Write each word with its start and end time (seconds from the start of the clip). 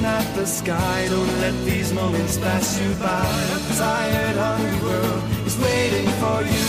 Looking 0.00 0.06
at 0.06 0.34
the 0.34 0.46
sky. 0.46 1.06
Don't 1.08 1.40
let 1.40 1.54
these 1.64 1.92
moments 1.92 2.38
pass 2.38 2.80
you 2.80 2.94
by. 2.94 3.26
A 3.56 3.76
tired, 3.76 4.36
hungry 4.36 4.78
world 4.82 5.22
is 5.46 5.58
waiting 5.58 6.08
for 6.20 6.42
you. 6.42 6.68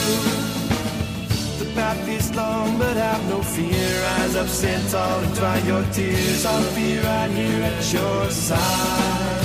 The 1.60 1.72
path 1.76 2.08
is 2.08 2.36
long, 2.36 2.78
but 2.78 2.98
have 2.98 3.24
no 3.30 3.42
fear. 3.42 4.02
Rise 4.04 4.36
up, 4.36 4.48
stand 4.48 4.90
tall, 4.90 5.20
and 5.20 5.36
dry 5.36 5.58
your 5.60 5.84
tears. 5.92 6.46
I'll 6.46 6.76
be 6.76 6.98
right 7.00 7.32
here 7.32 7.64
at 7.64 7.94
your 7.94 8.30
side. 8.30 9.41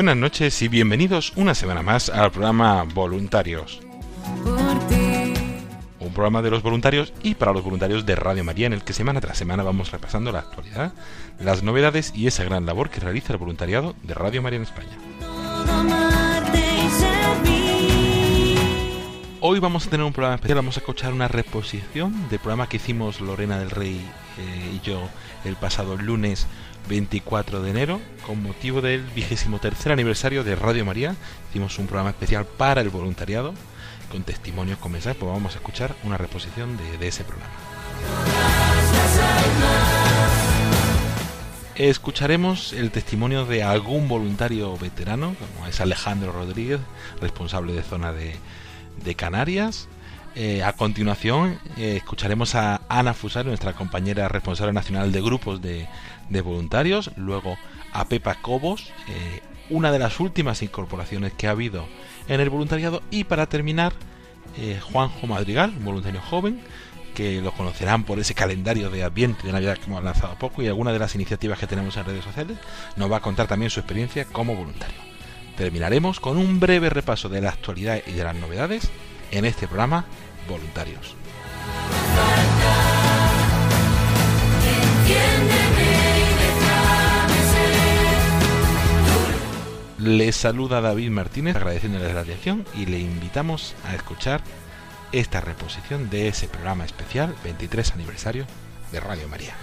Buenas 0.00 0.16
noches 0.16 0.62
y 0.62 0.68
bienvenidos 0.68 1.34
una 1.36 1.54
semana 1.54 1.82
más 1.82 2.08
al 2.08 2.30
programa 2.30 2.84
Voluntarios, 2.84 3.82
un 5.98 6.12
programa 6.14 6.40
de 6.40 6.50
los 6.50 6.62
voluntarios 6.62 7.12
y 7.22 7.34
para 7.34 7.52
los 7.52 7.62
voluntarios 7.62 8.06
de 8.06 8.14
Radio 8.14 8.42
María 8.42 8.66
en 8.66 8.72
el 8.72 8.82
que 8.82 8.94
semana 8.94 9.20
tras 9.20 9.36
semana 9.36 9.62
vamos 9.62 9.90
repasando 9.90 10.32
la 10.32 10.38
actualidad, 10.38 10.94
las 11.38 11.62
novedades 11.62 12.14
y 12.16 12.28
esa 12.28 12.44
gran 12.44 12.64
labor 12.64 12.88
que 12.88 13.00
realiza 13.00 13.34
el 13.34 13.38
voluntariado 13.38 13.94
de 14.02 14.14
Radio 14.14 14.40
María 14.40 14.56
en 14.56 14.62
España. 14.62 14.96
Hoy 19.42 19.58
vamos 19.60 19.86
a 19.86 19.90
tener 19.90 20.06
un 20.06 20.14
programa 20.14 20.36
especial, 20.36 20.56
vamos 20.56 20.78
a 20.78 20.80
escuchar 20.80 21.12
una 21.12 21.28
reposición 21.28 22.26
del 22.30 22.38
programa 22.38 22.70
que 22.70 22.78
hicimos 22.78 23.20
Lorena 23.20 23.58
del 23.58 23.68
Rey 23.68 24.00
eh, 24.38 24.72
y 24.76 24.80
yo 24.80 24.98
el 25.44 25.56
pasado 25.56 25.98
lunes 25.98 26.46
24 26.88 27.62
de 27.62 27.70
enero 27.70 28.00
con 28.26 28.42
motivo 28.42 28.80
del 28.80 29.02
vigésimo 29.02 29.58
tercer 29.58 29.92
aniversario 29.92 30.44
de 30.44 30.54
Radio 30.54 30.84
María. 30.84 31.16
Hicimos 31.50 31.78
un 31.78 31.86
programa 31.86 32.10
especial 32.10 32.46
para 32.46 32.80
el 32.80 32.90
voluntariado 32.90 33.54
con 34.10 34.22
testimonios 34.24 34.78
con 34.78 34.92
mensajes, 34.92 35.16
pues 35.18 35.32
vamos 35.32 35.54
a 35.54 35.58
escuchar 35.58 35.94
una 36.04 36.18
reposición 36.18 36.76
de, 36.76 37.06
ese 37.06 37.24
programa. 37.24 37.52
Escucharemos 41.76 42.72
el 42.72 42.90
testimonio 42.90 43.46
de 43.46 43.62
algún 43.62 44.08
voluntario 44.08 44.76
veterano, 44.76 45.34
como 45.38 45.66
es 45.66 45.80
Alejandro 45.80 46.32
Rodríguez, 46.32 46.80
responsable 47.20 47.72
de 47.72 47.82
zona 47.82 48.12
de 48.12 49.14
Canarias. 49.14 49.88
Eh, 50.36 50.62
a 50.62 50.72
continuación 50.74 51.58
eh, 51.76 51.96
escucharemos 51.96 52.54
a 52.54 52.82
Ana 52.88 53.14
Fusari, 53.14 53.48
nuestra 53.48 53.72
compañera 53.72 54.28
responsable 54.28 54.72
nacional 54.72 55.10
de 55.10 55.20
grupos 55.20 55.60
de, 55.60 55.88
voluntarios. 56.42 57.10
Luego 57.16 57.56
a 57.92 58.06
Pepa 58.06 58.36
Cobos, 58.36 58.92
eh, 59.08 59.40
una 59.70 59.90
de 59.90 59.98
las 59.98 60.20
últimas 60.20 60.62
incorporaciones 60.62 61.32
que 61.32 61.48
ha 61.48 61.50
habido 61.50 61.86
en 62.28 62.40
el 62.40 62.48
voluntariado. 62.48 63.02
Y 63.10 63.24
para 63.24 63.46
terminar, 63.46 63.92
Juanjo 64.92 65.26
Madrigal, 65.26 65.72
un 65.78 65.84
voluntario 65.84 66.20
joven, 66.20 66.60
que 67.14 67.40
lo 67.40 67.52
conocerán 67.52 68.04
por 68.04 68.18
ese 68.18 68.34
calendario 68.34 68.90
de 68.90 69.04
Adviento 69.04 69.46
de 69.46 69.52
Navidad 69.52 69.78
que 69.78 69.86
hemos 69.86 70.02
lanzado 70.02 70.34
poco 70.36 70.62
y 70.62 70.68
algunas 70.68 70.92
de 70.92 70.98
las 70.98 71.14
iniciativas 71.14 71.58
que 71.58 71.66
tenemos 71.66 71.96
en 71.96 72.04
redes 72.04 72.24
sociales. 72.24 72.58
Nos 72.96 73.10
va 73.10 73.18
a 73.18 73.22
contar 73.22 73.46
también 73.46 73.70
su 73.70 73.80
experiencia 73.80 74.24
como 74.24 74.54
voluntario. 74.54 74.98
Terminaremos 75.56 76.20
con 76.20 76.36
un 76.36 76.58
breve 76.58 76.90
repaso 76.90 77.28
de 77.28 77.40
la 77.40 77.50
actualidad 77.50 78.00
y 78.06 78.12
de 78.12 78.24
las 78.24 78.34
novedades 78.34 78.90
en 79.30 79.44
este 79.44 79.66
programa 79.66 80.04
Voluntarios. 80.48 81.14
Les 89.98 90.34
saluda 90.34 90.80
David 90.80 91.10
Martínez 91.10 91.56
agradeciéndole 91.56 92.14
la 92.14 92.20
atención 92.20 92.64
y 92.74 92.86
le 92.86 92.98
invitamos 92.98 93.74
a 93.84 93.94
escuchar 93.94 94.40
esta 95.12 95.40
reposición 95.40 96.08
de 96.08 96.28
ese 96.28 96.48
programa 96.48 96.84
especial 96.84 97.34
23 97.44 97.92
aniversario 97.92 98.46
de 98.92 99.00
Radio 99.00 99.28
María. 99.28 99.54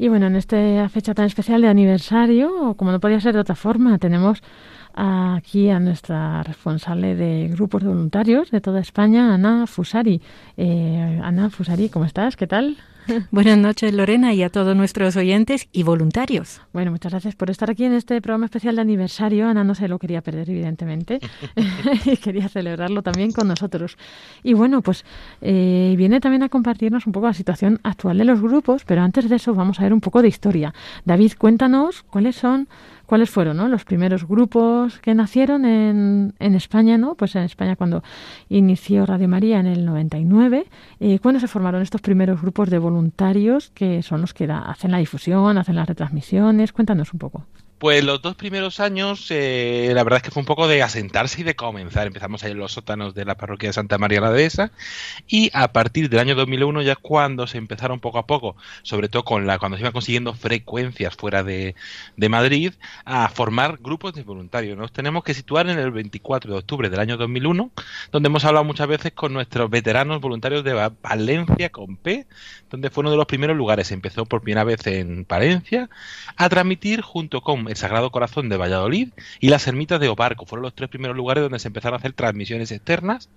Y 0.00 0.06
bueno, 0.06 0.28
en 0.28 0.36
esta 0.36 0.88
fecha 0.90 1.12
tan 1.12 1.26
especial 1.26 1.60
de 1.60 1.66
aniversario, 1.66 2.74
como 2.76 2.92
no 2.92 3.00
podía 3.00 3.20
ser 3.20 3.34
de 3.34 3.40
otra 3.40 3.56
forma, 3.56 3.98
tenemos 3.98 4.40
aquí 4.94 5.70
a 5.70 5.80
nuestra 5.80 6.44
responsable 6.44 7.16
de 7.16 7.48
grupos 7.48 7.82
de 7.82 7.88
voluntarios 7.88 8.52
de 8.52 8.60
toda 8.60 8.78
España, 8.78 9.34
Ana 9.34 9.66
Fusari. 9.66 10.22
Eh, 10.56 11.20
Ana 11.20 11.50
Fusari, 11.50 11.88
¿cómo 11.88 12.04
estás? 12.04 12.36
¿Qué 12.36 12.46
tal? 12.46 12.76
Buenas 13.30 13.58
noches, 13.58 13.92
Lorena, 13.94 14.34
y 14.34 14.42
a 14.42 14.50
todos 14.50 14.76
nuestros 14.76 15.16
oyentes 15.16 15.68
y 15.72 15.82
voluntarios. 15.82 16.60
Bueno, 16.72 16.90
muchas 16.90 17.12
gracias 17.12 17.34
por 17.34 17.50
estar 17.50 17.70
aquí 17.70 17.84
en 17.84 17.92
este 17.92 18.20
programa 18.20 18.46
especial 18.46 18.76
de 18.76 18.82
aniversario. 18.82 19.48
Ana 19.48 19.64
no 19.64 19.74
se 19.74 19.88
lo 19.88 19.98
quería 19.98 20.20
perder, 20.20 20.48
evidentemente, 20.50 21.20
y 22.04 22.16
quería 22.16 22.48
celebrarlo 22.48 23.02
también 23.02 23.32
con 23.32 23.48
nosotros. 23.48 23.96
Y 24.42 24.54
bueno, 24.54 24.82
pues 24.82 25.04
eh, 25.40 25.94
viene 25.96 26.20
también 26.20 26.42
a 26.42 26.48
compartirnos 26.48 27.06
un 27.06 27.12
poco 27.12 27.26
la 27.26 27.34
situación 27.34 27.80
actual 27.82 28.18
de 28.18 28.24
los 28.24 28.40
grupos, 28.40 28.84
pero 28.84 29.02
antes 29.02 29.28
de 29.28 29.36
eso 29.36 29.54
vamos 29.54 29.80
a 29.80 29.84
ver 29.84 29.92
un 29.92 30.00
poco 30.00 30.22
de 30.22 30.28
historia. 30.28 30.74
David, 31.04 31.32
cuéntanos 31.38 32.02
cuáles 32.02 32.36
son 32.36 32.68
cuáles 33.08 33.30
fueron 33.30 33.56
¿no? 33.56 33.68
los 33.68 33.86
primeros 33.86 34.28
grupos 34.28 34.98
que 34.98 35.14
nacieron 35.14 35.64
en, 35.64 36.34
en 36.38 36.54
España, 36.54 36.98
¿no? 36.98 37.14
Pues 37.14 37.34
en 37.36 37.44
España 37.44 37.74
cuando 37.74 38.02
inició 38.50 39.06
Radio 39.06 39.28
María 39.28 39.60
en 39.60 39.66
el 39.66 39.86
99, 39.86 40.66
eh, 41.00 41.18
¿cuándo 41.18 41.40
se 41.40 41.48
formaron 41.48 41.80
estos 41.80 42.02
primeros 42.02 42.42
grupos 42.42 42.68
de 42.68 42.78
voluntarios 42.78 43.70
que 43.70 44.02
son 44.02 44.20
los 44.20 44.34
que 44.34 44.44
hacen 44.44 44.90
la 44.90 44.98
difusión, 44.98 45.56
hacen 45.56 45.76
las 45.76 45.88
retransmisiones? 45.88 46.72
Cuéntanos 46.72 47.14
un 47.14 47.18
poco. 47.18 47.46
Pues 47.78 48.02
los 48.02 48.20
dos 48.20 48.34
primeros 48.34 48.80
años, 48.80 49.26
eh, 49.30 49.92
la 49.94 50.02
verdad 50.02 50.16
es 50.16 50.24
que 50.24 50.32
fue 50.32 50.40
un 50.40 50.46
poco 50.46 50.66
de 50.66 50.82
asentarse 50.82 51.42
y 51.42 51.44
de 51.44 51.54
comenzar. 51.54 52.08
Empezamos 52.08 52.42
ahí 52.42 52.50
en 52.50 52.58
los 52.58 52.72
sótanos 52.72 53.14
de 53.14 53.24
la 53.24 53.36
parroquia 53.36 53.68
de 53.68 53.72
Santa 53.72 53.98
María 53.98 54.20
la 54.20 54.32
Dehesa 54.32 54.72
y 55.28 55.50
a 55.54 55.72
partir 55.72 56.08
del 56.08 56.18
año 56.18 56.34
2001 56.34 56.82
ya 56.82 56.96
cuando 56.96 57.46
se 57.46 57.56
empezaron 57.56 58.00
poco 58.00 58.18
a 58.18 58.26
poco, 58.26 58.56
sobre 58.82 59.08
todo 59.08 59.22
con 59.24 59.46
la 59.46 59.60
cuando 59.60 59.76
se 59.76 59.82
iban 59.82 59.92
consiguiendo 59.92 60.34
frecuencias 60.34 61.14
fuera 61.14 61.44
de, 61.44 61.76
Madrid, 62.28 62.74
a 63.04 63.28
formar 63.28 63.78
grupos 63.80 64.12
de 64.12 64.24
voluntarios. 64.24 64.76
Nos 64.76 64.90
tenemos 64.92 65.22
que 65.22 65.34
situar 65.34 65.68
en 65.68 65.78
el 65.78 65.92
24 65.92 66.52
de 66.52 66.58
octubre 66.58 66.90
del 66.90 66.98
año 66.98 67.16
2001, 67.16 67.70
donde 68.10 68.26
hemos 68.26 68.44
hablado 68.44 68.64
muchas 68.64 68.88
veces 68.88 69.12
con 69.12 69.32
nuestros 69.32 69.70
veteranos 69.70 70.20
voluntarios 70.20 70.64
de 70.64 70.72
Va- 70.72 70.92
Valencia 71.00 71.70
con 71.70 71.96
P, 71.96 72.26
donde 72.70 72.90
fue 72.90 73.02
uno 73.02 73.12
de 73.12 73.18
los 73.18 73.26
primeros 73.26 73.56
lugares. 73.56 73.92
Empezó 73.92 74.26
por 74.26 74.42
primera 74.42 74.64
vez 74.64 74.84
en 74.88 75.24
Palencia 75.24 75.88
a 76.36 76.48
transmitir 76.48 77.02
junto 77.02 77.40
con 77.40 77.67
el 77.68 77.76
Sagrado 77.76 78.10
Corazón 78.10 78.48
de 78.48 78.56
Valladolid 78.56 79.10
y 79.40 79.48
las 79.48 79.66
ermitas 79.66 80.00
de 80.00 80.08
Obarco. 80.08 80.46
Fueron 80.46 80.62
los 80.62 80.74
tres 80.74 80.88
primeros 80.88 81.16
lugares 81.16 81.42
donde 81.42 81.58
se 81.58 81.68
empezaron 81.68 81.94
a 81.94 81.98
hacer 81.98 82.12
transmisiones 82.12 82.72
externas 82.72 83.30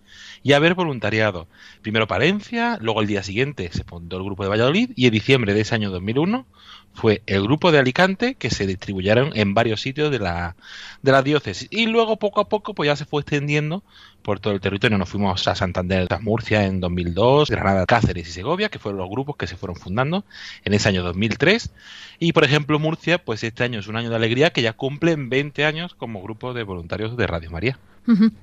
y 0.44 0.54
a 0.54 0.60
ver 0.60 0.74
voluntariado. 0.74 1.48
Primero 1.82 2.08
Palencia, 2.08 2.78
luego 2.82 3.02
el 3.02 3.08
día 3.08 3.24
siguiente 3.24 3.70
se 3.72 3.84
fundó 3.84 4.18
el 4.18 4.24
grupo 4.24 4.44
de 4.44 4.50
Valladolid 4.50 4.92
y 4.96 5.06
en 5.06 5.12
diciembre 5.14 5.54
de 5.54 5.62
ese 5.62 5.76
año 5.76 5.92
2001 5.92 6.46
fue 6.94 7.24
el 7.26 7.44
grupo 7.44 7.72
de 7.72 7.80
Alicante 7.80 8.36
que 8.36 8.50
se 8.50 8.68
distribuyeron 8.68 9.32
en 9.36 9.54
varios 9.54 9.82
sitios 9.82 10.12
de 10.12 10.20
la, 10.20 10.56
de 11.02 11.12
la 11.12 11.24
diócesis. 11.24 11.68
Y 11.72 11.86
luego 11.86 12.18
poco 12.18 12.42
a 12.42 12.50
poco 12.50 12.74
pues 12.74 12.88
ya 12.88 12.96
se 12.96 13.06
fue 13.06 13.22
extendiendo 13.22 13.84
por 14.22 14.40
todo 14.40 14.54
el 14.54 14.62
territorio. 14.62 14.98
Nos 14.98 15.10
fuimos 15.10 15.48
a 15.48 15.56
Santander, 15.56 16.08
tras 16.08 16.22
Murcia 16.22 16.66
en 16.66 16.80
2002, 16.80 17.50
Granada, 17.50 17.86
Cáceres 17.86 18.28
y 18.28 18.32
Segovia, 18.32 18.70
que 18.70 18.80
fueron 18.80 19.00
los 19.00 19.10
grupos 19.10 19.36
que 19.38 19.48
se 19.48 19.58
fueron 19.58 19.76
fundando 19.76 20.24
en 20.64 20.74
ese 20.74 20.90
año 20.90 21.04
2003. 21.04 21.72
Y 22.20 22.34
por 22.34 22.44
ejemplo 22.44 22.80
Murcia, 22.80 23.24
pues 23.24 23.44
este 23.44 23.64
año 23.64 23.80
es 23.80 23.88
un 23.88 23.96
año 23.96 24.10
de 24.10 24.16
alegría 24.16 24.52
que 24.52 24.62
ya 24.62 24.74
cumplen 24.74 25.30
20 25.30 25.66
años 25.66 25.96
como 25.96 26.22
grupo 26.22 26.54
de 26.54 26.64
voluntarios 26.64 27.18
de 27.18 27.28
Radio 27.28 27.52
María. 27.52 27.80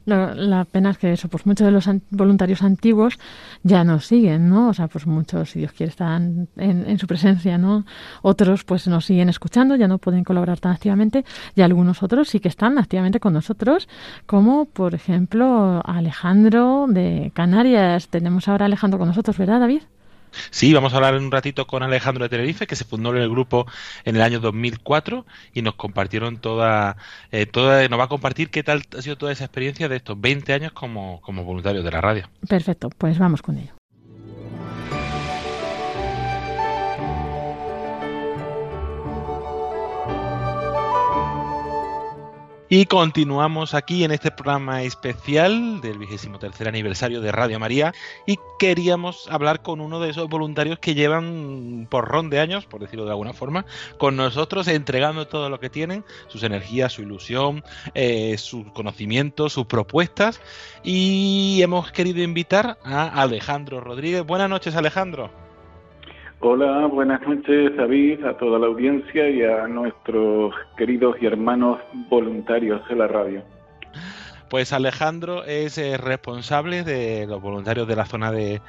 Lo- 0.07 0.35
La 0.35 0.65
pena 0.65 0.91
es 0.91 0.99
que 0.99 1.13
eso, 1.13 1.29
pues 1.29 1.47
muchos 1.47 1.65
de 1.65 1.71
los 1.73 1.89
voluntarios 2.11 2.63
antiguos 2.63 3.19
ya 3.63 3.85
nos 3.85 4.07
siguen, 4.07 4.49
¿no? 4.49 4.69
O 4.69 4.75
sea, 4.75 4.89
pues 4.89 5.07
muchos, 5.07 5.51
si 5.51 5.59
Dios 5.61 5.73
quiere, 5.73 5.91
están 5.91 6.49
en, 6.57 6.89
en 6.89 6.99
su 6.99 7.07
presencia, 7.07 7.59
¿no? 7.59 7.85
Otros, 8.23 8.65
pues 8.65 8.87
nos 8.89 9.05
siguen 9.05 9.29
escuchando, 9.29 9.77
ya 9.77 9.89
no 9.89 9.99
pueden 9.99 10.25
colaborar 10.25 10.61
tan 10.61 10.73
activamente, 10.73 11.25
y 11.55 11.63
algunos 11.63 12.03
otros 12.03 12.29
sí 12.29 12.41
que 12.41 12.49
están 12.49 12.79
activamente 12.79 13.21
con 13.21 13.33
nosotros, 13.33 13.89
como 14.27 14.65
por 14.67 14.95
ejemplo 14.95 15.83
Alejandro 15.85 16.87
de 16.89 17.33
Canarias. 17.35 18.09
Tenemos 18.09 18.49
ahora 18.49 18.67
Alejandro 18.67 18.99
con 18.99 19.09
nosotros, 19.09 19.37
¿verdad, 19.39 19.61
David? 19.61 19.83
Sí, 20.51 20.73
vamos 20.73 20.93
a 20.93 20.97
hablar 20.97 21.15
en 21.15 21.25
un 21.25 21.31
ratito 21.31 21.67
con 21.67 21.83
Alejandro 21.83 22.25
de 22.25 22.29
Tenerife, 22.29 22.67
que 22.67 22.77
se 22.77 22.85
fundó 22.85 23.15
en 23.15 23.23
el 23.23 23.31
grupo 23.31 23.67
en 24.05 24.17
el 24.17 24.23
año 24.23 24.41
2004 24.41 25.27
y 25.55 25.63
nos 25.63 25.75
compartieron 25.75 26.39
toda, 26.39 26.97
eh, 27.31 27.47
toda, 27.47 27.89
nos 27.89 27.99
va 27.99 28.05
a 28.05 28.09
compartir 28.09 28.51
qué 28.51 28.63
tal 28.63 28.83
ha 28.97 29.03
sido 29.03 29.17
toda 29.17 29.33
esa 29.33 29.45
experiencia 29.45 29.89
de 29.89 29.97
estos 29.97 30.21
20 30.21 30.53
años 30.53 30.73
como, 30.73 31.21
como 31.21 31.45
voluntarios 31.45 31.85
de 31.85 31.91
la 31.91 32.01
radio. 32.01 32.29
Perfecto, 32.49 32.91
pues 32.91 33.19
vamos 33.19 33.43
con 33.43 33.59
ello. 33.59 33.78
Y 42.71 42.85
continuamos 42.85 43.73
aquí 43.73 44.05
en 44.05 44.11
este 44.11 44.31
programa 44.31 44.83
especial 44.83 45.81
del 45.81 45.97
vigésimo 45.97 46.39
tercer 46.39 46.69
aniversario 46.69 47.23
de 47.23 47.33
Radio 47.33 47.59
María 47.59 47.95
y 48.27 48.39
queríamos 48.59 49.27
hablar 49.31 49.63
con 49.63 49.81
uno 49.81 50.01
de 50.01 50.11
esos 50.11 50.29
voluntarios 50.29 50.79
que 50.79 50.95
llevan 50.95 51.87
porrón 51.89 52.29
de 52.29 52.41
años, 52.41 52.67
por 52.67 52.83
decirlo 52.83 53.07
de 53.07 53.13
alguna 53.13 53.33
forma, 53.33 53.65
con 53.97 54.17
nosotros 54.17 54.69
entregando 54.69 55.27
todo 55.27 55.49
lo 55.49 55.61
que 55.61 55.71
tienen, 55.71 56.05
sus 56.27 56.43
energías, 56.43 56.93
su 56.93 57.01
ilusión, 57.01 57.65
eh, 57.95 58.37
sus 58.37 58.71
conocimientos, 58.73 59.55
sus 59.55 59.65
propuestas 59.65 60.43
y 60.85 61.61
hemos 61.63 61.91
querido 61.91 62.21
invitar 62.21 62.79
a 62.85 63.23
Alejandro 63.23 63.81
Rodríguez. 63.81 64.27
Buenas 64.27 64.51
noches 64.51 64.77
Alejandro. 64.77 65.48
Hola, 66.41 66.87
buenas 66.87 67.21
noches 67.27 67.77
David, 67.77 68.25
a 68.25 68.37
toda 68.39 68.61
la 68.61 68.67
audiencia 68.67 69.29
y 69.29 69.43
a 69.43 69.67
nuestros 69.67 70.55
queridos 70.77 71.17
y 71.21 71.27
hermanos 71.27 71.81
voluntarios 72.09 72.81
de 72.89 72.95
la 72.95 73.09
radio. 73.09 73.43
Pues 74.49 74.73
Alejandro 74.73 75.45
es 75.45 75.79
eh, 75.79 75.97
responsable 75.97 76.85
de 76.85 77.27
los 77.27 77.43
voluntarios 77.43 77.89
de 77.89 77.97
la 77.97 78.07
zona 78.07 78.31
de, 78.31 78.61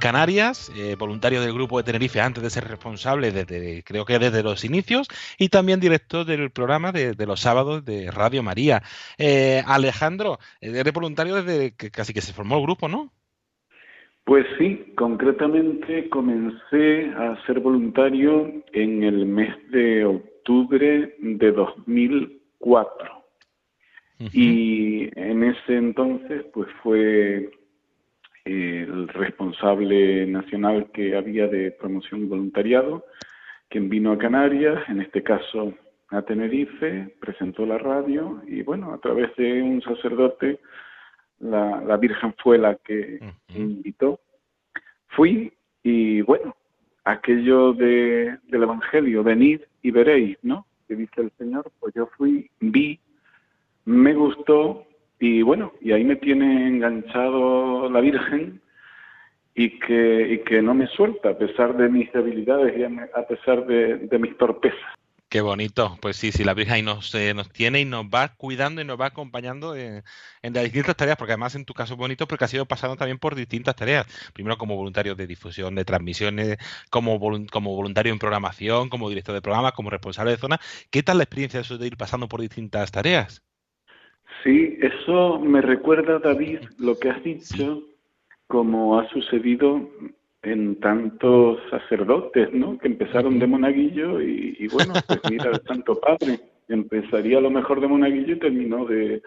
Canarias, 0.00 0.72
eh, 0.74 0.96
voluntario 0.98 1.42
del 1.42 1.52
grupo 1.52 1.76
de 1.76 1.84
Tenerife 1.84 2.22
antes 2.22 2.42
de 2.42 2.48
ser 2.48 2.66
responsable 2.66 3.30
desde, 3.30 3.84
creo 3.84 4.06
que 4.06 4.18
desde 4.18 4.42
los 4.42 4.64
inicios, 4.64 5.06
y 5.38 5.50
también 5.50 5.80
director 5.80 6.24
del 6.24 6.50
programa 6.50 6.92
de, 6.92 7.12
de 7.12 7.26
los 7.26 7.40
sábados 7.40 7.84
de 7.84 8.10
Radio 8.10 8.42
María. 8.42 8.82
Eh, 9.18 9.62
Alejandro, 9.66 10.38
eh, 10.62 10.72
eres 10.74 10.94
voluntario 10.94 11.42
desde 11.42 11.76
que 11.76 11.90
casi 11.90 12.14
que 12.14 12.22
se 12.22 12.32
formó 12.32 12.56
el 12.56 12.62
grupo, 12.62 12.88
¿no? 12.88 13.12
Pues 14.24 14.46
sí, 14.58 14.92
concretamente 14.96 16.08
comencé 16.08 17.10
a 17.16 17.36
ser 17.44 17.60
voluntario 17.60 18.62
en 18.72 19.02
el 19.02 19.26
mes 19.26 19.54
de 19.70 20.04
octubre 20.04 21.14
de 21.18 21.52
2004 21.52 23.22
y 24.32 25.10
en 25.18 25.42
ese 25.42 25.76
entonces 25.76 26.44
pues 26.52 26.68
fue 26.82 27.50
el 28.44 29.08
responsable 29.08 30.26
nacional 30.26 30.90
que 30.92 31.16
había 31.16 31.48
de 31.48 31.72
promoción 31.72 32.22
y 32.22 32.26
voluntariado 32.26 33.04
quien 33.72 33.88
vino 33.88 34.12
a 34.12 34.18
Canarias, 34.18 34.78
en 34.88 35.00
este 35.00 35.22
caso 35.22 35.72
a 36.10 36.20
Tenerife, 36.22 37.16
presentó 37.18 37.64
la 37.64 37.78
radio 37.78 38.42
y 38.46 38.62
bueno, 38.62 38.92
a 38.92 38.98
través 38.98 39.34
de 39.36 39.62
un 39.62 39.80
sacerdote 39.80 40.60
la, 41.42 41.82
la 41.82 41.96
Virgen 41.96 42.34
fue 42.42 42.56
la 42.56 42.76
que 42.76 43.20
invitó. 43.54 44.20
Fui 45.08 45.52
y 45.82 46.22
bueno, 46.22 46.56
aquello 47.04 47.72
de, 47.72 48.38
del 48.48 48.62
Evangelio, 48.62 49.22
venid 49.22 49.60
y 49.82 49.90
veréis, 49.90 50.38
¿no? 50.42 50.66
Que 50.88 50.94
dice 50.94 51.20
el 51.20 51.32
Señor, 51.36 51.70
pues 51.80 51.94
yo 51.94 52.06
fui, 52.16 52.50
vi, 52.60 52.98
me 53.84 54.14
gustó 54.14 54.86
y 55.18 55.42
bueno, 55.42 55.72
y 55.80 55.92
ahí 55.92 56.04
me 56.04 56.16
tiene 56.16 56.68
enganchado 56.68 57.90
la 57.90 58.00
Virgen 58.00 58.60
y 59.54 59.78
que, 59.80 60.32
y 60.32 60.38
que 60.44 60.62
no 60.62 60.74
me 60.74 60.86
suelta 60.86 61.30
a 61.30 61.38
pesar 61.38 61.76
de 61.76 61.88
mis 61.88 62.10
debilidades 62.12 62.78
y 62.78 62.84
a, 62.84 63.10
a 63.14 63.26
pesar 63.26 63.66
de, 63.66 63.98
de 63.98 64.18
mis 64.18 64.36
torpezas. 64.38 64.98
Qué 65.32 65.40
bonito. 65.40 65.96
Pues 66.02 66.16
sí, 66.16 66.30
sí, 66.30 66.44
la 66.44 66.52
Virgen 66.52 66.74
ahí 66.74 66.82
nos, 66.82 67.14
eh, 67.14 67.32
nos 67.32 67.50
tiene 67.50 67.80
y 67.80 67.86
nos 67.86 68.04
va 68.04 68.34
cuidando 68.36 68.82
y 68.82 68.84
nos 68.84 69.00
va 69.00 69.06
acompañando 69.06 69.74
en, 69.74 70.02
en 70.42 70.52
las 70.52 70.64
distintas 70.64 70.94
tareas, 70.94 71.16
porque 71.16 71.32
además 71.32 71.54
en 71.54 71.64
tu 71.64 71.72
caso 71.72 71.94
es 71.94 71.98
bonito 71.98 72.26
porque 72.26 72.44
has 72.44 72.52
ido 72.52 72.66
pasando 72.66 72.96
también 72.96 73.18
por 73.18 73.34
distintas 73.34 73.74
tareas. 73.74 74.06
Primero 74.34 74.58
como 74.58 74.76
voluntario 74.76 75.14
de 75.14 75.26
difusión 75.26 75.74
de 75.74 75.86
transmisiones, 75.86 76.58
como, 76.90 77.18
como 77.50 77.74
voluntario 77.74 78.12
en 78.12 78.18
programación, 78.18 78.90
como 78.90 79.08
director 79.08 79.34
de 79.34 79.40
programa, 79.40 79.72
como 79.72 79.88
responsable 79.88 80.32
de 80.32 80.36
zona. 80.36 80.60
¿Qué 80.90 81.02
tal 81.02 81.16
la 81.16 81.24
experiencia 81.24 81.60
de 81.60 81.64
eso 81.64 81.78
de 81.78 81.86
ir 81.86 81.96
pasando 81.96 82.28
por 82.28 82.42
distintas 82.42 82.92
tareas? 82.92 83.42
Sí, 84.44 84.76
eso 84.82 85.38
me 85.38 85.62
recuerda, 85.62 86.18
David, 86.18 86.58
lo 86.78 86.98
que 86.98 87.08
has 87.08 87.24
dicho, 87.24 87.80
como 88.48 88.98
ha 88.98 89.08
sucedido 89.08 89.80
en 90.42 90.80
tantos 90.80 91.60
sacerdotes, 91.70 92.52
¿no? 92.52 92.78
Que 92.78 92.88
empezaron 92.88 93.38
de 93.38 93.46
monaguillo 93.46 94.20
y, 94.20 94.56
y 94.58 94.68
bueno, 94.68 94.94
pues 95.06 95.20
mira, 95.30 95.50
el 95.52 95.62
Santo 95.62 96.00
Padre 96.00 96.40
empezaría 96.68 97.38
a 97.38 97.42
lo 97.42 97.50
mejor 97.50 97.80
de 97.80 97.88
monaguillo 97.88 98.34
y 98.34 98.38
terminó 98.38 98.84
de, 98.84 99.22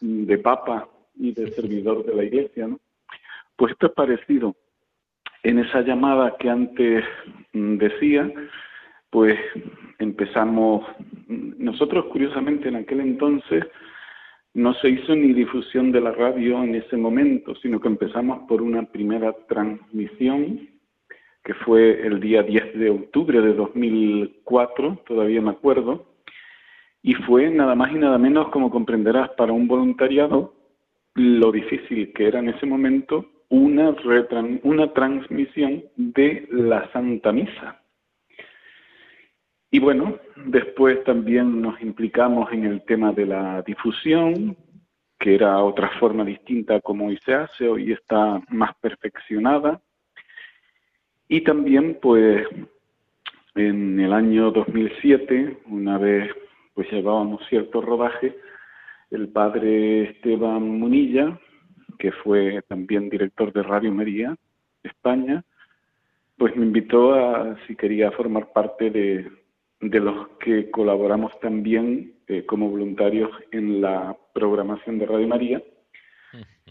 de 0.00 0.38
papa 0.38 0.88
y 1.16 1.32
de 1.32 1.50
servidor 1.52 2.04
de 2.04 2.14
la 2.14 2.24
iglesia, 2.24 2.68
¿no? 2.68 2.80
Pues 3.56 3.72
esto 3.72 3.86
es 3.86 3.92
parecido. 3.92 4.56
En 5.42 5.58
esa 5.58 5.82
llamada 5.82 6.36
que 6.38 6.50
antes 6.50 7.04
mm, 7.52 7.76
decía, 7.76 8.32
pues 9.10 9.38
empezamos, 9.98 10.84
nosotros 11.28 12.06
curiosamente 12.06 12.68
en 12.68 12.76
aquel 12.76 13.00
entonces 13.00 13.64
no 14.54 14.72
se 14.74 14.88
hizo 14.88 15.14
ni 15.14 15.32
difusión 15.32 15.92
de 15.92 16.00
la 16.00 16.12
radio 16.12 16.62
en 16.62 16.76
ese 16.76 16.96
momento, 16.96 17.54
sino 17.56 17.80
que 17.80 17.88
empezamos 17.88 18.46
por 18.48 18.62
una 18.62 18.84
primera 18.84 19.32
transmisión 19.48 20.68
que 21.44 21.54
fue 21.54 22.06
el 22.06 22.20
día 22.20 22.42
10 22.42 22.78
de 22.78 22.90
octubre 22.90 23.40
de 23.42 23.52
2004, 23.52 25.02
todavía 25.06 25.42
me 25.42 25.50
acuerdo, 25.50 26.06
y 27.02 27.12
fue 27.14 27.50
nada 27.50 27.74
más 27.74 27.92
y 27.92 27.96
nada 27.96 28.16
menos, 28.16 28.48
como 28.48 28.70
comprenderás, 28.70 29.28
para 29.36 29.52
un 29.52 29.68
voluntariado, 29.68 30.54
lo 31.14 31.52
difícil 31.52 32.12
que 32.14 32.28
era 32.28 32.38
en 32.38 32.48
ese 32.48 32.64
momento 32.64 33.26
una, 33.50 33.94
una 34.62 34.92
transmisión 34.94 35.84
de 35.96 36.48
la 36.50 36.90
Santa 36.92 37.30
Misa. 37.30 37.82
Y 39.74 39.80
bueno, 39.80 40.20
después 40.36 41.02
también 41.02 41.60
nos 41.60 41.82
implicamos 41.82 42.52
en 42.52 42.64
el 42.64 42.84
tema 42.84 43.10
de 43.10 43.26
la 43.26 43.60
difusión, 43.62 44.56
que 45.18 45.34
era 45.34 45.64
otra 45.64 45.90
forma 45.98 46.24
distinta 46.24 46.80
como 46.80 47.06
hoy 47.08 47.18
se 47.24 47.34
hace, 47.34 47.66
hoy 47.68 47.90
está 47.90 48.40
más 48.50 48.76
perfeccionada. 48.76 49.82
Y 51.26 51.40
también, 51.40 51.98
pues, 52.00 52.46
en 53.56 53.98
el 53.98 54.12
año 54.12 54.52
2007, 54.52 55.62
una 55.66 55.98
vez 55.98 56.30
pues 56.74 56.88
llevábamos 56.92 57.44
cierto 57.48 57.80
rodaje, 57.80 58.38
el 59.10 59.28
padre 59.30 60.04
Esteban 60.04 60.78
Munilla, 60.78 61.36
que 61.98 62.12
fue 62.12 62.62
también 62.68 63.10
director 63.10 63.52
de 63.52 63.64
Radio 63.64 63.90
María 63.90 64.36
España, 64.84 65.42
pues 66.38 66.54
me 66.54 66.64
invitó 66.64 67.14
a 67.14 67.56
si 67.66 67.74
quería 67.74 68.12
formar 68.12 68.52
parte 68.52 68.90
de, 68.90 69.43
de 69.90 70.00
los 70.00 70.28
que 70.40 70.70
colaboramos 70.70 71.38
también 71.40 72.14
eh, 72.26 72.44
como 72.46 72.70
voluntarios 72.70 73.30
en 73.50 73.82
la 73.82 74.16
programación 74.32 74.98
de 74.98 75.06
Radio 75.06 75.28
María. 75.28 75.62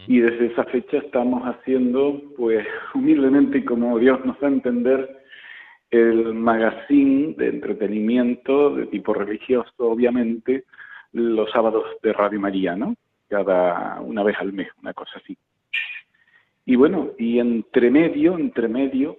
Y 0.06 0.18
desde 0.18 0.46
esa 0.46 0.64
fecha 0.64 0.98
estamos 0.98 1.42
haciendo, 1.44 2.20
pues 2.36 2.66
humildemente 2.94 3.58
y 3.58 3.64
como 3.64 3.98
Dios 3.98 4.22
nos 4.24 4.38
da 4.40 4.48
a 4.48 4.50
entender, 4.50 5.22
el 5.90 6.34
magazine 6.34 7.34
de 7.38 7.48
entretenimiento 7.48 8.74
de 8.74 8.86
tipo 8.86 9.14
religioso, 9.14 9.70
obviamente, 9.78 10.64
los 11.12 11.50
sábados 11.52 11.84
de 12.02 12.12
Radio 12.12 12.40
María, 12.40 12.74
¿no? 12.74 12.96
Cada 13.28 14.00
una 14.00 14.24
vez 14.24 14.36
al 14.40 14.52
mes, 14.52 14.68
una 14.82 14.92
cosa 14.92 15.12
así. 15.22 15.38
Y 16.66 16.74
bueno, 16.74 17.12
y 17.16 17.38
entre 17.38 17.90
medio, 17.90 18.36
entre 18.36 18.66
medio, 18.66 19.18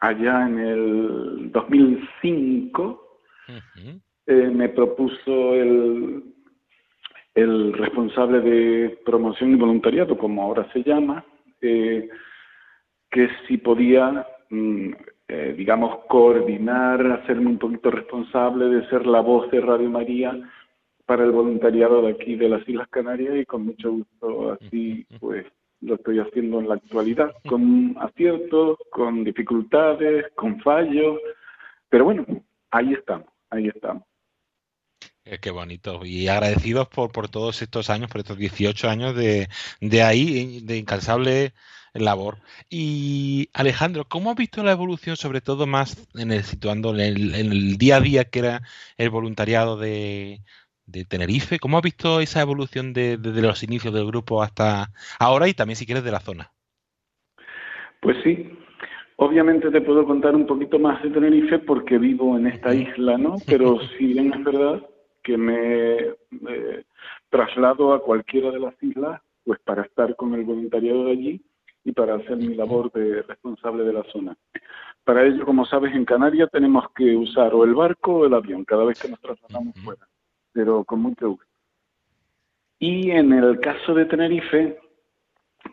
allá 0.00 0.46
en 0.46 0.58
el 0.58 1.52
2005, 1.52 3.20
Ujú. 3.48 4.00
eh, 4.26 4.50
me 4.50 4.68
propuso 4.68 5.54
el, 5.54 6.22
el 7.34 7.72
responsable 7.72 8.40
de 8.40 8.98
promoción 9.04 9.52
y 9.52 9.56
voluntariado, 9.56 10.16
como 10.16 10.42
ahora 10.42 10.70
se 10.72 10.82
llama, 10.82 11.24
eh, 11.60 12.08
que 13.10 13.28
si 13.46 13.58
podía, 13.58 14.26
mm, 14.50 14.90
eh, 15.28 15.54
digamos, 15.56 16.04
coordinar, 16.08 17.04
hacerme 17.12 17.46
un 17.46 17.58
poquito 17.58 17.90
responsable 17.90 18.66
de 18.66 18.88
ser 18.88 19.06
la 19.06 19.20
voz 19.20 19.50
de 19.50 19.60
Radio 19.60 19.88
María 19.88 20.38
para 21.06 21.24
el 21.24 21.32
voluntariado 21.32 22.02
de 22.02 22.12
aquí 22.12 22.34
de 22.36 22.48
las 22.48 22.66
Islas 22.68 22.88
Canarias 22.88 23.36
y 23.36 23.44
con 23.44 23.66
mucho 23.66 23.92
gusto 23.92 24.52
así 24.52 25.06
pues 25.20 25.46
lo 25.84 25.96
estoy 25.96 26.18
haciendo 26.18 26.60
en 26.60 26.68
la 26.68 26.74
actualidad, 26.74 27.32
con 27.48 27.96
aciertos, 28.00 28.78
con 28.90 29.22
dificultades, 29.22 30.26
con 30.34 30.60
fallos, 30.60 31.20
pero 31.88 32.04
bueno, 32.04 32.24
ahí 32.70 32.92
estamos, 32.92 33.28
ahí 33.50 33.68
estamos. 33.68 34.02
Eh, 35.26 35.38
qué 35.40 35.50
bonito. 35.50 36.04
Y 36.04 36.28
agradecidos 36.28 36.88
por, 36.88 37.10
por 37.12 37.28
todos 37.28 37.62
estos 37.62 37.88
años, 37.88 38.10
por 38.10 38.20
estos 38.20 38.36
18 38.36 38.88
años 38.90 39.16
de, 39.16 39.48
de 39.80 40.02
ahí, 40.02 40.60
de 40.62 40.76
incansable 40.76 41.54
labor. 41.94 42.38
Y 42.68 43.48
Alejandro, 43.52 44.06
¿cómo 44.06 44.30
has 44.30 44.36
visto 44.36 44.62
la 44.62 44.72
evolución, 44.72 45.16
sobre 45.16 45.40
todo 45.40 45.66
más 45.66 46.08
en 46.14 46.32
el 46.32 46.44
situando 46.44 46.90
en 46.90 47.00
el, 47.00 47.34
en 47.34 47.52
el 47.52 47.78
día 47.78 47.96
a 47.96 48.00
día 48.00 48.24
que 48.24 48.40
era 48.40 48.62
el 48.98 49.10
voluntariado 49.10 49.78
de, 49.78 50.42
de 50.86 51.04
Tenerife? 51.04 51.58
¿Cómo 51.58 51.76
has 51.78 51.82
visto 51.82 52.20
esa 52.20 52.40
evolución 52.40 52.92
de- 52.92 53.16
desde 53.16 53.42
los 53.42 53.62
inicios 53.62 53.92
del 53.94 54.06
grupo 54.06 54.42
hasta 54.42 54.90
ahora 55.18 55.48
y 55.48 55.54
también 55.54 55.76
si 55.76 55.86
quieres 55.86 56.04
de 56.04 56.12
la 56.12 56.20
zona? 56.20 56.50
Pues 58.00 58.16
sí, 58.22 58.50
obviamente 59.16 59.70
te 59.70 59.80
puedo 59.80 60.04
contar 60.04 60.34
un 60.34 60.46
poquito 60.46 60.78
más 60.78 61.02
de 61.02 61.10
Tenerife 61.10 61.58
porque 61.60 61.98
vivo 61.98 62.36
en 62.36 62.46
esta 62.48 62.74
isla, 62.74 63.16
¿no? 63.16 63.36
Pero 63.46 63.78
si 63.96 64.06
bien 64.06 64.32
es 64.32 64.44
verdad 64.44 64.82
que 65.22 65.38
me 65.38 65.96
eh, 65.96 66.84
traslado 67.30 67.94
a 67.94 68.02
cualquiera 68.02 68.50
de 68.50 68.60
las 68.60 68.74
islas, 68.82 69.20
pues 69.44 69.58
para 69.64 69.82
estar 69.82 70.14
con 70.16 70.34
el 70.34 70.44
voluntariado 70.44 71.06
de 71.06 71.12
allí 71.12 71.42
y 71.84 71.92
para 71.92 72.14
hacer 72.16 72.36
mi 72.36 72.54
labor 72.54 72.90
de 72.92 73.22
responsable 73.22 73.84
de 73.84 73.92
la 73.92 74.02
zona. 74.04 74.36
Para 75.04 75.24
ello, 75.24 75.44
como 75.44 75.66
sabes, 75.66 75.94
en 75.94 76.04
Canarias 76.06 76.48
tenemos 76.50 76.84
que 76.94 77.14
usar 77.14 77.54
o 77.54 77.64
el 77.64 77.74
barco 77.74 78.16
o 78.16 78.26
el 78.26 78.32
avión 78.34 78.64
cada 78.64 78.84
vez 78.84 78.96
que 78.98 79.08
nos 79.08 79.20
trasladamos 79.20 79.74
fuera, 79.84 80.06
pero 80.54 80.84
con 80.84 81.02
mucho 81.02 81.30
gusto. 81.30 81.44
Y 82.78 83.10
en 83.10 83.32
el 83.32 83.60
caso 83.60 83.94
de 83.94 84.06
Tenerife, 84.06 84.78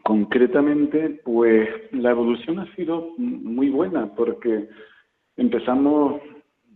concretamente, 0.04 1.22
pues 1.24 1.70
la 1.94 2.12
evolución 2.12 2.60
ha 2.60 2.76
sido 2.76 3.14
muy 3.18 3.70
buena 3.70 4.14
porque 4.16 4.68
empezamos, 5.38 6.22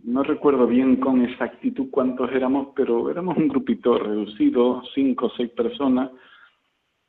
no 0.03 0.23
recuerdo 0.23 0.67
bien 0.67 0.97
con 0.97 1.23
exactitud 1.25 1.87
cuántos 1.91 2.31
éramos, 2.31 2.69
pero 2.75 3.09
éramos 3.09 3.37
un 3.37 3.47
grupito 3.47 3.97
reducido, 3.97 4.83
cinco 4.93 5.27
o 5.27 5.31
seis 5.31 5.49
personas. 5.51 6.11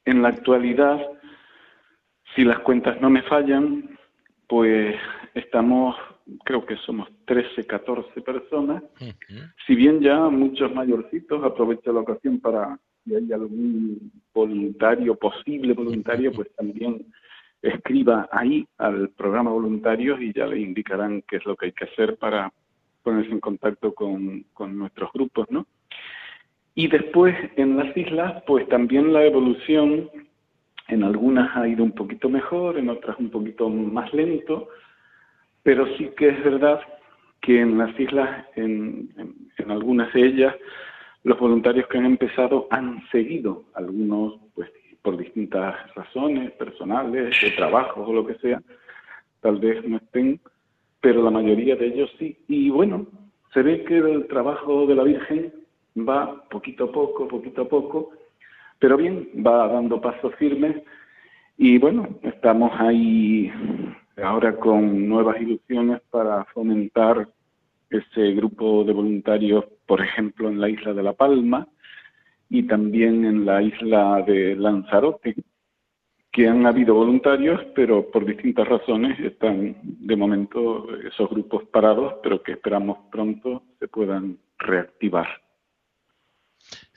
En 0.04 0.22
la 0.22 0.28
actualidad, 0.28 1.00
si 2.34 2.44
las 2.44 2.60
cuentas 2.60 3.00
no 3.00 3.10
me 3.10 3.22
fallan, 3.22 3.98
pues 4.48 4.96
estamos, 5.34 5.96
creo 6.44 6.66
que 6.66 6.76
somos 6.78 7.08
13, 7.26 7.64
14 7.64 8.20
personas 8.22 8.82
si 9.66 9.74
bien 9.74 10.00
ya 10.00 10.28
muchos 10.28 10.72
mayorcitos, 10.74 11.42
aprovecho 11.44 11.92
la 11.92 12.00
ocasión 12.00 12.40
para, 12.40 12.78
si 13.04 13.14
hay 13.14 13.32
algún 13.32 14.12
voluntario, 14.34 15.16
posible 15.16 15.72
voluntario, 15.72 16.32
pues 16.32 16.48
también 16.54 17.06
escriba 17.62 18.28
ahí 18.30 18.66
al 18.78 19.10
programa 19.10 19.50
voluntarios 19.50 20.20
y 20.20 20.32
ya 20.32 20.46
le 20.46 20.60
indicarán 20.60 21.22
qué 21.22 21.36
es 21.36 21.44
lo 21.46 21.56
que 21.56 21.66
hay 21.66 21.72
que 21.72 21.86
hacer 21.86 22.16
para 22.16 22.52
ponerse 23.02 23.32
en 23.32 23.40
contacto 23.40 23.94
con, 23.94 24.44
con 24.52 24.76
nuestros 24.76 25.12
grupos, 25.12 25.46
¿no? 25.50 25.66
Y 26.74 26.88
después 26.88 27.34
en 27.56 27.76
las 27.76 27.96
islas, 27.96 28.42
pues 28.46 28.68
también 28.68 29.12
la 29.12 29.24
evolución 29.24 30.10
en 30.88 31.02
algunas 31.02 31.56
ha 31.56 31.66
ido 31.66 31.82
un 31.82 31.92
poquito 31.92 32.28
mejor, 32.28 32.78
en 32.78 32.90
otras 32.90 33.18
un 33.18 33.30
poquito 33.30 33.68
más 33.70 34.12
lento, 34.12 34.68
pero 35.66 35.84
sí 35.96 36.10
que 36.16 36.28
es 36.28 36.44
verdad 36.44 36.80
que 37.40 37.60
en 37.60 37.76
las 37.76 37.98
islas, 37.98 38.46
en, 38.54 39.10
algunas 39.66 40.12
de 40.12 40.24
ellas, 40.24 40.54
los 41.24 41.36
voluntarios 41.40 41.88
que 41.88 41.98
han 41.98 42.06
empezado 42.06 42.68
han 42.70 43.02
seguido, 43.10 43.64
algunos 43.74 44.34
pues 44.54 44.70
por 45.02 45.16
distintas 45.16 45.74
razones 45.96 46.52
personales, 46.52 47.34
de 47.42 47.50
trabajo 47.50 48.02
o 48.02 48.12
lo 48.12 48.24
que 48.24 48.36
sea, 48.36 48.62
tal 49.40 49.58
vez 49.58 49.84
no 49.84 49.96
estén, 49.96 50.38
pero 51.00 51.20
la 51.20 51.32
mayoría 51.32 51.74
de 51.74 51.86
ellos 51.86 52.14
sí. 52.16 52.38
Y 52.46 52.70
bueno, 52.70 53.04
se 53.52 53.62
ve 53.62 53.82
que 53.82 53.98
el 53.98 54.28
trabajo 54.28 54.86
de 54.86 54.94
la 54.94 55.02
Virgen 55.02 55.52
va 55.98 56.44
poquito 56.48 56.84
a 56.84 56.92
poco, 56.92 57.26
poquito 57.26 57.62
a 57.62 57.68
poco, 57.68 58.12
pero 58.78 58.96
bien, 58.96 59.30
va 59.44 59.66
dando 59.66 60.00
pasos 60.00 60.32
firmes 60.36 60.76
y 61.58 61.78
bueno, 61.78 62.06
estamos 62.22 62.70
ahí 62.78 63.50
ahora 64.22 64.56
con 64.56 65.08
nuevas 65.08 65.40
ilusiones 65.40 66.00
para 66.10 66.44
fomentar 66.46 67.28
ese 67.90 68.32
grupo 68.32 68.84
de 68.84 68.92
voluntarios, 68.92 69.64
por 69.86 70.00
ejemplo, 70.00 70.48
en 70.48 70.60
la 70.60 70.68
isla 70.68 70.92
de 70.92 71.02
La 71.02 71.12
Palma 71.12 71.68
y 72.48 72.64
también 72.64 73.24
en 73.24 73.44
la 73.44 73.62
isla 73.62 74.22
de 74.22 74.56
Lanzarote, 74.56 75.34
que 76.32 76.48
han 76.48 76.66
habido 76.66 76.94
voluntarios, 76.94 77.60
pero 77.74 78.10
por 78.10 78.26
distintas 78.26 78.68
razones 78.68 79.18
están 79.20 79.76
de 79.82 80.16
momento 80.16 80.86
esos 80.98 81.30
grupos 81.30 81.64
parados, 81.64 82.14
pero 82.22 82.42
que 82.42 82.52
esperamos 82.52 82.98
pronto 83.10 83.62
se 83.78 83.88
puedan 83.88 84.38
reactivar. 84.58 85.45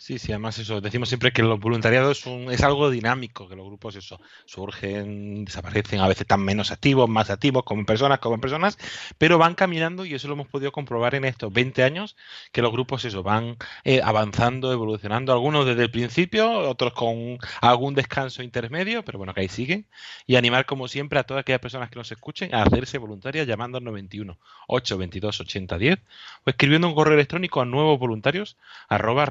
Sí, 0.02 0.18
sí, 0.18 0.32
además 0.32 0.58
eso, 0.58 0.80
decimos 0.80 1.10
siempre 1.10 1.34
que 1.34 1.44
los 1.44 1.60
voluntariados 1.60 2.26
es, 2.26 2.52
es 2.54 2.64
algo 2.64 2.90
dinámico, 2.90 3.50
que 3.50 3.56
los 3.58 3.66
grupos 3.66 3.98
eso, 3.98 4.22
surgen, 4.46 5.44
desaparecen, 5.44 6.00
a 6.00 6.08
veces 6.08 6.22
están 6.22 6.40
menos 6.42 6.72
activos, 6.72 7.10
más 7.10 7.30
activos, 7.30 7.64
como 7.66 7.86
personas, 7.86 8.20
como 8.20 8.40
personas, 8.40 8.78
pero 9.18 9.38
van 9.38 9.56
caminando 9.56 10.06
y 10.06 10.14
eso 10.14 10.30
lo 10.30 10.36
hemos 10.36 10.48
podido 10.48 10.72
comprobar 10.72 11.16
en 11.16 11.26
estos 11.26 11.52
20 11.52 11.84
años, 11.84 12.16
que 12.54 12.62
los 12.62 12.72
grupos 12.72 13.04
eso, 13.04 13.24
van 13.24 13.58
eh, 13.84 14.00
avanzando, 14.02 14.72
evolucionando, 14.72 15.34
algunos 15.34 15.66
desde 15.66 15.84
el 15.84 15.92
principio, 15.92 16.50
otros 16.70 16.94
con 16.94 17.38
algún 17.60 17.94
descanso 17.94 18.42
intermedio, 18.42 19.04
pero 19.04 19.18
bueno, 19.18 19.34
que 19.34 19.42
ahí 19.42 19.50
siguen, 19.50 19.86
y 20.26 20.38
animar 20.38 20.66
como 20.66 20.88
siempre 20.88 21.20
a 21.20 21.24
todas 21.24 21.42
aquellas 21.42 21.60
personas 21.60 21.90
que 21.90 21.98
nos 21.98 22.10
escuchen 22.10 22.56
a 22.56 22.64
hacerse 22.64 23.00
voluntarias 23.00 23.46
llamando 23.46 23.78
al 23.78 23.84
91 23.84 24.38
822 24.68 25.42
8010 25.42 26.00
o 26.46 26.50
escribiendo 26.50 26.88
un 26.88 26.96
correo 26.96 27.16
electrónico 27.16 27.60
a 27.60 27.66
nuevos 27.66 28.00
voluntarios 28.00 28.56
arroba 28.88 29.26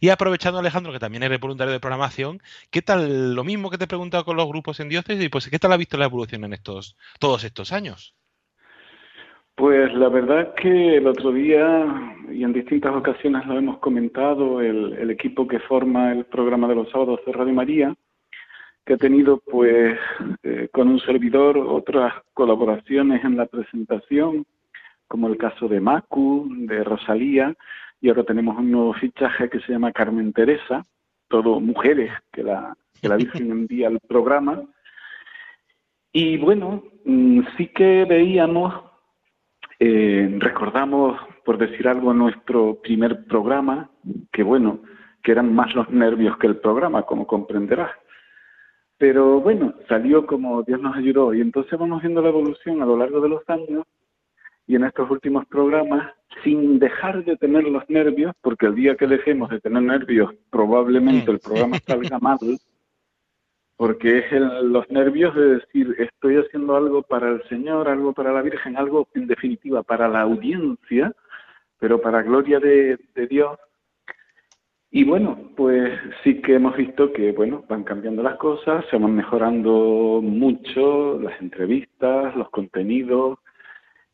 Y 0.00 0.08
aprovechando, 0.08 0.58
Alejandro, 0.58 0.92
que 0.92 0.98
también 0.98 1.22
eres 1.22 1.40
voluntario 1.40 1.72
de 1.72 1.80
programación, 1.80 2.40
¿qué 2.70 2.82
tal 2.82 3.34
lo 3.34 3.44
mismo 3.44 3.70
que 3.70 3.78
te 3.78 3.84
he 3.84 3.88
preguntado 3.88 4.24
con 4.24 4.36
los 4.36 4.48
grupos 4.48 4.80
en 4.80 4.88
diócesis? 4.88 5.28
Pues, 5.30 5.48
¿qué 5.48 5.58
tal 5.58 5.72
has 5.72 5.78
visto 5.78 5.96
la 5.96 6.06
evolución 6.06 6.44
en 6.44 6.52
estos 6.52 6.96
todos 7.18 7.44
estos 7.44 7.72
años? 7.72 8.14
Pues 9.56 9.94
la 9.94 10.08
verdad 10.08 10.52
que 10.54 10.96
el 10.96 11.06
otro 11.06 11.30
día 11.30 11.86
y 12.32 12.42
en 12.42 12.52
distintas 12.52 12.94
ocasiones 12.94 13.46
lo 13.46 13.56
hemos 13.56 13.78
comentado, 13.78 14.60
el, 14.60 14.94
el 14.94 15.10
equipo 15.10 15.46
que 15.46 15.60
forma 15.60 16.10
el 16.10 16.24
programa 16.24 16.66
de 16.66 16.74
los 16.74 16.90
sábados 16.90 17.20
de 17.24 17.32
Radio 17.32 17.54
María, 17.54 17.94
que 18.84 18.94
ha 18.94 18.98
tenido 18.98 19.38
pues 19.38 19.98
eh, 20.42 20.68
con 20.72 20.88
un 20.88 21.00
servidor 21.00 21.56
otras 21.56 22.12
colaboraciones 22.34 23.24
en 23.24 23.36
la 23.36 23.46
presentación, 23.46 24.44
como 25.08 25.28
el 25.28 25.38
caso 25.38 25.68
de 25.68 25.80
Macu, 25.80 26.48
de 26.50 26.84
Rosalía, 26.84 27.54
y 28.04 28.10
ahora 28.10 28.22
tenemos 28.22 28.58
un 28.58 28.70
nuevo 28.70 28.92
fichaje 28.92 29.48
que 29.48 29.60
se 29.60 29.72
llama 29.72 29.90
Carmen 29.90 30.30
Teresa, 30.34 30.82
todo 31.26 31.58
mujeres 31.58 32.12
que 32.30 32.42
la, 32.42 32.76
que 33.00 33.08
la 33.08 33.16
Virgen 33.16 33.50
envía 33.50 33.88
al 33.88 33.98
programa. 34.06 34.62
Y 36.12 36.36
bueno, 36.36 36.84
mm, 37.06 37.40
sí 37.56 37.68
que 37.68 38.04
veíamos 38.04 38.74
eh, 39.78 40.36
recordamos, 40.38 41.18
por 41.46 41.56
decir 41.56 41.88
algo, 41.88 42.12
nuestro 42.12 42.78
primer 42.82 43.24
programa, 43.24 43.88
que 44.30 44.42
bueno, 44.42 44.80
que 45.22 45.32
eran 45.32 45.54
más 45.54 45.74
los 45.74 45.88
nervios 45.88 46.36
que 46.36 46.46
el 46.46 46.58
programa, 46.58 47.04
como 47.04 47.26
comprenderás. 47.26 47.92
Pero 48.98 49.40
bueno, 49.40 49.72
salió 49.88 50.26
como 50.26 50.62
Dios 50.62 50.78
nos 50.78 50.94
ayudó 50.94 51.32
y 51.32 51.40
entonces 51.40 51.78
vamos 51.78 52.02
viendo 52.02 52.20
la 52.20 52.28
evolución 52.28 52.82
a 52.82 52.86
lo 52.86 52.98
largo 52.98 53.22
de 53.22 53.30
los 53.30 53.48
años 53.48 53.84
y 54.66 54.76
en 54.76 54.84
estos 54.84 55.10
últimos 55.10 55.44
programas, 55.46 56.12
sin 56.42 56.78
dejar 56.78 57.24
de 57.24 57.36
tener 57.36 57.64
los 57.64 57.88
nervios, 57.88 58.32
porque 58.40 58.66
el 58.66 58.74
día 58.74 58.96
que 58.96 59.06
dejemos 59.06 59.50
de 59.50 59.60
tener 59.60 59.82
nervios, 59.82 60.32
probablemente 60.50 61.30
el 61.30 61.38
programa 61.38 61.76
salga 61.86 62.18
mal, 62.18 62.38
porque 63.76 64.18
es 64.18 64.32
el- 64.32 64.72
los 64.72 64.88
nervios 64.90 65.34
de 65.34 65.56
decir, 65.56 65.94
estoy 65.98 66.36
haciendo 66.36 66.76
algo 66.76 67.02
para 67.02 67.28
el 67.30 67.42
Señor, 67.48 67.88
algo 67.88 68.12
para 68.12 68.32
la 68.32 68.42
Virgen, 68.42 68.76
algo 68.76 69.06
en 69.14 69.26
definitiva 69.26 69.82
para 69.82 70.08
la 70.08 70.22
audiencia, 70.22 71.12
pero 71.78 72.00
para 72.00 72.22
gloria 72.22 72.58
de, 72.60 72.98
de 73.14 73.26
Dios. 73.26 73.58
Y 74.90 75.02
bueno, 75.04 75.50
pues 75.56 75.92
sí 76.22 76.40
que 76.40 76.54
hemos 76.54 76.76
visto 76.76 77.12
que, 77.12 77.32
bueno, 77.32 77.64
van 77.68 77.82
cambiando 77.82 78.22
las 78.22 78.36
cosas, 78.36 78.84
se 78.90 78.96
van 78.96 79.14
mejorando 79.16 80.20
mucho 80.22 81.18
las 81.20 81.38
entrevistas, 81.40 82.34
los 82.36 82.48
contenidos. 82.50 83.38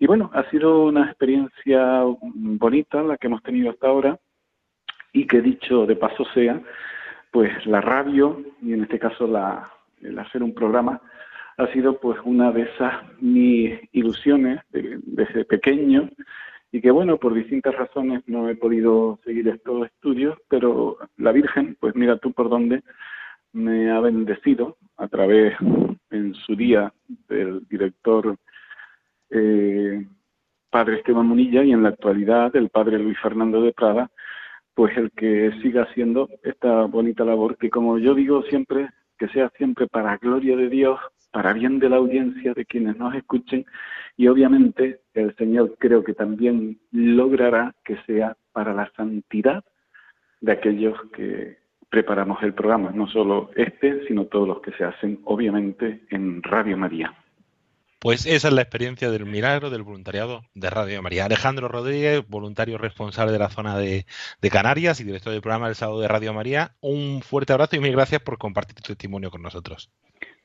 Y 0.00 0.06
bueno, 0.06 0.30
ha 0.32 0.48
sido 0.50 0.86
una 0.86 1.04
experiencia 1.04 2.02
bonita 2.22 3.02
la 3.02 3.16
que 3.18 3.26
hemos 3.28 3.42
tenido 3.42 3.70
hasta 3.70 3.86
ahora. 3.86 4.18
Y 5.12 5.26
que 5.26 5.40
dicho 5.42 5.86
de 5.86 5.94
paso 5.96 6.24
sea, 6.34 6.60
pues 7.30 7.66
la 7.66 7.80
radio 7.80 8.42
y 8.62 8.72
en 8.72 8.82
este 8.82 8.98
caso 8.98 9.26
la, 9.26 9.70
el 10.00 10.18
hacer 10.18 10.42
un 10.42 10.54
programa 10.54 11.00
ha 11.58 11.66
sido 11.72 12.00
pues 12.00 12.18
una 12.24 12.50
de 12.50 12.62
esas 12.62 12.94
mis 13.20 13.78
ilusiones 13.92 14.60
de- 14.70 14.98
desde 15.02 15.44
pequeño. 15.44 16.08
Y 16.72 16.80
que 16.80 16.90
bueno, 16.92 17.18
por 17.18 17.34
distintas 17.34 17.74
razones 17.74 18.22
no 18.26 18.48
he 18.48 18.54
podido 18.54 19.18
seguir 19.24 19.48
estos 19.48 19.86
estudios, 19.86 20.38
pero 20.48 20.96
la 21.18 21.32
Virgen, 21.32 21.76
pues 21.78 21.94
mira 21.94 22.16
tú 22.16 22.32
por 22.32 22.48
dónde 22.48 22.82
me 23.52 23.90
ha 23.90 24.00
bendecido 24.00 24.78
a 24.96 25.08
través 25.08 25.54
en 26.10 26.34
su 26.34 26.54
día 26.56 26.92
del 27.28 27.66
director 27.68 28.36
eh, 29.30 30.06
padre 30.70 30.96
Esteban 30.96 31.26
Munilla 31.26 31.64
y 31.64 31.72
en 31.72 31.82
la 31.82 31.90
actualidad 31.90 32.52
del 32.52 32.68
padre 32.68 32.98
Luis 32.98 33.18
Fernando 33.20 33.62
de 33.62 33.72
Prada, 33.72 34.10
pues 34.74 34.96
el 34.96 35.10
que 35.12 35.52
siga 35.62 35.82
haciendo 35.82 36.28
esta 36.42 36.84
bonita 36.84 37.24
labor 37.24 37.56
que 37.56 37.70
como 37.70 37.98
yo 37.98 38.14
digo 38.14 38.42
siempre, 38.44 38.88
que 39.18 39.28
sea 39.28 39.50
siempre 39.56 39.86
para 39.86 40.16
gloria 40.16 40.56
de 40.56 40.68
Dios, 40.68 40.98
para 41.32 41.52
bien 41.52 41.78
de 41.78 41.88
la 41.88 41.96
audiencia, 41.96 42.54
de 42.54 42.64
quienes 42.64 42.96
nos 42.96 43.14
escuchen, 43.14 43.66
y 44.16 44.28
obviamente 44.28 45.00
el 45.14 45.34
Señor 45.36 45.76
creo 45.78 46.02
que 46.02 46.14
también 46.14 46.80
logrará 46.92 47.74
que 47.84 47.96
sea 48.06 48.36
para 48.52 48.74
la 48.74 48.90
santidad 48.96 49.64
de 50.40 50.52
aquellos 50.52 50.98
que 51.12 51.58
preparamos 51.88 52.42
el 52.42 52.54
programa, 52.54 52.90
no 52.92 53.06
solo 53.08 53.50
este, 53.56 54.06
sino 54.06 54.26
todos 54.26 54.48
los 54.48 54.60
que 54.60 54.72
se 54.72 54.84
hacen, 54.84 55.20
obviamente, 55.24 56.02
en 56.10 56.42
Radio 56.42 56.76
María. 56.76 57.14
Pues 58.02 58.24
esa 58.24 58.48
es 58.48 58.54
la 58.54 58.62
experiencia 58.62 59.10
del 59.10 59.26
milagro 59.26 59.68
del 59.68 59.82
voluntariado 59.82 60.40
de 60.54 60.70
Radio 60.70 61.02
María. 61.02 61.26
Alejandro 61.26 61.68
Rodríguez, 61.68 62.26
voluntario 62.26 62.78
responsable 62.78 63.30
de 63.30 63.38
la 63.38 63.50
zona 63.50 63.76
de, 63.76 64.06
Canarias 64.50 65.02
y 65.02 65.04
director 65.04 65.34
del 65.34 65.42
programa 65.42 65.66
del 65.66 65.74
sábado 65.74 66.00
de 66.00 66.08
Radio 66.08 66.32
María, 66.32 66.70
un 66.80 67.20
fuerte 67.20 67.52
abrazo 67.52 67.76
y 67.76 67.80
mil 67.80 67.92
gracias 67.92 68.22
por 68.22 68.38
compartir 68.38 68.74
tu 68.76 68.82
testimonio 68.84 69.30
con 69.30 69.42
nosotros. 69.42 69.92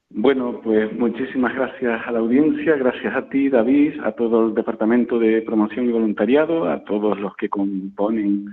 Bueno, 0.10 0.60
pues 0.62 0.92
muchísimas 1.00 1.56
gracias 1.56 2.02
a 2.06 2.12
la 2.12 2.20
audiencia, 2.20 2.76
gracias 2.76 3.16
a 3.16 3.30
ti, 3.30 3.48
David, 3.48 4.02
a 4.04 4.12
todo 4.12 4.48
el 4.48 4.54
Departamento 4.54 5.18
de 5.18 5.42
Promoción 5.42 5.86
y 5.86 5.94
Voluntariado, 5.94 6.70
a 6.70 6.84
todos 6.84 7.18
los 7.18 7.38
que 7.38 7.48
componen 7.48 8.52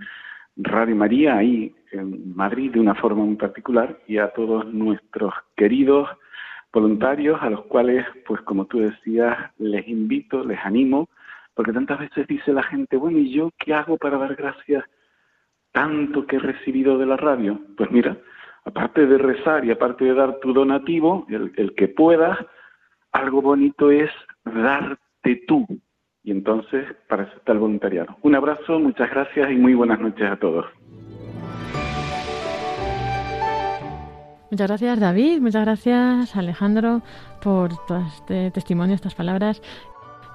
Radio 0.56 0.94
María 0.94 1.38
ahí 1.38 1.74
en 1.90 2.36
Madrid 2.36 2.70
de 2.70 2.78
una 2.78 2.94
forma 2.94 3.24
muy 3.24 3.34
particular 3.34 3.98
y 4.06 4.18
a 4.18 4.28
todos 4.28 4.72
nuestros 4.72 5.34
queridos 5.56 6.08
voluntarios 6.72 7.40
a 7.42 7.50
los 7.50 7.62
cuales, 7.66 8.06
pues 8.26 8.40
como 8.42 8.66
tú 8.66 8.80
decías, 8.80 9.36
les 9.58 9.86
invito, 9.86 10.44
les 10.44 10.58
animo, 10.64 11.08
porque 11.54 11.72
tantas 11.72 12.00
veces 12.00 12.26
dice 12.26 12.52
la 12.52 12.62
gente, 12.62 12.96
bueno, 12.96 13.18
¿y 13.18 13.32
yo 13.32 13.50
qué 13.58 13.74
hago 13.74 13.98
para 13.98 14.18
dar 14.18 14.34
gracias 14.34 14.84
tanto 15.72 16.26
que 16.26 16.36
he 16.36 16.40
recibido 16.40 16.98
de 16.98 17.06
la 17.06 17.16
radio? 17.16 17.60
Pues 17.76 17.90
mira, 17.90 18.16
aparte 18.64 19.06
de 19.06 19.18
rezar 19.18 19.64
y 19.64 19.70
aparte 19.70 20.04
de 20.04 20.14
dar 20.14 20.38
tu 20.40 20.52
donativo, 20.52 21.26
el, 21.28 21.52
el 21.56 21.74
que 21.74 21.88
puedas, 21.88 22.38
algo 23.12 23.42
bonito 23.42 23.90
es 23.90 24.10
darte 24.44 25.42
tú. 25.46 25.66
Y 26.24 26.30
entonces, 26.30 26.86
para 27.08 27.24
eso 27.24 27.32
el 27.46 27.58
voluntariado. 27.58 28.16
Un 28.22 28.34
abrazo, 28.34 28.78
muchas 28.78 29.10
gracias 29.10 29.50
y 29.50 29.56
muy 29.56 29.74
buenas 29.74 30.00
noches 30.00 30.30
a 30.30 30.36
todos. 30.36 30.66
Muchas 34.52 34.68
gracias 34.68 35.00
David, 35.00 35.40
muchas 35.40 35.64
gracias 35.64 36.36
Alejandro 36.36 37.00
por 37.42 37.74
todo 37.86 38.04
este 38.06 38.50
testimonio, 38.50 38.94
estas 38.94 39.14
palabras 39.14 39.62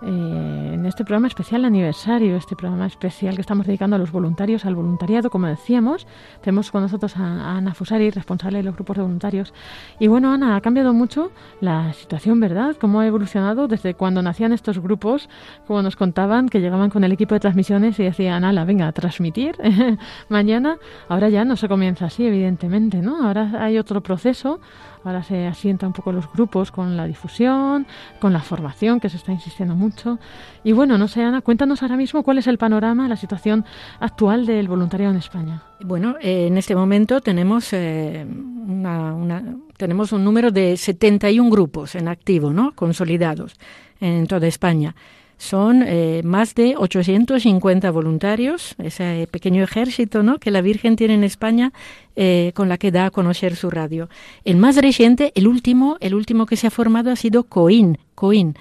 eh, 0.02 0.72
en 0.74 0.86
este 0.86 1.04
programa 1.04 1.28
especial 1.28 1.66
aniversario, 1.66 2.36
este 2.36 2.56
programa 2.56 2.86
especial 2.86 3.36
que 3.36 3.42
estamos 3.42 3.66
dedicando 3.66 3.96
a 3.96 4.00
los 4.00 4.12
voluntarios, 4.12 4.66
al 4.66 4.76
voluntariado, 4.76 5.30
como 5.30 5.48
decíamos. 5.48 6.06
Tenemos 6.42 6.70
con 6.70 6.84
nosotros 6.84 7.18
a, 7.18 7.58
Ana 7.58 7.74
Fusari, 7.74 8.12
responsable 8.12 8.60
de 8.60 8.64
los 8.64 8.76
grupos 8.76 8.98
de 8.98 9.02
voluntarios. 9.02 9.54
Y 10.00 10.08
bueno, 10.08 10.32
Ana, 10.32 10.56
ha 10.56 10.62
cambiado 10.62 10.94
mucho 10.94 11.32
la 11.62 11.94
situación, 11.94 12.40
¿verdad? 12.40 12.76
¿Cómo 12.80 13.00
ha 13.00 13.08
evolucionado 13.08 13.68
desde 13.68 13.96
cuando 13.96 14.22
nacían 14.22 14.54
estos 14.54 14.80
grupos? 14.80 15.30
Como 15.66 15.82
nos 15.82 15.96
contaban, 15.96 16.50
que 16.50 16.62
llegaban 16.62 16.92
con 16.92 17.04
el 17.04 17.12
equipo 17.12 17.34
de 17.34 17.40
transmisiones 17.40 18.00
y 18.00 18.04
decían, 18.04 18.44
ala, 18.44 18.66
venga, 18.66 18.88
a 18.88 18.92
transmitir 18.92 19.56
mañana. 20.30 20.78
Ahora 21.10 21.30
ya 21.30 21.44
no 21.44 21.56
se 21.56 21.68
comienza 21.68 22.06
así, 22.06 22.26
evidentemente, 22.26 23.02
¿no? 23.02 23.26
Ahora 23.26 23.52
hay 23.60 23.80
otro 23.80 24.02
proceso 24.02 24.60
Ahora 25.04 25.24
se 25.24 25.48
asienta 25.48 25.88
un 25.88 25.94
poco 25.94 26.12
los 26.12 26.32
grupos 26.32 26.72
con 26.72 26.98
la 26.98 27.06
difusión, 27.06 27.88
con 28.20 28.34
la 28.34 28.42
formación, 28.42 29.00
que 29.00 29.10
se 29.10 29.18
está 29.18 29.32
insistiendo 29.32 29.76
mucho. 29.76 30.20
Y 30.64 30.72
bueno, 30.72 30.98
no 30.98 31.08
sé, 31.08 31.24
Ana, 31.24 31.42
cuéntanos 31.42 31.82
ahora 31.82 31.98
mismo 31.98 32.24
cuál 32.24 32.38
es 32.40 32.48
el 32.48 32.58
panorama, 32.58 33.08
la 33.08 33.16
situación 33.16 33.66
actual 34.00 34.46
del 34.46 34.68
voluntariado 34.68 35.12
en 35.12 35.20
España. 35.20 35.64
Bueno, 35.82 36.16
eh, 36.22 36.48
en 36.48 36.58
este 36.58 36.76
momento 36.76 37.22
tenemos, 37.22 37.72
eh, 37.74 38.26
una, 38.28 39.44
tenemos 39.78 40.12
un 40.12 40.24
número 40.24 40.52
de 40.52 40.76
71 40.76 41.50
grupos 41.50 41.96
en 41.96 42.08
activo, 42.08 42.52
¿no? 42.52 42.74
consolidados 42.74 43.56
en 44.00 44.28
toda 44.28 44.48
España. 44.48 44.96
Son 45.38 45.84
eh, 45.86 46.22
más 46.24 46.56
de 46.56 46.76
850 46.78 47.92
voluntarios, 47.92 48.76
ese 48.84 49.28
pequeño 49.30 49.64
ejército 49.64 50.24
¿no? 50.24 50.40
que 50.40 50.52
la 50.52 50.62
Virgen 50.62 50.96
tiene 50.96 51.14
en 51.14 51.24
España 51.24 51.74
eh, 52.16 52.52
con 52.56 52.70
la 52.70 52.78
que 52.78 52.92
da 52.92 53.06
a 53.06 53.12
conocer 53.12 53.56
su 53.56 53.70
radio. 53.70 54.10
El 54.44 54.58
más 54.58 54.76
reciente, 54.78 55.32
el 55.36 55.48
último, 55.48 55.98
el 56.00 56.16
último 56.16 56.48
que 56.48 56.58
se 56.58 56.68
ha 56.68 56.72
formado 56.72 57.12
ha 57.12 57.16
sido 57.16 57.44
COIN, 57.44 58.00
COIN 58.16 58.56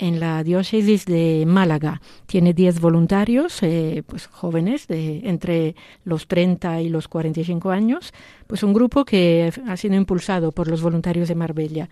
en 0.00 0.18
la 0.18 0.42
diócesis 0.42 1.04
de 1.04 1.44
Málaga. 1.46 2.00
Tiene 2.26 2.54
10 2.54 2.80
voluntarios, 2.80 3.62
eh, 3.62 4.02
pues 4.06 4.26
jóvenes, 4.26 4.88
de 4.88 5.28
entre 5.28 5.76
los 6.04 6.26
30 6.26 6.80
y 6.80 6.88
los 6.88 7.06
45 7.06 7.70
años, 7.70 8.12
pues 8.46 8.62
un 8.62 8.72
grupo 8.72 9.04
que 9.04 9.52
ha 9.68 9.76
sido 9.76 9.94
impulsado 9.94 10.52
por 10.52 10.68
los 10.68 10.80
voluntarios 10.80 11.28
de 11.28 11.34
Marbella. 11.34 11.90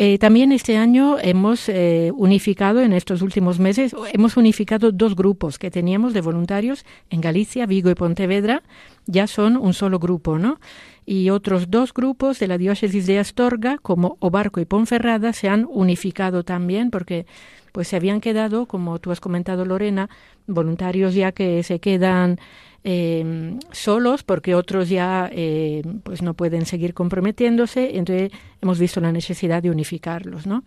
Eh, 0.00 0.16
también 0.20 0.52
este 0.52 0.76
año 0.76 1.18
hemos 1.20 1.68
eh, 1.68 2.12
unificado, 2.14 2.80
en 2.82 2.92
estos 2.92 3.20
últimos 3.20 3.58
meses, 3.58 3.96
hemos 4.12 4.36
unificado 4.36 4.92
dos 4.92 5.16
grupos 5.16 5.58
que 5.58 5.72
teníamos 5.72 6.14
de 6.14 6.20
voluntarios 6.20 6.84
en 7.10 7.20
Galicia, 7.20 7.66
Vigo 7.66 7.90
y 7.90 7.96
Pontevedra, 7.96 8.62
ya 9.06 9.26
son 9.26 9.56
un 9.56 9.74
solo 9.74 9.98
grupo, 9.98 10.38
¿no? 10.38 10.60
Y 11.04 11.30
otros 11.30 11.68
dos 11.68 11.92
grupos 11.92 12.38
de 12.38 12.46
la 12.46 12.58
diócesis 12.58 13.08
de 13.08 13.18
Astorga, 13.18 13.78
como 13.78 14.18
Obarco 14.20 14.60
y 14.60 14.66
Ponferrada, 14.66 15.32
se 15.32 15.48
han 15.48 15.66
unificado 15.68 16.44
también 16.44 16.92
porque 16.92 17.26
pues 17.72 17.88
se 17.88 17.96
habían 17.96 18.20
quedado, 18.20 18.66
como 18.66 19.00
tú 19.00 19.10
has 19.10 19.18
comentado 19.18 19.64
Lorena, 19.64 20.10
voluntarios 20.46 21.14
ya 21.14 21.32
que 21.32 21.64
se 21.64 21.80
quedan 21.80 22.38
eh, 22.84 23.58
solos 23.72 24.22
porque 24.22 24.54
otros 24.54 24.88
ya 24.88 25.28
eh, 25.32 25.82
pues 26.04 26.22
no 26.22 26.34
pueden 26.34 26.64
seguir 26.66 26.94
comprometiéndose, 26.94 27.96
entonces 27.96 28.30
hemos 28.62 28.78
visto 28.78 29.00
la 29.00 29.12
necesidad 29.12 29.62
de 29.62 29.70
unificarlos, 29.70 30.46
¿no? 30.46 30.64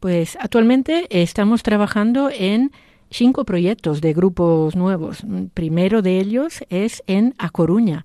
Pues 0.00 0.36
actualmente 0.40 1.06
estamos 1.10 1.62
trabajando 1.62 2.30
en 2.30 2.72
cinco 3.10 3.44
proyectos 3.44 4.00
de 4.00 4.12
grupos 4.14 4.74
nuevos. 4.74 5.24
Primero 5.54 6.02
de 6.02 6.18
ellos 6.18 6.64
es 6.70 7.02
en 7.06 7.34
A 7.38 7.50
Coruña. 7.50 8.04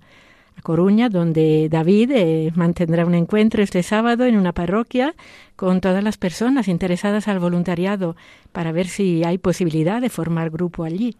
A 0.56 0.62
Coruña, 0.62 1.08
donde 1.08 1.68
David 1.68 2.10
eh, 2.12 2.52
mantendrá 2.54 3.06
un 3.06 3.14
encuentro 3.14 3.62
este 3.62 3.82
sábado 3.82 4.26
en 4.26 4.36
una 4.36 4.52
parroquia 4.52 5.14
con 5.56 5.80
todas 5.80 6.04
las 6.04 6.18
personas 6.18 6.68
interesadas 6.68 7.28
al 7.28 7.38
voluntariado 7.38 8.16
para 8.52 8.72
ver 8.72 8.88
si 8.88 9.24
hay 9.24 9.38
posibilidad 9.38 10.00
de 10.00 10.10
formar 10.10 10.50
grupo 10.50 10.84
allí. 10.84 11.16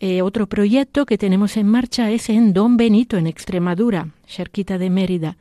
Eh, 0.00 0.22
otro 0.22 0.46
proyecto 0.46 1.06
que 1.06 1.18
tenemos 1.18 1.56
en 1.56 1.66
marcha 1.66 2.10
es 2.10 2.28
en 2.28 2.52
Don 2.52 2.76
Benito, 2.76 3.16
en 3.16 3.26
Extremadura, 3.26 4.10
cerquita 4.26 4.78
de 4.78 4.90
Mérida, 4.90 5.36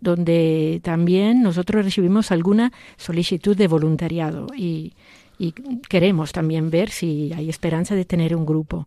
donde 0.00 0.80
también 0.82 1.42
nosotros 1.42 1.84
recibimos 1.84 2.30
alguna 2.30 2.72
solicitud 2.96 3.56
de 3.56 3.68
voluntariado 3.68 4.48
y, 4.54 4.92
y 5.38 5.52
queremos 5.88 6.32
también 6.32 6.70
ver 6.70 6.90
si 6.90 7.32
hay 7.34 7.48
esperanza 7.48 7.94
de 7.94 8.04
tener 8.04 8.36
un 8.36 8.44
grupo. 8.44 8.86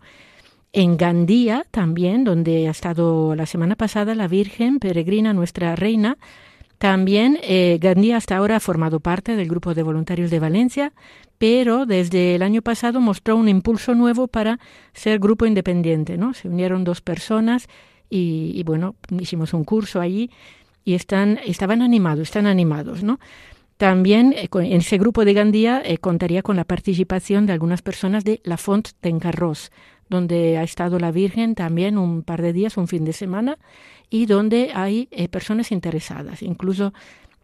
En 0.73 0.97
Gandía 0.97 1.65
también, 1.71 2.23
donde 2.23 2.67
ha 2.67 2.71
estado 2.71 3.33
la 3.33 3.45
semana 3.45 3.75
pasada 3.75 4.13
la 4.13 4.27
Virgen 4.27 4.79
Peregrina, 4.79 5.33
nuestra 5.33 5.75
reina, 5.75 6.17
también 6.85 7.39
eh, 7.41 7.79
Gandía 7.81 8.17
hasta 8.17 8.37
ahora 8.37 8.57
ha 8.57 8.59
formado 8.59 8.99
parte 8.99 9.35
del 9.35 9.49
grupo 9.49 9.73
de 9.73 9.81
voluntarios 9.81 10.29
de 10.29 10.37
Valencia, 10.37 10.93
pero 11.39 11.87
desde 11.87 12.35
el 12.35 12.43
año 12.43 12.61
pasado 12.61 13.01
mostró 13.01 13.37
un 13.37 13.49
impulso 13.49 13.95
nuevo 13.95 14.27
para 14.27 14.59
ser 14.93 15.17
grupo 15.17 15.47
independiente, 15.47 16.15
¿no? 16.15 16.35
Se 16.35 16.47
unieron 16.47 16.83
dos 16.83 17.01
personas 17.01 17.69
y, 18.07 18.61
bueno, 18.65 18.93
hicimos 19.19 19.55
un 19.55 19.63
curso 19.63 19.99
allí 19.99 20.29
y 20.83 20.93
están, 20.93 21.39
estaban 21.43 21.81
animados, 21.81 22.27
están 22.27 22.45
animados, 22.45 23.01
¿no? 23.01 23.19
También 23.77 24.35
eh, 24.37 24.47
en 24.53 24.77
ese 24.77 24.99
grupo 24.99 25.25
de 25.25 25.33
Gandía 25.33 25.81
eh, 25.83 25.97
contaría 25.97 26.43
con 26.43 26.55
la 26.55 26.65
participación 26.65 27.47
de 27.47 27.53
algunas 27.53 27.81
personas 27.81 28.23
de 28.23 28.41
La 28.43 28.57
Font 28.57 28.89
Carros, 29.19 29.71
donde 30.07 30.59
ha 30.59 30.63
estado 30.63 30.99
la 30.99 31.09
Virgen 31.09 31.55
también 31.55 31.97
un 31.97 32.21
par 32.21 32.43
de 32.43 32.53
días, 32.53 32.77
un 32.77 32.87
fin 32.87 33.05
de 33.05 33.13
semana, 33.13 33.57
y 34.09 34.25
donde 34.25 34.71
hay 34.73 35.07
eh, 35.11 35.27
personas 35.27 35.71
interesadas, 35.71 36.41
incluso 36.41 36.93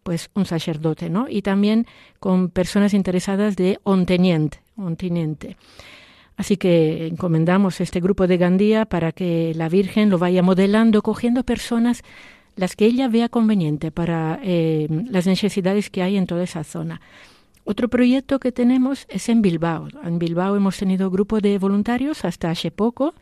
pues 0.02 0.30
un 0.34 0.46
sacerdote, 0.46 1.10
¿no? 1.10 1.28
Y 1.28 1.42
también 1.42 1.86
con 2.18 2.48
personas 2.48 2.92
interesadas 2.94 3.56
de 3.56 3.78
Onteniente, 3.84 4.60
Onteniente. 4.76 5.56
Así 6.36 6.56
que 6.56 7.06
encomendamos 7.06 7.80
este 7.80 8.00
grupo 8.00 8.26
de 8.26 8.36
Gandía 8.36 8.84
para 8.84 9.12
que 9.12 9.52
la 9.54 9.68
Virgen 9.68 10.10
lo 10.10 10.18
vaya 10.18 10.42
modelando, 10.42 11.02
cogiendo 11.02 11.44
personas 11.44 12.02
las 12.56 12.74
que 12.76 12.86
ella 12.86 13.08
vea 13.08 13.28
conveniente 13.28 13.90
para 13.90 14.40
eh, 14.42 14.88
las 15.08 15.26
necesidades 15.26 15.90
que 15.90 16.02
hay 16.02 16.16
en 16.16 16.26
toda 16.26 16.44
esa 16.44 16.64
zona. 16.64 17.00
Otro 17.64 17.88
proyecto 17.88 18.40
que 18.40 18.50
tenemos 18.50 19.06
es 19.08 19.28
en 19.28 19.40
Bilbao. 19.40 19.88
En 20.02 20.18
Bilbao 20.18 20.56
hemos 20.56 20.76
tenido 20.76 21.10
grupo 21.10 21.40
de 21.40 21.58
voluntarios 21.58 22.24
hasta 22.24 22.50
hace 22.50 22.70
poco, 22.70 23.14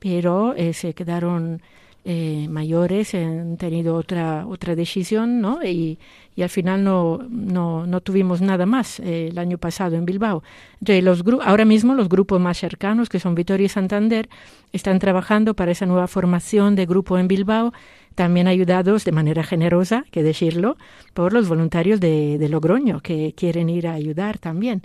pero 0.00 0.54
eh, 0.54 0.72
se 0.72 0.94
quedaron 0.94 1.62
eh, 2.04 2.46
mayores, 2.48 3.14
han 3.14 3.56
tenido 3.56 3.96
otra 3.96 4.46
otra 4.46 4.74
decisión, 4.74 5.40
¿no? 5.40 5.62
Y, 5.62 5.98
y 6.36 6.42
al 6.42 6.48
final 6.48 6.84
no, 6.84 7.18
no, 7.28 7.86
no 7.86 8.00
tuvimos 8.00 8.40
nada 8.40 8.64
más 8.64 9.00
eh, 9.00 9.28
el 9.30 9.38
año 9.38 9.58
pasado 9.58 9.96
en 9.96 10.04
Bilbao. 10.04 10.42
Entonces, 10.80 11.02
los 11.02 11.24
ahora 11.44 11.64
mismo 11.64 11.94
los 11.94 12.08
grupos 12.08 12.40
más 12.40 12.58
cercanos, 12.58 13.08
que 13.08 13.18
son 13.18 13.34
Vitoria 13.34 13.66
y 13.66 13.68
Santander, 13.68 14.28
están 14.72 14.98
trabajando 15.00 15.54
para 15.54 15.72
esa 15.72 15.86
nueva 15.86 16.06
formación 16.06 16.76
de 16.76 16.86
grupo 16.86 17.18
en 17.18 17.28
Bilbao, 17.28 17.72
también 18.14 18.48
ayudados 18.48 19.04
de 19.04 19.12
manera 19.12 19.42
generosa, 19.42 20.04
que 20.10 20.22
decirlo, 20.22 20.76
por 21.14 21.32
los 21.32 21.48
voluntarios 21.48 22.00
de, 22.00 22.38
de 22.38 22.48
Logroño, 22.48 23.00
que 23.00 23.34
quieren 23.36 23.68
ir 23.68 23.86
a 23.86 23.94
ayudar 23.94 24.38
también 24.38 24.82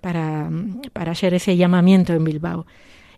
para, 0.00 0.50
para 0.92 1.12
hacer 1.12 1.34
ese 1.34 1.56
llamamiento 1.56 2.12
en 2.12 2.24
Bilbao. 2.24 2.66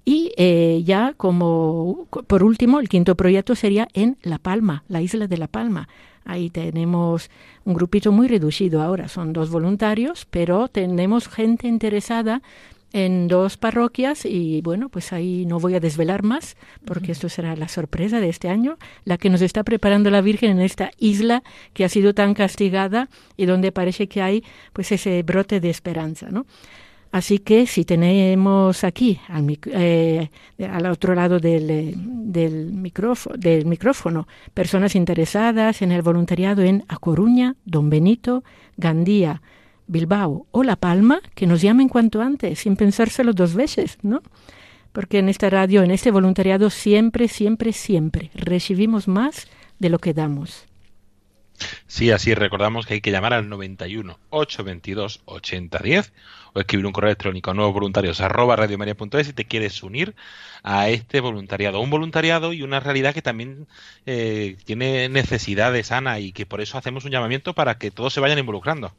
Y 0.09 0.33
eh, 0.37 0.83
ya 0.85 1.15
como 1.17 2.07
por 2.29 2.45
último, 2.45 2.79
el 2.79 2.89
quinto 2.89 3.17
proyecto 3.17 3.57
sería 3.57 3.89
en 3.93 4.17
La 4.23 4.39
Palma, 4.39 4.85
la 4.87 5.03
isla 5.03 5.27
de 5.27 5.37
La 5.37 5.49
Palma. 5.49 5.89
Ahí 6.25 6.49
tenemos 6.49 7.29
un 7.65 7.75
grupito 7.75 8.13
muy 8.13 8.29
reducido 8.29 8.83
ahora, 8.83 9.09
son 9.09 9.33
dos 9.33 9.51
voluntarios, 9.51 10.25
pero 10.31 10.69
tenemos 10.69 11.29
gente 11.29 11.67
interesada 11.67 12.41
en 12.93 13.27
dos 13.27 13.57
parroquias 13.57 14.25
y 14.25 14.63
bueno, 14.63 14.89
pues 14.91 15.13
ahí 15.13 15.45
no 15.45 15.59
voy 15.59 15.75
a 15.75 15.81
desvelar 15.81 16.23
más 16.23 16.57
porque 16.85 17.11
esto 17.11 17.29
será 17.29 17.57
la 17.57 17.67
sorpresa 17.67 18.21
de 18.21 18.29
este 18.29 18.49
año, 18.49 18.79
la 19.05 19.19
que 19.19 19.29
nos 19.29 19.43
está 19.43 19.65
preparando 19.65 20.11
la 20.11 20.21
Virgen 20.21 20.53
en 20.53 20.61
esta 20.61 20.93
isla 20.99 21.43
que 21.75 21.85
ha 21.85 21.89
sido 21.89 22.15
tan 22.15 22.35
castigada 22.35 23.09
y 23.37 23.47
donde 23.47 23.73
parece 23.73 24.07
que 24.07 24.23
hay 24.23 24.45
pues 24.73 24.93
ese 24.93 25.21
brote 25.25 25.59
de 25.59 25.71
esperanza, 25.71 26.29
¿no? 26.31 26.47
Así 27.17 27.39
que 27.39 27.67
si 27.67 27.87
tenemos 27.87 28.85
aquí, 28.85 29.19
al, 29.29 29.59
eh, 29.73 30.29
otro 30.91 31.15
lado 31.15 31.41
del, 31.41 31.71
eh, 31.71 31.95
del 31.97 32.75
micrófono, 33.65 34.29
personas 34.53 34.95
interesadas 34.95 35.81
en 35.81 35.93
el 35.93 36.03
voluntariado 36.03 36.63
en 36.63 36.85
A 36.89 36.99
Coruña, 36.99 37.57
Don 37.65 37.89
Benito, 37.89 38.45
Gandía, 38.77 39.41
Bilbao 39.87 40.47
o 40.51 40.63
La 40.63 40.77
Palma, 40.77 41.23
que 41.35 41.47
nos 41.47 41.63
llamen 41.63 41.89
cuanto 41.89 42.21
antes, 42.21 42.59
sin 42.59 42.77
pensárselo 42.77 43.33
dos 43.33 43.55
veces, 43.55 43.97
¿no? 44.03 44.21
Porque 44.93 45.19
en 45.19 45.31
esta 45.31 45.49
radio, 45.49 45.83
en 45.83 45.93
este 45.93 46.11
voluntariado, 46.11 46.69
siempre, 46.69 47.29
siempre, 47.29 47.73
siempre 47.73 48.31
recibimos 48.35 49.09
más 49.09 49.49
de 49.79 49.89
lo 49.89 50.01
que 50.01 50.13
damos. 50.13 50.67
Sí, 51.87 52.11
así 52.11 52.35
recordamos 52.35 52.85
que 52.85 52.95
hay 52.95 53.01
que 53.01 53.11
llamar 53.11 53.33
al 53.33 53.49
91 53.49 54.19
822 54.29 55.23
8010 55.25 56.13
o 56.57 56.61
escribir 56.61 56.87
un 56.87 56.93
correo 56.93 57.11
electrónico 57.11 57.51
a 57.51 57.55
nuevos 57.55 57.75
voluntarios 57.75 58.21
arroba 58.21 58.57
radiomaria.es 58.57 59.27
si 59.27 59.33
te 59.35 59.45
quieres 59.45 59.83
unir 59.83 60.15
a 60.63 60.89
este 60.89 61.21
voluntariado. 61.21 61.81
Un 61.81 61.91
voluntariado 61.91 62.53
y 62.53 62.63
una 62.63 62.81
realidad 62.81 63.15
que 63.15 63.23
también 63.23 63.67
eh, 64.07 64.57
tiene 64.65 65.09
necesidades, 65.09 65.93
Ana, 65.93 66.19
y 66.19 66.33
que 66.33 66.47
por 66.47 66.61
eso 66.61 66.79
hacemos 66.79 67.05
un 67.05 67.11
llamamiento 67.13 67.55
para 67.55 67.77
que 67.79 67.91
todos 67.91 68.13
se 68.15 68.21
vayan 68.21 68.39
involucrando. 68.39 68.93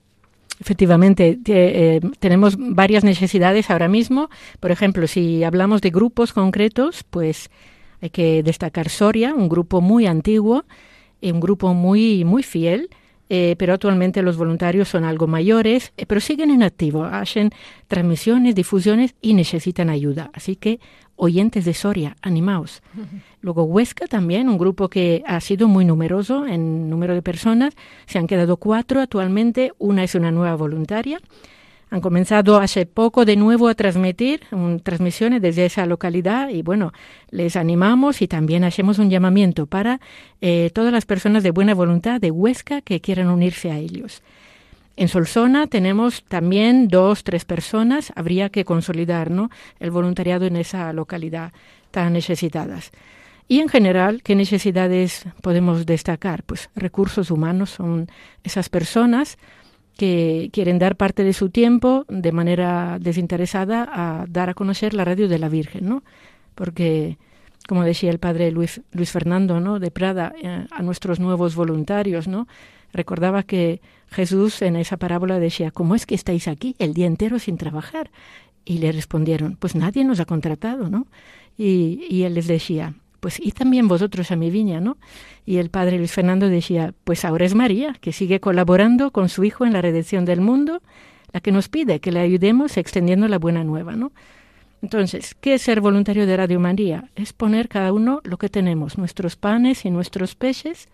Efectivamente, 0.59 1.37
te- 1.43 1.95
eh, 1.97 2.01
tenemos 2.19 2.55
varias 2.57 3.03
necesidades 3.03 3.69
ahora 3.69 3.87
mismo. 3.87 4.29
Por 4.59 4.71
ejemplo, 4.71 5.05
si 5.07 5.43
hablamos 5.43 5.81
de 5.81 5.89
grupos 5.89 6.33
concretos, 6.33 7.03
pues 7.09 7.49
hay 8.01 8.09
que 8.11 8.43
destacar 8.43 8.89
Soria, 8.89 9.33
un 9.35 9.49
grupo 9.49 9.81
muy 9.81 10.05
antiguo, 10.07 10.65
un 11.21 11.39
grupo 11.39 11.73
muy, 11.73 12.23
muy 12.23 12.43
fiel, 12.43 12.89
eh, 13.29 13.55
pero 13.57 13.73
actualmente 13.73 14.21
los 14.21 14.37
voluntarios 14.37 14.87
son 14.87 15.03
algo 15.03 15.27
mayores, 15.27 15.93
eh, 15.97 16.05
pero 16.05 16.21
siguen 16.21 16.51
en 16.51 16.63
activo, 16.63 17.03
hacen 17.03 17.51
transmisiones, 17.87 18.55
difusiones 18.55 19.15
y 19.21 19.33
necesitan 19.33 19.89
ayuda. 19.89 20.29
Así 20.33 20.55
que, 20.55 20.79
oyentes 21.15 21.65
de 21.65 21.73
Soria, 21.73 22.15
animaos. 22.21 22.81
Luego 23.41 23.63
Huesca 23.63 24.07
también, 24.07 24.49
un 24.49 24.57
grupo 24.57 24.89
que 24.89 25.23
ha 25.25 25.39
sido 25.41 25.67
muy 25.67 25.85
numeroso 25.85 26.47
en 26.47 26.89
número 26.89 27.13
de 27.13 27.21
personas. 27.21 27.73
Se 28.05 28.19
han 28.19 28.27
quedado 28.27 28.57
cuatro 28.57 29.01
actualmente. 29.01 29.71
Una 29.77 30.03
es 30.03 30.15
una 30.15 30.31
nueva 30.31 30.55
voluntaria. 30.55 31.19
Han 31.89 32.01
comenzado 32.01 32.57
hace 32.57 32.85
poco 32.85 33.23
de 33.23 33.37
nuevo 33.37 33.69
a 33.69 33.75
transmitir 33.75 34.41
um, 34.51 34.79
transmisiones 34.79 35.41
desde 35.41 35.65
esa 35.65 35.85
localidad 35.85 36.49
y 36.49 36.61
bueno, 36.61 36.91
les 37.29 37.55
animamos 37.55 38.21
y 38.21 38.27
también 38.27 38.65
hacemos 38.65 38.99
un 38.99 39.09
llamamiento 39.09 39.67
para 39.67 40.01
eh, 40.41 40.69
todas 40.73 40.91
las 40.91 41.05
personas 41.05 41.43
de 41.43 41.51
buena 41.51 41.73
voluntad 41.73 42.19
de 42.19 42.31
Huesca 42.31 42.81
que 42.81 42.99
quieran 42.99 43.29
unirse 43.29 43.71
a 43.71 43.77
ellos. 43.77 44.21
En 44.97 45.07
Solsona 45.07 45.67
tenemos 45.67 46.23
también 46.23 46.87
dos, 46.87 47.23
tres 47.23 47.45
personas. 47.45 48.11
Habría 48.15 48.49
que 48.49 48.65
consolidar 48.65 49.29
¿no? 49.29 49.51
el 49.79 49.91
voluntariado 49.91 50.45
en 50.45 50.57
esa 50.57 50.91
localidad 50.91 51.53
tan 51.91 52.13
necesitadas. 52.13 52.91
Y 53.47 53.59
en 53.59 53.69
general, 53.69 54.23
¿qué 54.23 54.35
necesidades 54.35 55.25
podemos 55.41 55.85
destacar? 55.85 56.43
Pues 56.43 56.69
recursos 56.75 57.31
humanos 57.31 57.69
son 57.69 58.09
esas 58.43 58.69
personas 58.69 59.37
que 59.97 60.49
quieren 60.53 60.79
dar 60.79 60.95
parte 60.95 61.23
de 61.23 61.33
su 61.33 61.49
tiempo 61.49 62.05
de 62.07 62.31
manera 62.31 62.97
desinteresada 62.99 63.89
a 63.91 64.25
dar 64.29 64.49
a 64.49 64.53
conocer 64.53 64.93
la 64.93 65.03
radio 65.03 65.27
de 65.27 65.39
la 65.39 65.49
Virgen, 65.49 65.89
¿no? 65.89 66.03
Porque, 66.55 67.17
como 67.67 67.83
decía 67.83 68.11
el 68.11 68.19
padre 68.19 68.51
Luis, 68.51 68.81
Luis 68.91 69.11
Fernando, 69.11 69.59
¿no? 69.59 69.79
De 69.79 69.91
Prada, 69.91 70.33
eh, 70.41 70.65
a 70.71 70.81
nuestros 70.83 71.19
nuevos 71.19 71.55
voluntarios, 71.55 72.27
¿no? 72.27 72.47
Recordaba 72.93 73.43
que 73.43 73.81
Jesús 74.09 74.61
en 74.61 74.75
esa 74.75 74.97
parábola 74.97 75.39
decía, 75.39 75.71
¿cómo 75.71 75.95
es 75.95 76.05
que 76.05 76.15
estáis 76.15 76.47
aquí 76.47 76.75
el 76.79 76.93
día 76.93 77.07
entero 77.07 77.39
sin 77.39 77.57
trabajar? 77.57 78.11
Y 78.63 78.77
le 78.77 78.91
respondieron, 78.91 79.57
pues 79.59 79.75
nadie 79.75 80.05
nos 80.05 80.19
ha 80.19 80.25
contratado, 80.25 80.89
¿no? 80.89 81.07
Y, 81.57 82.05
y 82.09 82.23
él 82.23 82.35
les 82.35 82.47
decía, 82.47 82.93
pues 83.27 83.45
y 83.45 83.51
también 83.51 83.89
vosotros 83.89 84.31
a 84.31 84.37
mi 84.37 84.49
viña, 84.49 84.79
¿no? 84.79 84.95
Y 85.45 85.57
el 85.57 85.69
padre 85.69 85.97
Luis 85.97 86.13
Fernando 86.13 86.47
decía, 86.47 86.93
pues 87.03 87.25
ahora 87.25 87.43
es 87.43 87.55
María, 87.55 87.93
que 87.99 88.13
sigue 88.13 88.39
colaborando 88.39 89.11
con 89.11 89.27
su 89.27 89.43
hijo 89.43 89.65
en 89.65 89.73
la 89.73 89.81
redención 89.81 90.23
del 90.23 90.39
mundo, 90.39 90.81
la 91.33 91.41
que 91.41 91.51
nos 91.51 91.67
pide 91.67 91.99
que 91.99 92.13
le 92.13 92.21
ayudemos 92.21 92.77
extendiendo 92.77 93.27
la 93.27 93.37
buena 93.37 93.65
nueva, 93.65 93.97
¿no? 93.97 94.13
Entonces, 94.81 95.35
¿qué 95.41 95.55
es 95.55 95.61
ser 95.61 95.81
voluntario 95.81 96.25
de 96.25 96.37
Radio 96.37 96.61
María? 96.61 97.09
Es 97.15 97.33
poner 97.33 97.67
cada 97.67 97.91
uno 97.91 98.21
lo 98.23 98.37
que 98.37 98.47
tenemos, 98.47 98.97
nuestros 98.97 99.35
panes 99.35 99.83
y 99.83 99.91
nuestros 99.91 100.35
peces, 100.35 100.87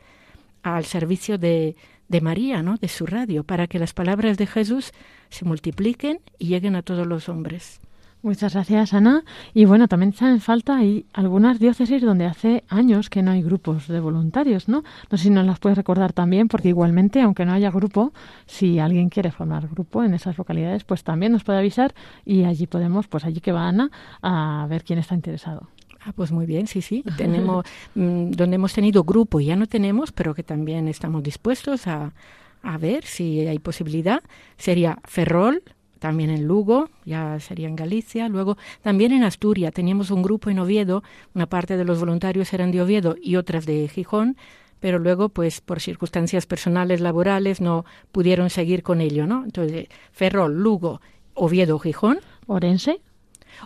al 0.63 0.85
servicio 0.85 1.37
de, 1.37 1.75
de 2.07 2.21
María, 2.21 2.63
¿no? 2.63 2.77
De 2.77 2.87
su 2.87 3.05
radio, 3.05 3.43
para 3.43 3.67
que 3.67 3.77
las 3.77 3.93
palabras 3.93 4.39
de 4.39 4.47
Jesús 4.47 4.91
se 5.29 5.45
multipliquen 5.45 6.19
y 6.39 6.47
lleguen 6.47 6.75
a 6.75 6.81
todos 6.81 7.05
los 7.05 7.29
hombres. 7.29 7.79
Muchas 8.23 8.53
gracias, 8.53 8.93
Ana. 8.93 9.25
Y 9.53 9.65
bueno, 9.65 9.89
también 9.89 10.13
hacen 10.13 10.39
falta 10.39 10.77
hay 10.77 11.05
algunas 11.11 11.59
diócesis 11.59 12.01
donde 12.01 12.23
hace 12.23 12.63
años 12.69 13.09
que 13.09 13.21
no 13.21 13.31
hay 13.31 13.41
grupos 13.41 13.89
de 13.89 13.99
voluntarios, 13.99 14.69
¿no? 14.69 14.81
No 15.11 15.17
sé 15.17 15.25
si 15.25 15.29
nos 15.29 15.45
las 15.45 15.59
puedes 15.59 15.77
recordar 15.77 16.13
también, 16.13 16.47
porque 16.47 16.69
igualmente, 16.69 17.21
aunque 17.21 17.43
no 17.43 17.51
haya 17.51 17.69
grupo, 17.69 18.13
si 18.45 18.79
alguien 18.79 19.09
quiere 19.09 19.29
formar 19.29 19.67
grupo 19.67 20.05
en 20.05 20.13
esas 20.13 20.37
localidades, 20.37 20.85
pues 20.85 21.03
también 21.03 21.33
nos 21.33 21.43
puede 21.43 21.59
avisar 21.59 21.93
y 22.23 22.45
allí 22.45 22.65
podemos, 22.65 23.07
pues 23.07 23.25
allí 23.25 23.41
que 23.41 23.51
va 23.51 23.67
Ana, 23.67 23.91
a 24.21 24.65
ver 24.69 24.85
quién 24.85 24.99
está 24.99 25.15
interesado. 25.15 25.67
Ah, 26.05 26.13
pues 26.15 26.31
muy 26.31 26.45
bien, 26.45 26.65
sí, 26.67 26.81
sí. 26.81 27.03
Tenemos, 27.17 27.65
mm, 27.95 28.31
donde 28.31 28.55
hemos 28.55 28.71
tenido 28.71 29.03
grupo, 29.03 29.41
ya 29.41 29.57
no 29.57 29.67
tenemos, 29.67 30.13
pero 30.13 30.33
que 30.33 30.43
también 30.43 30.87
estamos 30.87 31.23
dispuestos 31.23 31.87
a, 31.87 32.13
a 32.61 32.77
ver 32.77 33.03
si 33.03 33.41
hay 33.41 33.59
posibilidad. 33.59 34.23
Sería 34.55 34.99
Ferrol, 35.03 35.61
también 36.03 36.31
en 36.31 36.43
Lugo, 36.49 36.89
ya 37.05 37.39
sería 37.39 37.69
en 37.69 37.77
Galicia, 37.77 38.27
luego 38.27 38.57
también 38.81 39.13
en 39.13 39.23
Asturias 39.23 39.71
teníamos 39.73 40.11
un 40.11 40.21
grupo 40.21 40.49
en 40.49 40.59
Oviedo, 40.59 41.01
una 41.33 41.45
parte 41.45 41.77
de 41.77 41.85
los 41.85 41.97
voluntarios 41.97 42.51
eran 42.51 42.71
de 42.71 42.81
Oviedo 42.81 43.15
y 43.21 43.37
otras 43.37 43.65
de 43.65 43.87
Gijón, 43.87 44.35
pero 44.81 44.99
luego 44.99 45.29
pues 45.29 45.61
por 45.61 45.79
circunstancias 45.79 46.45
personales 46.45 46.99
laborales 46.99 47.61
no 47.61 47.85
pudieron 48.11 48.49
seguir 48.49 48.83
con 48.83 48.99
ello, 48.99 49.25
¿no? 49.27 49.45
Entonces, 49.45 49.87
Ferrol, 50.11 50.61
Lugo, 50.61 50.99
Oviedo, 51.35 51.79
Gijón, 51.79 52.19
Orense, 52.47 52.99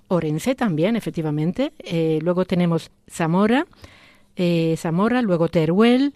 Orense 0.08 0.54
también, 0.54 0.96
efectivamente. 0.96 1.74
Eh, 1.80 2.20
luego 2.22 2.46
tenemos 2.46 2.92
Zamora, 3.10 3.66
eh, 4.36 4.76
Zamora, 4.78 5.24
luego 5.24 5.48
Teruel, 5.48 6.14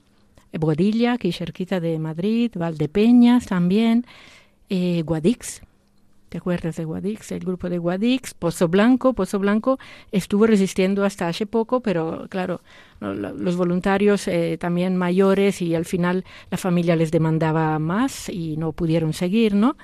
Boadilla, 0.53 1.13
aquí 1.13 1.31
cerquita 1.31 1.79
de 1.79 1.97
Madrid, 1.97 2.51
Valdepeñas 2.53 3.47
también, 3.47 4.05
eh, 4.69 5.01
Guadix. 5.03 5.63
¿Te 6.31 6.37
acuerdas 6.37 6.77
de 6.77 6.85
Guadix? 6.85 7.33
El 7.33 7.41
grupo 7.41 7.69
de 7.69 7.77
Guadix, 7.77 8.33
Pozo 8.33 8.69
Blanco. 8.69 9.11
Pozo 9.11 9.37
Blanco 9.37 9.79
estuvo 10.13 10.47
resistiendo 10.47 11.03
hasta 11.03 11.27
hace 11.27 11.45
poco, 11.45 11.81
pero 11.81 12.27
claro, 12.29 12.61
lo- 13.01 13.13
lo- 13.13 13.33
los 13.33 13.57
voluntarios 13.57 14.29
eh, 14.29 14.57
también 14.57 14.95
mayores 14.95 15.61
y 15.61 15.75
al 15.75 15.83
final 15.83 16.23
la 16.49 16.57
familia 16.57 16.95
les 16.95 17.11
demandaba 17.11 17.77
más 17.79 18.29
y 18.29 18.55
no 18.55 18.71
pudieron 18.71 19.11
seguir, 19.11 19.55
¿no? 19.55 19.75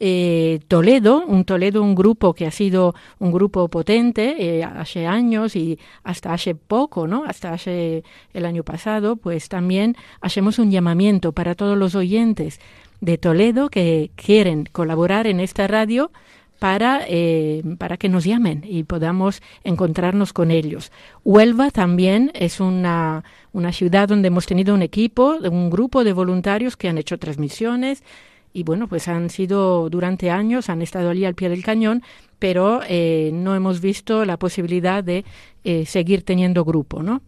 eh, 0.00 0.58
Toledo, 0.66 1.24
un 1.24 1.44
Toledo, 1.44 1.80
un 1.80 1.94
grupo 1.94 2.34
que 2.34 2.46
ha 2.46 2.50
sido 2.50 2.94
un 3.20 3.30
grupo 3.30 3.68
potente 3.68 4.34
eh, 4.58 4.64
hace 4.64 5.06
años 5.06 5.54
y 5.54 5.78
hasta 6.02 6.32
hace 6.34 6.56
poco, 6.56 7.06
¿no? 7.06 7.24
Hasta 7.24 7.52
hace 7.52 8.02
el 8.32 8.44
año 8.44 8.64
pasado, 8.64 9.14
pues 9.14 9.48
también 9.48 9.96
hacemos 10.20 10.58
un 10.58 10.72
llamamiento 10.72 11.30
para 11.32 11.54
todos 11.54 11.78
los 11.78 11.94
oyentes 11.94 12.60
de 13.04 13.18
Toledo 13.18 13.68
que 13.68 14.10
quieren 14.16 14.68
colaborar 14.72 15.26
en 15.26 15.38
esta 15.40 15.66
radio 15.66 16.10
para, 16.58 17.02
eh, 17.06 17.62
para 17.78 17.96
que 17.98 18.08
nos 18.08 18.24
llamen 18.24 18.64
y 18.66 18.84
podamos 18.84 19.42
encontrarnos 19.64 20.32
con 20.32 20.50
ellos. 20.50 20.90
Huelva 21.22 21.70
también 21.70 22.30
es 22.34 22.60
una, 22.60 23.22
una 23.52 23.72
ciudad 23.72 24.08
donde 24.08 24.28
hemos 24.28 24.46
tenido 24.46 24.74
un 24.74 24.82
equipo, 24.82 25.36
un 25.36 25.68
grupo 25.68 26.04
de 26.04 26.14
voluntarios 26.14 26.76
que 26.76 26.88
han 26.88 26.96
hecho 26.96 27.18
transmisiones, 27.18 28.02
y 28.56 28.62
bueno, 28.62 28.86
pues 28.86 29.08
han 29.08 29.30
sido 29.30 29.90
durante 29.90 30.30
años, 30.30 30.70
han 30.70 30.80
estado 30.80 31.10
allí 31.10 31.24
al 31.24 31.34
pie 31.34 31.48
del 31.48 31.64
cañón, 31.64 32.02
pero 32.38 32.80
eh, 32.88 33.30
no 33.34 33.54
hemos 33.56 33.80
visto 33.80 34.24
la 34.24 34.38
posibilidad 34.38 35.02
de 35.02 35.24
eh, 35.64 35.84
seguir 35.86 36.22
teniendo 36.22 36.64
grupo, 36.64 37.02
¿no? 37.02 37.20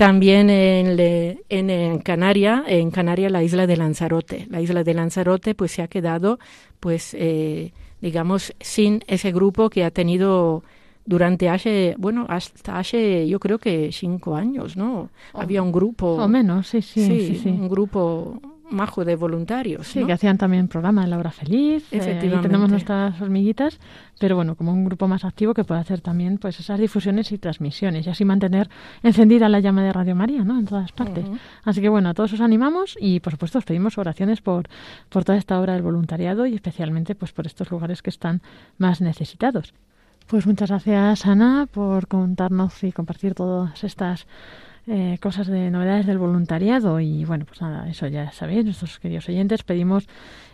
También 0.00 0.48
en, 0.48 0.96
le- 0.96 1.42
en, 1.50 1.68
en 1.68 1.98
Canaria, 1.98 2.64
en 2.66 2.90
Canaria 2.90 3.28
la 3.28 3.42
isla 3.42 3.66
de 3.66 3.76
Lanzarote. 3.76 4.46
La 4.48 4.62
isla 4.62 4.82
de 4.82 4.94
Lanzarote 4.94 5.54
pues 5.54 5.72
se 5.72 5.82
ha 5.82 5.88
quedado, 5.88 6.38
pues, 6.80 7.14
eh, 7.18 7.72
digamos, 8.00 8.54
sin 8.60 9.04
ese 9.08 9.30
grupo 9.30 9.68
que 9.68 9.84
ha 9.84 9.90
tenido 9.90 10.62
durante 11.04 11.50
hace, 11.50 11.96
bueno, 11.98 12.24
hasta 12.30 12.78
hace 12.78 13.28
yo 13.28 13.38
creo 13.40 13.58
que 13.58 13.92
cinco 13.92 14.36
años, 14.36 14.74
¿no? 14.74 15.10
Había 15.34 15.60
un 15.62 15.70
grupo. 15.70 16.06
O 16.16 16.28
menos, 16.28 16.68
sí, 16.68 16.80
sí, 16.80 17.04
sí, 17.04 17.34
sí. 17.42 17.48
un 17.50 17.68
grupo 17.68 18.40
majo 18.70 19.04
de 19.04 19.16
voluntarios. 19.16 19.86
Sí, 19.88 20.00
¿no? 20.00 20.06
que 20.06 20.12
hacían 20.12 20.38
también 20.38 20.68
programa 20.68 21.04
en 21.04 21.10
La 21.10 21.18
Hora 21.18 21.30
Feliz. 21.30 21.82
eh, 21.92 21.98
Efectivamente. 21.98 22.48
tenemos 22.48 22.70
nuestras 22.70 23.20
hormiguitas, 23.20 23.78
pero 24.18 24.36
bueno, 24.36 24.54
como 24.54 24.72
un 24.72 24.84
grupo 24.84 25.08
más 25.08 25.24
activo 25.24 25.54
que 25.54 25.64
puede 25.64 25.80
hacer 25.80 26.00
también 26.00 26.38
pues 26.38 26.60
esas 26.60 26.78
difusiones 26.78 27.32
y 27.32 27.38
transmisiones 27.38 28.06
y 28.06 28.10
así 28.10 28.24
mantener 28.24 28.68
encendida 29.02 29.48
la 29.48 29.60
llama 29.60 29.82
de 29.82 29.92
Radio 29.92 30.14
María, 30.14 30.44
¿no? 30.44 30.58
En 30.58 30.66
todas 30.66 30.92
partes. 30.92 31.26
Así 31.64 31.80
que 31.80 31.88
bueno, 31.88 32.08
a 32.10 32.14
todos 32.14 32.32
os 32.32 32.40
animamos 32.40 32.96
y 33.00 33.20
por 33.20 33.32
supuesto 33.32 33.58
os 33.58 33.64
pedimos 33.64 33.98
oraciones 33.98 34.40
por, 34.40 34.68
por 35.08 35.24
toda 35.24 35.38
esta 35.38 35.60
obra 35.60 35.74
del 35.74 35.82
voluntariado 35.82 36.46
y 36.46 36.54
especialmente 36.54 37.14
pues 37.14 37.32
por 37.32 37.46
estos 37.46 37.70
lugares 37.70 38.02
que 38.02 38.10
están 38.10 38.40
más 38.78 39.00
necesitados. 39.00 39.74
Pues 40.26 40.46
muchas 40.46 40.68
gracias 40.70 41.26
Ana 41.26 41.66
por 41.70 42.06
contarnos 42.06 42.84
y 42.84 42.92
compartir 42.92 43.34
todas 43.34 43.82
estas 43.82 44.28
eh, 44.86 45.18
cosas 45.20 45.46
de 45.46 45.70
novedades 45.70 46.06
del 46.06 46.18
voluntariado 46.18 47.00
y 47.00 47.24
bueno 47.24 47.44
pues 47.44 47.60
nada 47.60 47.88
eso 47.88 48.06
ya 48.06 48.32
sabéis 48.32 48.64
nuestros 48.64 48.98
queridos 48.98 49.28
oyentes 49.28 49.62
pedimos 49.62 50.06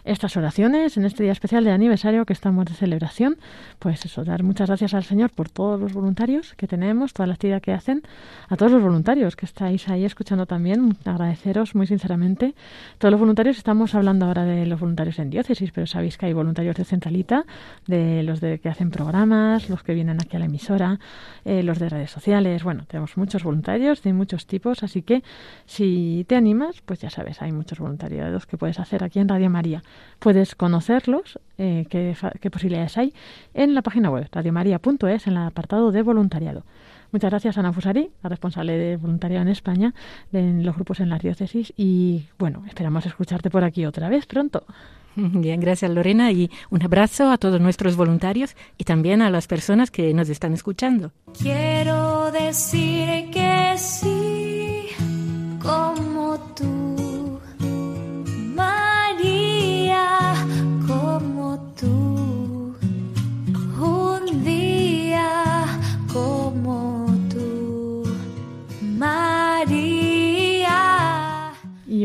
estas 0.07 0.37
oraciones 0.37 0.97
en 0.97 1.05
este 1.05 1.25
día 1.25 1.33
especial 1.33 1.64
de 1.64 1.73
aniversario 1.73 2.25
que 2.25 2.33
estamos 2.33 2.64
de 2.64 2.75
celebración 2.75 3.37
pues 3.79 4.05
eso 4.05 4.25
dar 4.25 4.42
muchas 4.42 4.69
gracias 4.69 4.95
al 4.95 5.05
Señor 5.05 5.31
por 5.31 5.49
todos 5.49 5.81
los 5.81 5.92
voluntarios 5.92 6.55
que 6.57 6.69
tenemos 6.69 7.12
toda 7.12 7.27
la 7.27 7.35
actividad 7.35 7.61
que 7.61 7.73
hacen 7.73 8.03
a 8.49 8.57
todos 8.57 8.71
los 8.73 8.83
voluntarios 8.83 9.35
que 9.35 9.47
estáis 9.47 9.88
ahí 9.88 10.05
escuchando 10.05 10.47
también 10.47 10.97
agradeceros 11.05 11.75
muy 11.75 11.87
sinceramente. 11.87 12.55
Todos 12.99 13.11
los 13.11 13.21
voluntarios 13.21 13.57
estamos 13.57 13.95
hablando 13.95 14.27
ahora 14.27 14.45
de 14.45 14.66
los 14.66 14.79
voluntarios 14.79 15.19
en 15.19 15.31
diócesis 15.31 15.73
pero 15.73 15.87
sabéis 15.87 16.16
que 16.16 16.27
hay 16.27 16.33
voluntarios 16.33 16.77
de 16.77 16.85
centralita 16.85 17.45
de 17.87 18.23
los 18.23 18.40
de 18.40 18.61
que 18.61 18.69
hacen 18.69 18.90
programas 18.90 19.69
los 19.69 19.83
que 19.83 19.95
vienen 19.95 20.19
aquí 20.21 20.37
a 20.37 20.38
la 20.38 20.47
emisora 20.47 21.01
eh, 21.45 21.62
los 21.62 21.79
de 21.79 21.88
redes 21.88 22.11
sociales 22.11 22.62
bueno 22.62 22.85
tenemos 22.87 23.16
muchos 23.16 23.42
voluntarios 23.42 24.03
de 24.03 24.12
muchos 24.12 24.47
tipos 24.47 24.83
así 24.83 25.03
que 25.03 25.25
si 25.66 26.25
te 26.29 26.37
animas 26.37 26.81
pues 26.85 27.01
ya 27.01 27.11
sabes 27.11 27.42
hay 27.42 27.51
muchos 27.51 27.81
voluntariados 27.81 28.47
que 28.47 28.57
puedes 28.57 28.79
hacer 28.79 29.03
aquí 29.03 29.19
en 29.19 29.29
Radio 29.29 29.51
María 29.51 29.83
puedes 30.18 30.54
conocerlos 30.54 31.38
eh, 31.59 31.87
qué, 31.88 32.50
posibilidades 32.50 32.96
hay 32.98 33.14
en 33.54 33.74
la 33.74 33.82
página 33.82 34.11
web 34.11 34.28
radiomaria.es 34.32 35.26
en 35.26 35.32
el 35.32 35.38
apartado 35.38 35.92
de 35.92 36.02
voluntariado 36.02 36.64
Muchas 37.12 37.30
gracias, 37.30 37.56
Ana 37.56 37.72
Fusari, 37.72 38.11
la 38.22 38.28
responsable 38.28 38.76
de 38.76 38.96
voluntariado 38.96 39.42
en 39.42 39.48
España, 39.48 39.94
de 40.32 40.40
en 40.40 40.66
los 40.66 40.74
grupos 40.74 41.00
en 41.00 41.09
las 41.09 41.22
diócesis. 41.22 41.72
Y 41.76 42.26
bueno, 42.37 42.64
esperamos 42.66 43.06
escucharte 43.06 43.48
por 43.48 43.64
aquí 43.64 43.87
otra 43.87 44.09
vez 44.09 44.26
pronto. 44.26 44.64
Bien, 45.16 45.61
gracias 45.61 45.90
Lorena 45.90 46.30
y 46.30 46.50
un 46.70 46.82
abrazo 46.82 47.30
a 47.30 47.38
todos 47.38 47.61
nuestros 47.61 47.96
voluntarios 47.96 48.54
y 48.76 48.85
también 48.85 49.22
a 49.22 49.30
las 49.30 49.46
personas 49.46 49.90
que 49.90 50.12
nos 50.12 50.28
están 50.28 50.52
escuchando. 50.52 51.12
Quiero 51.38 52.30
decir 52.32 53.30
que 53.30 53.74
sí, 53.78 54.25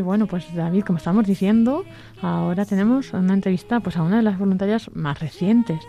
Y 0.01 0.03
bueno, 0.03 0.25
pues 0.25 0.51
David, 0.55 0.83
como 0.83 0.97
estamos 0.97 1.27
diciendo, 1.27 1.85
ahora 2.23 2.65
tenemos 2.65 3.13
una 3.13 3.35
entrevista 3.35 3.81
pues 3.81 3.97
a 3.97 4.01
una 4.01 4.17
de 4.17 4.23
las 4.23 4.39
voluntarias 4.39 4.89
más 4.95 5.19
recientes, 5.19 5.79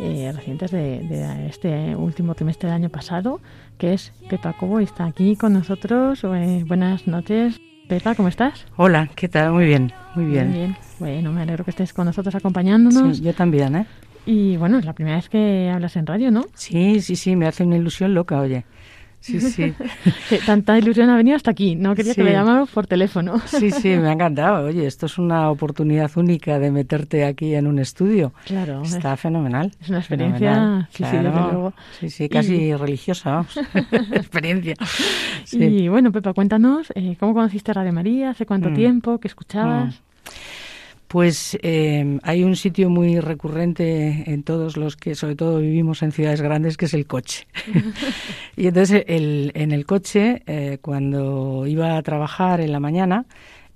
eh, 0.00 0.32
recientes 0.34 0.72
de, 0.72 0.98
de 1.06 1.46
este 1.46 1.94
último 1.94 2.34
trimestre 2.34 2.68
del 2.68 2.74
año 2.74 2.88
pasado, 2.88 3.40
que 3.78 3.92
es 3.92 4.12
Pepa 4.28 4.54
Cobo 4.54 4.80
y 4.80 4.84
está 4.84 5.04
aquí 5.04 5.36
con 5.36 5.52
nosotros. 5.52 6.24
Eh, 6.24 6.64
buenas 6.66 7.06
noches, 7.06 7.60
Pepa, 7.88 8.16
¿cómo 8.16 8.26
estás? 8.26 8.66
Hola, 8.76 9.08
¿qué 9.14 9.28
tal? 9.28 9.52
Muy 9.52 9.66
bien, 9.66 9.92
muy 10.16 10.24
bien. 10.24 10.48
Muy 10.48 10.58
bien. 10.58 10.76
Bueno, 10.98 11.30
me 11.30 11.42
alegro 11.42 11.62
que 11.62 11.70
estés 11.70 11.92
con 11.92 12.06
nosotros 12.06 12.34
acompañándonos. 12.34 13.18
Sí, 13.18 13.22
yo 13.22 13.32
también, 13.32 13.76
¿eh? 13.76 13.86
Y 14.26 14.56
bueno, 14.56 14.78
es 14.78 14.84
la 14.84 14.92
primera 14.92 15.14
vez 15.14 15.28
que 15.28 15.70
hablas 15.72 15.94
en 15.94 16.06
radio, 16.06 16.32
¿no? 16.32 16.46
Sí, 16.54 17.00
sí, 17.00 17.14
sí, 17.14 17.36
me 17.36 17.46
hace 17.46 17.62
una 17.62 17.76
ilusión 17.76 18.12
loca, 18.12 18.40
oye. 18.40 18.64
Sí, 19.22 19.40
sí. 19.40 19.72
Tanta 20.46 20.76
ilusión 20.78 21.08
ha 21.08 21.16
venido 21.16 21.36
hasta 21.36 21.52
aquí. 21.52 21.76
No 21.76 21.94
quería 21.94 22.12
que 22.14 22.20
Sí. 22.22 22.26
le 22.26 22.32
llamáramos 22.32 22.70
por 22.70 22.86
teléfono. 22.86 23.38
Sí, 23.46 23.70
sí, 23.70 23.88
me 23.96 24.08
ha 24.08 24.12
encantado. 24.18 24.66
Oye, 24.66 24.86
esto 24.86 25.06
es 25.06 25.16
una 25.16 25.48
oportunidad 25.50 26.10
única 26.16 26.58
de 26.58 26.70
meterte 26.70 27.24
aquí 27.24 27.54
en 27.54 27.66
un 27.68 27.78
estudio. 27.78 28.32
Claro, 28.44 28.82
Está 28.82 29.16
fenomenal. 29.16 29.70
es 29.80 29.88
una 29.88 29.98
experiencia, 30.00 30.52
fenomenal, 30.54 30.88
sí, 30.90 30.96
sí, 30.96 31.16
desde 31.16 31.30
claro. 31.30 31.52
luego. 31.52 31.72
Sí, 32.00 32.10
sí, 32.10 32.28
casi 32.28 32.54
Y- 32.56 32.74
religiosa, 32.74 33.30
vamos. 33.30 33.56
Experiencia. 34.12 34.74
Sí. 35.44 35.58
Y 35.62 35.88
bueno, 35.88 36.10
Pepa, 36.12 36.32
cuéntanos, 36.32 36.92
eh, 36.96 37.16
¿cómo 37.20 37.32
conociste 37.32 37.72
Radio 37.72 37.92
María? 37.92 38.30
¿Hace 38.30 38.44
cuánto 38.44 38.70
Mm. 38.70 38.74
tiempo? 38.74 39.18
¿Qué 39.18 39.28
escuchabas? 39.28 40.02
Pues 41.12 41.58
eh, 41.60 42.18
hay 42.22 42.42
un 42.42 42.56
sitio 42.56 42.88
muy 42.88 43.20
recurrente 43.20 44.32
en 44.32 44.42
todos 44.44 44.78
los 44.78 44.96
que, 44.96 45.14
sobre 45.14 45.36
todo, 45.36 45.58
vivimos 45.58 46.02
en 46.02 46.10
ciudades 46.10 46.40
grandes, 46.40 46.78
que 46.78 46.86
es 46.86 46.94
el 46.94 47.06
coche. 47.06 47.46
y 48.56 48.66
entonces, 48.68 49.04
el, 49.06 49.52
en 49.54 49.72
el 49.72 49.84
coche, 49.84 50.42
eh, 50.46 50.78
cuando 50.80 51.66
iba 51.66 51.98
a 51.98 52.02
trabajar 52.02 52.62
en 52.62 52.72
la 52.72 52.80
mañana, 52.80 53.26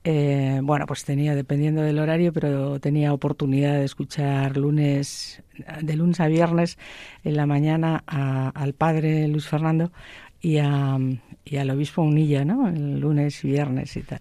eh, 0.05 0.61
bueno, 0.62 0.87
pues 0.87 1.05
tenía, 1.05 1.35
dependiendo 1.35 1.83
del 1.83 1.99
horario, 1.99 2.33
pero 2.33 2.81
tenía 2.81 3.12
oportunidad 3.12 3.75
de 3.75 3.85
escuchar 3.85 4.57
lunes, 4.57 5.42
de 5.83 5.94
lunes 5.94 6.20
a 6.20 6.29
viernes, 6.29 6.79
en 7.22 7.37
la 7.37 7.44
mañana, 7.44 8.03
a- 8.07 8.49
al 8.49 8.72
padre 8.72 9.29
Luis 9.29 9.46
Fernando 9.46 9.92
y, 10.40 10.57
a, 10.59 10.96
y 11.44 11.57
al 11.57 11.68
obispo 11.70 12.01
Unilla, 12.01 12.46
¿no? 12.46 12.66
El 12.68 12.99
lunes 13.01 13.44
y 13.44 13.49
viernes 13.49 13.94
y 13.99 14.03
tal. 14.05 14.20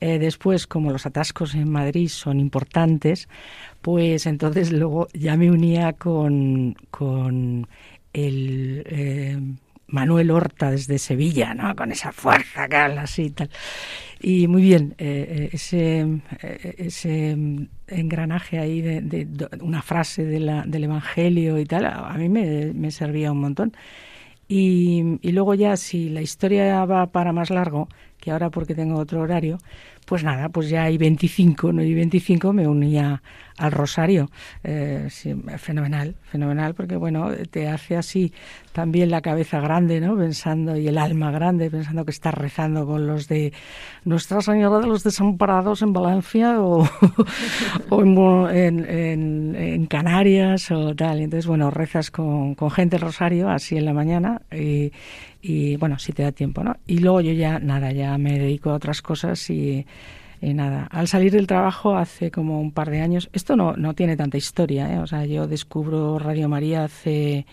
Eh, 0.00 0.18
después, 0.18 0.66
como 0.66 0.92
los 0.92 1.06
atascos 1.06 1.54
en 1.54 1.70
Madrid 1.70 2.08
son 2.08 2.40
importantes, 2.40 3.28
pues 3.82 4.26
entonces 4.26 4.72
luego 4.72 5.08
ya 5.14 5.36
me 5.36 5.50
unía 5.50 5.94
con, 5.94 6.74
con 6.90 7.68
el 8.12 8.84
eh, 8.86 9.38
Manuel 9.88 10.30
Horta 10.30 10.70
desde 10.70 10.98
Sevilla, 10.98 11.54
¿no? 11.54 11.74
Con 11.76 11.92
esa 11.92 12.12
fuerza 12.12 12.68
que 12.68 12.76
así 12.76 13.24
y 13.24 13.30
tal. 13.30 13.50
Y 14.20 14.48
muy 14.48 14.62
bien, 14.62 14.94
eh, 14.98 15.50
ese, 15.52 16.06
ese 16.42 17.36
engranaje 17.86 18.58
ahí 18.58 18.80
de, 18.82 19.28
una 19.60 19.82
frase 19.82 20.24
de 20.24 20.40
la- 20.40 20.64
del 20.66 20.84
Evangelio 20.84 21.58
y 21.58 21.64
tal, 21.66 21.86
a 21.86 22.14
mí 22.18 22.28
me, 22.28 22.72
me 22.74 22.90
servía 22.90 23.32
un 23.32 23.40
montón. 23.40 23.72
Y, 24.48 25.18
y 25.22 25.32
luego 25.32 25.54
ya 25.54 25.76
si 25.76 26.08
la 26.08 26.22
historia 26.22 26.84
va 26.86 27.06
para 27.12 27.32
más 27.32 27.50
largo, 27.50 27.88
que 28.20 28.30
ahora 28.30 28.50
porque 28.50 28.74
tengo 28.74 28.98
otro 28.98 29.20
horario, 29.20 29.58
pues 30.06 30.24
nada, 30.24 30.48
pues 30.48 30.70
ya 30.70 30.84
hay 30.84 30.96
25, 30.96 31.72
¿no? 31.72 31.82
Y 31.82 31.92
25 31.94 32.52
me 32.54 32.66
unía 32.66 33.22
al 33.58 33.72
rosario. 33.72 34.30
Eh, 34.64 35.08
fenomenal, 35.58 36.14
fenomenal, 36.22 36.74
porque 36.74 36.96
bueno, 36.96 37.28
te 37.50 37.68
hace 37.68 37.96
así 37.96 38.32
también 38.72 39.10
la 39.10 39.20
cabeza 39.20 39.60
grande, 39.60 40.00
¿no? 40.00 40.16
Pensando, 40.16 40.76
y 40.78 40.88
el 40.88 40.96
alma 40.96 41.30
grande, 41.30 41.70
pensando 41.70 42.04
que 42.06 42.10
estás 42.12 42.32
rezando 42.32 42.86
con 42.86 43.06
los 43.06 43.28
de 43.28 43.52
Nuestra 44.04 44.40
Señora 44.40 44.78
de 44.80 44.86
los 44.86 45.04
Desamparados 45.04 45.82
en 45.82 45.92
Valencia 45.92 46.60
o, 46.62 46.88
en, 48.50 48.84
en, 48.88 49.54
en- 49.56 49.86
Canarias 49.86 50.70
o 50.70 50.94
tal. 50.94 51.20
Entonces, 51.20 51.46
bueno, 51.46 51.70
rezas 51.70 52.10
con, 52.10 52.54
con 52.54 52.70
gente 52.70 52.96
el 52.96 53.02
rosario 53.02 53.48
así 53.50 53.76
en 53.76 53.84
la 53.84 53.92
mañana 53.92 54.42
y, 55.40 55.76
bueno, 55.76 55.98
si 55.98 56.12
te 56.12 56.22
da 56.22 56.32
tiempo, 56.32 56.64
¿no? 56.64 56.76
Y 56.86 56.98
luego 56.98 57.20
yo 57.20 57.32
ya, 57.32 57.58
nada, 57.58 57.92
ya 57.92 58.18
me 58.18 58.38
dedico 58.38 58.70
a 58.70 58.74
otras 58.74 59.02
cosas 59.02 59.48
y, 59.50 59.86
Y 60.40 60.54
nada, 60.54 60.86
al 60.90 61.08
salir 61.08 61.32
del 61.32 61.46
trabajo 61.46 61.96
hace 61.96 62.30
como 62.30 62.60
un 62.60 62.70
par 62.70 62.90
de 62.90 63.00
años, 63.00 63.28
esto 63.32 63.56
no, 63.56 63.74
no 63.76 63.94
tiene 63.94 64.16
tanta 64.16 64.36
historia, 64.36 64.92
¿eh? 64.92 64.98
o 65.00 65.06
sea, 65.06 65.24
yo 65.26 65.48
descubro 65.48 66.18
Radio 66.18 66.48
María 66.48 66.84
hace, 66.84 67.44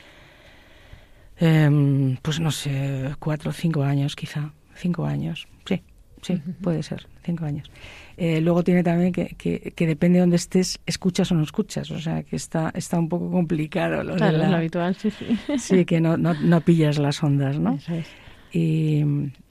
em, 1.37 2.17
pues 2.21 2.39
no 2.39 2.51
sé, 2.51 3.15
cuatro 3.19 3.49
o 3.49 3.53
cinco 3.53 3.83
años 3.83 4.15
quizá, 4.15 4.53
cinco 4.75 5.05
años, 5.05 5.47
sí, 5.65 5.81
sí, 6.21 6.35
puede 6.61 6.83
ser, 6.83 7.07
cinco 7.23 7.45
años. 7.45 7.71
Eh, 8.17 8.39
luego 8.39 8.63
tiene 8.63 8.83
también 8.83 9.11
que, 9.11 9.35
que, 9.37 9.73
que, 9.75 9.87
depende 9.87 10.17
de 10.17 10.21
dónde 10.21 10.37
estés, 10.37 10.79
escuchas 10.85 11.31
o 11.31 11.35
no 11.35 11.43
escuchas, 11.43 11.91
o 11.91 11.99
sea, 11.99 12.23
que 12.23 12.35
está, 12.35 12.71
está 12.73 12.97
un 12.97 13.09
poco 13.09 13.29
complicado. 13.29 14.03
Lo 14.03 14.15
claro, 14.15 14.33
de 14.33 14.37
la, 14.37 14.45
es 14.45 14.51
lo 14.51 14.57
habitual, 14.57 14.95
sí, 14.95 15.11
sí. 15.11 15.25
Sí, 15.57 15.85
que 15.85 15.99
no, 15.99 16.15
no, 16.15 16.33
no 16.33 16.61
pillas 16.61 16.97
las 16.97 17.21
ondas, 17.23 17.59
¿no? 17.59 17.73
Eso 17.73 17.93
es. 17.93 18.07
Y, 18.53 19.03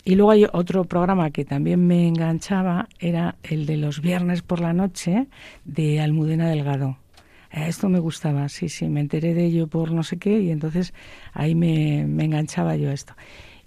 y, 0.05 0.15
luego 0.15 0.31
hay 0.31 0.47
otro 0.51 0.85
programa 0.85 1.31
que 1.31 1.45
también 1.45 1.87
me 1.87 2.09
enganchaba, 2.09 2.89
era 2.99 3.37
el 3.43 3.67
de 3.67 3.77
los 3.77 4.01
viernes 4.01 4.41
por 4.41 4.61
la 4.61 4.73
noche 4.73 5.27
de 5.65 6.01
Almudena 6.01 6.49
Delgado. 6.49 6.97
Esto 7.51 7.89
me 7.89 8.01
gustaba, 8.01 8.49
sí, 8.49 8.69
sí, 8.69 8.89
me 8.89 9.01
enteré 9.01 9.35
de 9.35 9.45
ello 9.45 9.69
por 9.69 9.93
no 9.93 10.03
sé 10.03 10.17
qué 10.17 10.41
y 10.41 10.51
entonces 10.51 10.93
ahí 11.33 11.55
me, 11.55 12.05
me 12.07 12.25
enganchaba 12.25 12.77
yo 12.77 12.91
a 12.91 12.93
esto 12.93 13.15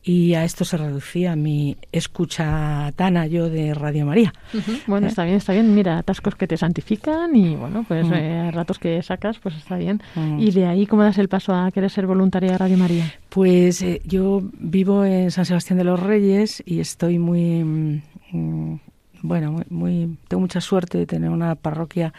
y 0.04 0.36
a 0.36 0.44
esto 0.44 0.64
se 0.64 0.78
reducía 0.78 1.36
mi 1.36 1.78
escucha 1.92 2.92
tana 2.96 3.28
yo 3.28 3.50
de 3.50 3.74
Radio 3.74 4.06
María. 4.06 4.34
Uh 4.54 4.58
-huh. 4.58 4.80
Bueno, 4.88 5.08
¿Eh? 5.08 5.10
está 5.10 5.26
bien, 5.26 5.38
está 5.38 5.54
bien. 5.54 5.76
Mira, 5.76 5.98
atascos 5.98 6.36
que 6.36 6.48
te 6.48 6.56
santifican 6.58 7.36
y 7.36 7.56
bueno, 7.56 7.84
pues 7.88 8.06
uh 8.06 8.12
-huh. 8.12 8.18
eh, 8.48 8.52
ratos 8.52 8.80
que 8.80 9.02
sacas, 9.04 9.40
pues 9.40 9.56
está 9.56 9.78
bien. 9.78 10.02
Uh 10.16 10.20
-huh. 10.20 10.42
Y 10.48 10.52
de 10.52 10.66
ahí, 10.66 10.86
¿cómo 10.86 11.04
das 11.04 11.18
el 11.18 11.28
paso 11.28 11.54
a 11.54 11.72
querer 11.72 11.90
ser 11.90 12.08
voluntaria 12.08 12.52
de 12.52 12.58
Radio 12.58 12.78
María? 12.78 13.14
Pues 13.30 13.82
eh, 13.82 14.02
yo 14.06 14.42
vivo 14.60 15.04
en 15.04 15.32
San 15.32 15.46
Sebastián 15.46 15.78
de 15.78 15.84
los 15.84 16.00
Reyes 16.00 16.64
y 16.66 16.80
estoy 16.80 17.20
muy, 17.20 17.64
mm, 17.64 18.80
bueno, 19.24 19.52
muy, 19.52 19.66
muy, 19.70 20.18
tengo 20.28 20.42
mucha 20.42 20.62
suerte 20.62 20.98
de 20.98 21.06
tener 21.06 21.30
una 21.30 21.56
parroquia 21.56 22.14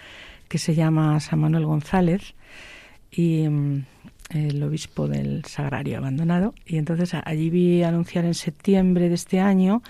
que 0.48 0.58
se 0.58 0.74
llama 0.74 1.20
San 1.20 1.40
Manuel 1.40 1.64
González 1.66 2.34
y 3.10 3.48
mm, 3.48 3.84
el 4.30 4.62
obispo 4.62 5.08
del 5.08 5.44
Sagrario 5.44 5.98
abandonado 5.98 6.54
y 6.66 6.76
entonces 6.76 7.14
allí 7.14 7.50
vi 7.50 7.82
anunciar 7.82 8.24
en 8.24 8.34
septiembre 8.34 9.08
de 9.08 9.14
este 9.14 9.40
año 9.40 9.82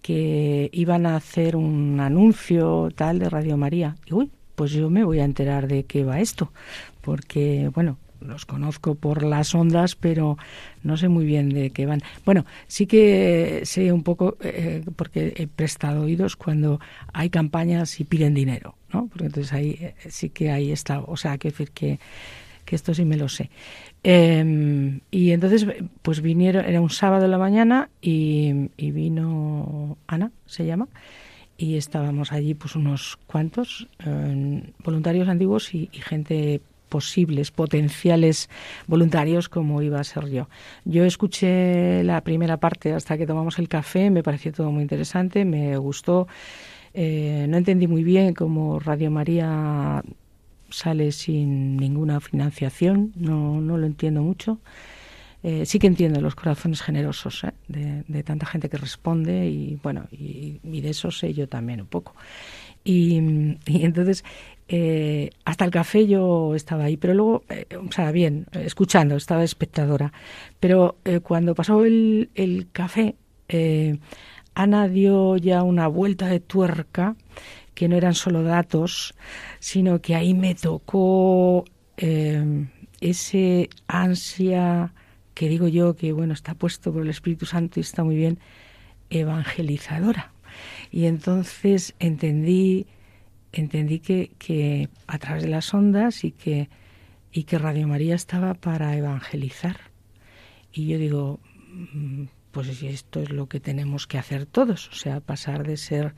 que 0.00 0.70
iban 0.72 1.06
a 1.06 1.16
hacer 1.16 1.56
un 1.56 2.00
anuncio 2.00 2.88
tal 2.94 3.18
de 3.18 3.28
Radio 3.28 3.56
María 3.56 3.96
y 4.06 4.14
uy 4.14 4.30
pues 4.54 4.72
yo 4.72 4.90
me 4.90 5.04
voy 5.04 5.20
a 5.20 5.24
enterar 5.24 5.68
de 5.68 5.84
qué 5.84 6.04
va 6.04 6.20
esto 6.20 6.52
porque 7.00 7.70
bueno 7.74 7.98
los 8.26 8.46
conozco 8.46 8.94
por 8.94 9.22
las 9.22 9.54
ondas, 9.54 9.94
pero 9.96 10.38
no 10.82 10.96
sé 10.96 11.08
muy 11.08 11.24
bien 11.24 11.48
de 11.50 11.70
qué 11.70 11.86
van. 11.86 12.02
Bueno, 12.24 12.46
sí 12.66 12.86
que 12.86 13.62
sé 13.64 13.92
un 13.92 14.02
poco, 14.02 14.36
eh, 14.40 14.84
porque 14.96 15.34
he 15.36 15.46
prestado 15.46 16.02
oídos 16.02 16.36
cuando 16.36 16.80
hay 17.12 17.30
campañas 17.30 18.00
y 18.00 18.04
piden 18.04 18.34
dinero, 18.34 18.76
¿no? 18.92 19.08
Porque 19.08 19.26
entonces 19.26 19.52
ahí 19.52 19.76
eh, 19.80 19.94
sí 20.08 20.30
que 20.30 20.50
ahí 20.50 20.72
está, 20.72 21.00
o 21.00 21.16
sea, 21.16 21.38
que 21.38 21.50
decir 21.50 21.70
que 21.70 21.98
que 22.64 22.76
esto 22.76 22.94
sí 22.94 23.04
me 23.04 23.16
lo 23.16 23.28
sé. 23.28 23.50
Eh, 24.04 25.00
y 25.10 25.30
entonces, 25.30 25.66
pues 26.02 26.20
vinieron, 26.20 26.64
era 26.64 26.80
un 26.80 26.90
sábado 26.90 27.24
en 27.24 27.30
la 27.30 27.38
mañana 27.38 27.90
y, 28.00 28.70
vino 28.76 29.96
Ana, 30.06 30.32
se 30.46 30.66
llama, 30.66 30.88
y 31.56 31.76
estábamos 31.76 32.32
allí 32.32 32.54
pues 32.54 32.74
unos 32.74 33.18
cuantos 33.26 33.88
eh, 34.04 34.72
voluntarios 34.84 35.28
antiguos 35.28 35.74
y, 35.74 35.88
y, 35.92 35.98
gente 36.00 36.60
posibles, 36.88 37.50
potenciales 37.50 38.50
voluntarios 38.86 39.48
como 39.48 39.80
iba 39.80 39.98
a 39.98 40.04
ser 40.04 40.26
yo. 40.28 40.48
Yo 40.84 41.06
escuché 41.06 42.02
la 42.04 42.20
primera 42.20 42.58
parte 42.58 42.92
hasta 42.92 43.16
que 43.16 43.26
tomamos 43.26 43.58
el 43.58 43.68
café, 43.68 44.10
me 44.10 44.22
pareció 44.22 44.52
todo 44.52 44.70
muy 44.70 44.82
interesante, 44.82 45.46
me 45.46 45.78
gustó. 45.78 46.28
Eh, 46.92 47.46
no 47.48 47.56
entendí 47.56 47.86
muy 47.86 48.04
bien 48.04 48.34
cómo 48.34 48.78
Radio 48.78 49.10
María 49.10 50.02
sale 50.72 51.12
sin 51.12 51.76
ninguna 51.76 52.20
financiación, 52.20 53.12
no, 53.16 53.60
no 53.60 53.78
lo 53.78 53.86
entiendo 53.86 54.22
mucho. 54.22 54.58
Eh, 55.44 55.66
sí 55.66 55.80
que 55.80 55.88
entiendo 55.88 56.20
los 56.20 56.36
corazones 56.36 56.82
generosos 56.82 57.42
¿eh? 57.42 57.52
de, 57.66 58.04
de, 58.06 58.22
tanta 58.22 58.46
gente 58.46 58.68
que 58.68 58.76
responde 58.76 59.48
y 59.48 59.76
bueno, 59.82 60.06
y, 60.12 60.60
y, 60.62 60.80
de 60.82 60.90
eso 60.90 61.10
sé 61.10 61.34
yo 61.34 61.48
también 61.48 61.80
un 61.80 61.88
poco. 61.88 62.14
Y, 62.84 63.20
y 63.66 63.84
entonces, 63.84 64.24
eh, 64.68 65.30
hasta 65.44 65.64
el 65.64 65.70
café 65.70 66.06
yo 66.06 66.54
estaba 66.54 66.84
ahí, 66.84 66.96
pero 66.96 67.14
luego, 67.14 67.44
eh, 67.48 67.66
o 67.76 67.92
sea, 67.92 68.10
bien, 68.10 68.46
escuchando, 68.52 69.16
estaba 69.16 69.44
espectadora. 69.44 70.12
Pero 70.60 70.96
eh, 71.04 71.20
cuando 71.20 71.54
pasó 71.54 71.84
el, 71.84 72.30
el 72.34 72.68
café, 72.72 73.16
Ana 74.54 74.88
dio 74.88 75.36
ya 75.36 75.62
una 75.62 75.88
vuelta 75.88 76.26
de 76.26 76.40
tuerca 76.40 77.16
que 77.74 77.88
no 77.88 77.96
eran 77.96 78.14
solo 78.14 78.42
datos, 78.42 79.14
sino 79.58 80.00
que 80.00 80.14
ahí 80.14 80.34
me 80.34 80.54
tocó 80.54 81.64
eh, 81.96 82.66
ese 83.00 83.70
ansia 83.86 84.94
que 85.34 85.48
digo 85.48 85.68
yo 85.68 85.96
que 85.96 86.12
bueno 86.12 86.34
está 86.34 86.54
puesto 86.54 86.92
por 86.92 87.02
el 87.02 87.08
Espíritu 87.08 87.46
Santo 87.46 87.80
y 87.80 87.82
está 87.82 88.04
muy 88.04 88.16
bien 88.16 88.38
evangelizadora. 89.10 90.32
Y 90.90 91.06
entonces 91.06 91.94
entendí 91.98 92.86
entendí 93.52 94.00
que, 94.00 94.32
que 94.38 94.88
a 95.06 95.18
través 95.18 95.42
de 95.42 95.48
las 95.48 95.72
ondas 95.72 96.24
y 96.24 96.32
que 96.32 96.68
y 97.32 97.44
que 97.44 97.58
Radio 97.58 97.88
María 97.88 98.14
estaba 98.14 98.54
para 98.54 98.94
evangelizar. 98.96 99.92
Y 100.70 100.86
yo 100.86 100.98
digo, 100.98 101.40
mm, 101.72 102.24
pues 102.50 102.82
esto 102.82 103.20
es 103.20 103.30
lo 103.30 103.48
que 103.48 103.58
tenemos 103.58 104.06
que 104.06 104.18
hacer 104.18 104.44
todos, 104.44 104.88
o 104.88 104.94
sea, 104.94 105.20
pasar 105.20 105.66
de 105.66 105.78
ser 105.78 106.14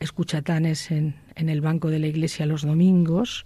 escuchatanes 0.00 0.90
en, 0.90 1.16
en 1.34 1.48
el 1.48 1.60
banco 1.60 1.90
de 1.90 1.98
la 1.98 2.06
iglesia 2.06 2.46
los 2.46 2.62
domingos 2.62 3.44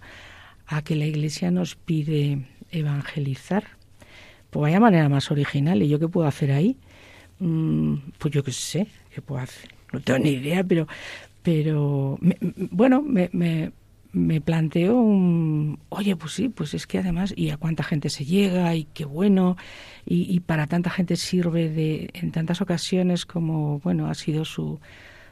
a 0.67 0.83
que 0.83 0.95
la 0.95 1.05
iglesia 1.05 1.51
nos 1.51 1.75
pide 1.75 2.45
evangelizar. 2.71 3.63
Pues 4.49 4.61
vaya 4.61 4.79
manera 4.79 5.09
más 5.09 5.31
original. 5.31 5.81
¿Y 5.81 5.89
yo 5.89 5.99
qué 5.99 6.07
puedo 6.07 6.27
hacer 6.27 6.51
ahí? 6.51 6.77
Mm, 7.39 7.95
pues 8.17 8.33
yo 8.33 8.43
qué 8.43 8.51
sé, 8.51 8.87
qué 9.13 9.21
puedo 9.21 9.41
hacer. 9.41 9.71
No 9.91 9.99
tengo 9.99 10.19
ni 10.19 10.31
idea, 10.31 10.63
pero, 10.63 10.87
pero 11.41 12.17
me, 12.21 12.37
bueno, 12.71 13.01
me, 13.01 13.29
me, 13.33 13.71
me 14.11 14.41
planteo 14.41 14.99
un, 14.99 15.79
oye, 15.89 16.15
pues 16.15 16.33
sí, 16.33 16.49
pues 16.49 16.73
es 16.73 16.85
que 16.85 16.99
además, 16.99 17.33
y 17.35 17.49
a 17.49 17.57
cuánta 17.57 17.83
gente 17.83 18.09
se 18.09 18.25
llega, 18.25 18.75
y 18.75 18.85
qué 18.85 19.05
bueno, 19.05 19.57
y, 20.05 20.33
y 20.33 20.39
para 20.41 20.67
tanta 20.67 20.89
gente 20.89 21.15
sirve 21.15 21.69
de, 21.69 22.09
en 22.13 22.31
tantas 22.31 22.61
ocasiones 22.61 23.25
como, 23.25 23.79
bueno, 23.79 24.07
ha 24.07 24.13
sido 24.13 24.45
su, 24.45 24.79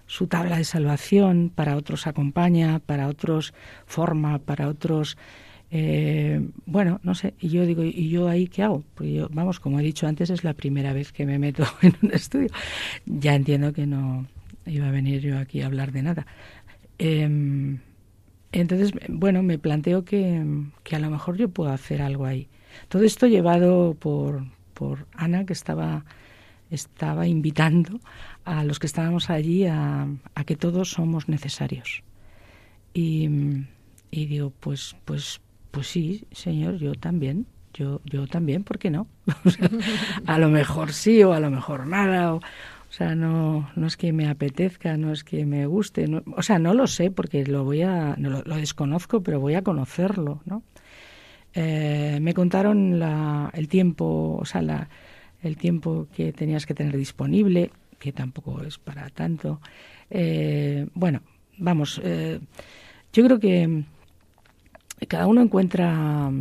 su 0.08 0.28
tabla 0.28 0.58
de 0.58 0.64
salvación, 0.64 1.52
para 1.54 1.76
otros 1.76 2.08
acompaña, 2.08 2.80
para 2.80 3.08
otros 3.08 3.54
forma, 3.86 4.40
para 4.40 4.68
otros... 4.68 5.18
Eh, 5.70 6.50
bueno, 6.66 7.02
no 7.04 7.14
sé, 7.14 7.34
y 7.42 7.50
yo 7.50 7.66
digo, 7.66 7.84
¿y 7.84 8.10
yo 8.10 8.30
ahí 8.30 8.48
qué 8.48 8.64
hago? 8.64 8.84
Pues 8.96 9.14
yo, 9.14 9.28
vamos, 9.32 9.60
como 9.60 9.82
he 9.82 9.84
dicho 9.84 10.08
antes, 10.08 10.30
es 10.30 10.46
la 10.46 10.54
primera 10.54 10.94
vez 10.94 11.12
que 11.12 11.26
me 11.26 11.38
meto 11.38 11.66
en 11.82 11.94
un 12.02 12.14
estudio. 12.14 12.50
Ya 13.06 13.36
entiendo 13.36 13.74
que 13.74 13.86
no 13.86 14.26
iba 14.66 14.88
a 14.88 14.92
venir 14.92 15.22
yo 15.22 15.38
aquí 15.38 15.62
a 15.62 15.66
hablar 15.66 15.92
de 15.92 16.04
nada. 16.04 16.26
Eh, 17.00 17.78
entonces, 18.52 18.92
bueno, 19.10 19.44
me 19.44 19.60
planteo 19.60 20.06
que, 20.06 20.44
que, 20.84 20.96
a 20.96 21.00
lo 21.00 21.10
mejor 21.10 21.38
yo 21.38 21.50
puedo 21.50 21.72
hacer 21.72 22.02
algo 22.02 22.26
ahí. 22.26 22.48
Todo 22.88 23.04
esto 23.04 23.28
llevado 23.28 23.94
por, 23.96 24.46
por 24.74 25.06
Ana, 25.14 25.46
que 25.46 25.54
estaba, 25.54 26.06
estaba 26.72 27.28
invitando 27.28 28.00
a 28.48 28.64
los 28.64 28.80
que 28.80 28.88
estábamos 28.88 29.30
allí 29.30 29.66
a, 29.66 30.08
a 30.34 30.44
que 30.46 30.56
todos 30.56 30.92
somos 30.92 31.28
necesarios. 31.28 32.02
Y, 32.94 33.30
digo, 34.12 34.54
pues, 34.60 34.96
pues, 35.06 35.42
pues 35.70 35.88
sí, 35.88 36.26
señor, 36.32 36.78
yo 36.78 36.94
también. 36.94 37.46
Yo, 37.74 38.02
yo 38.06 38.26
también, 38.26 38.64
¿por 38.64 38.80
qué 38.80 38.90
no? 38.90 39.08
A 40.26 40.40
lo 40.40 40.50
mejor 40.50 40.94
sí 40.94 41.22
o 41.22 41.34
a 41.34 41.40
lo 41.40 41.52
mejor 41.52 41.86
nada. 41.86 42.34
O, 42.34 42.42
sea, 42.90 43.14
no, 43.14 43.70
no 43.76 43.86
es 43.86 43.98
que 43.98 44.12
me 44.14 44.28
apetezca, 44.28 44.98
no 44.98 45.12
es 45.12 45.24
que 45.24 45.46
me 45.46 45.68
guste. 45.68 46.08
No, 46.08 46.24
o 46.36 46.42
sea, 46.42 46.58
no 46.58 46.74
lo 46.74 46.88
sé 46.88 47.12
porque 47.12 47.46
lo 47.46 47.66
voy 47.66 47.84
a, 47.84 48.16
lo, 48.18 48.42
lo, 48.42 48.56
desconozco, 48.56 49.22
pero 49.22 49.40
voy 49.40 49.54
a 49.54 49.62
conocerlo, 49.62 50.42
¿no? 50.46 50.64
Eh, 51.54 52.18
me 52.20 52.34
contaron 52.34 52.98
la, 52.98 53.52
el 53.54 53.68
tiempo, 53.68 54.40
o 54.42 54.46
sea, 54.46 54.64
la, 54.64 54.90
el 55.44 55.58
tiempo 55.58 56.08
que 56.16 56.34
tenías 56.34 56.66
que 56.66 56.74
tener 56.74 56.98
disponible 56.98 57.70
que 58.00 58.12
tampoco 58.12 58.64
es 58.64 58.78
para 58.78 59.10
tanto. 59.10 59.62
Eh, 60.10 60.88
bueno, 60.94 61.22
vamos, 61.58 62.00
eh, 62.04 62.40
yo 63.14 63.24
creo 63.26 63.40
que 63.40 63.84
cada 65.08 65.28
uno 65.28 65.42
encuentra, 65.42 66.32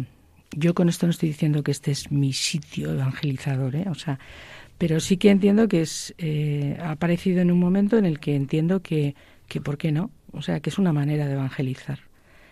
yo 0.53 0.75
con 0.75 0.89
esto 0.89 1.07
no 1.07 1.11
estoy 1.11 1.31
diciendo 1.31 1.63
que 1.63 1.71
este 1.73 1.91
es 1.91 2.11
mi 2.11 2.33
sitio 2.33 2.93
evangelizador, 2.93 3.77
¿eh? 3.77 3.87
o 3.89 3.95
sea, 3.95 4.19
pero 4.79 5.01
sí 5.01 5.17
que 5.17 5.31
entiendo 5.31 5.69
que 5.69 5.83
es, 5.83 6.15
eh, 6.19 6.77
ha 6.81 6.93
aparecido 6.93 7.41
en 7.41 7.51
un 7.51 7.59
momento 7.59 7.97
en 7.97 8.05
el 8.05 8.21
que 8.21 8.35
entiendo 8.35 8.83
que, 8.83 9.15
que, 9.49 9.61
¿por 9.61 9.79
qué 9.79 9.91
no? 9.93 10.11
O 10.33 10.43
sea, 10.43 10.61
que 10.61 10.71
es 10.71 10.79
una 10.79 10.93
manera 10.93 11.27
de 11.27 11.33
evangelizar. 11.33 12.01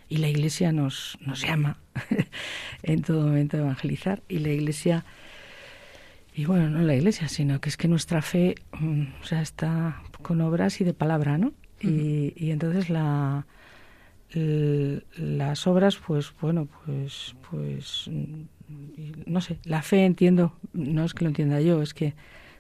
Y 0.09 0.19
la 0.19 0.29
Iglesia 0.29 0.73
nos, 0.73 1.19
nos 1.21 1.43
llama 1.43 1.79
en 2.83 3.03
todo 3.03 3.27
momento 3.27 3.57
a 3.57 3.61
evangelizar. 3.61 4.23
Y 4.29 4.39
la 4.39 4.51
Iglesia 4.51 5.05
y 6.35 6.47
bueno, 6.47 6.69
no 6.69 6.83
la 6.83 6.97
iglesia, 6.97 7.29
sino 7.29 7.61
que 7.61 7.69
es 7.69 7.77
que 7.77 7.89
nuestra 7.89 8.23
fe, 8.23 8.57
mm, 8.79 9.03
o 9.23 9.25
sea, 9.25 9.41
está 9.41 10.03
con 10.23 10.41
obras 10.41 10.81
y 10.81 10.85
de 10.85 10.95
palabra, 10.95 11.39
¿no? 11.39 11.53
y, 11.81 12.33
y 12.37 12.51
entonces 12.51 12.89
la, 12.89 13.47
las 14.33 15.67
obras, 15.67 15.97
pues 15.97 16.33
bueno, 16.41 16.69
pues, 16.85 17.35
pues, 17.51 18.11
mm, 18.11 18.43
no 19.27 19.41
sé, 19.41 19.59
la 19.65 19.83
fe 19.83 20.05
entiendo, 20.05 20.57
no 20.73 21.05
es 21.05 21.15
que 21.15 21.25
lo 21.25 21.29
entienda 21.29 21.61
yo, 21.61 21.83
es 21.83 21.95
que 21.95 22.15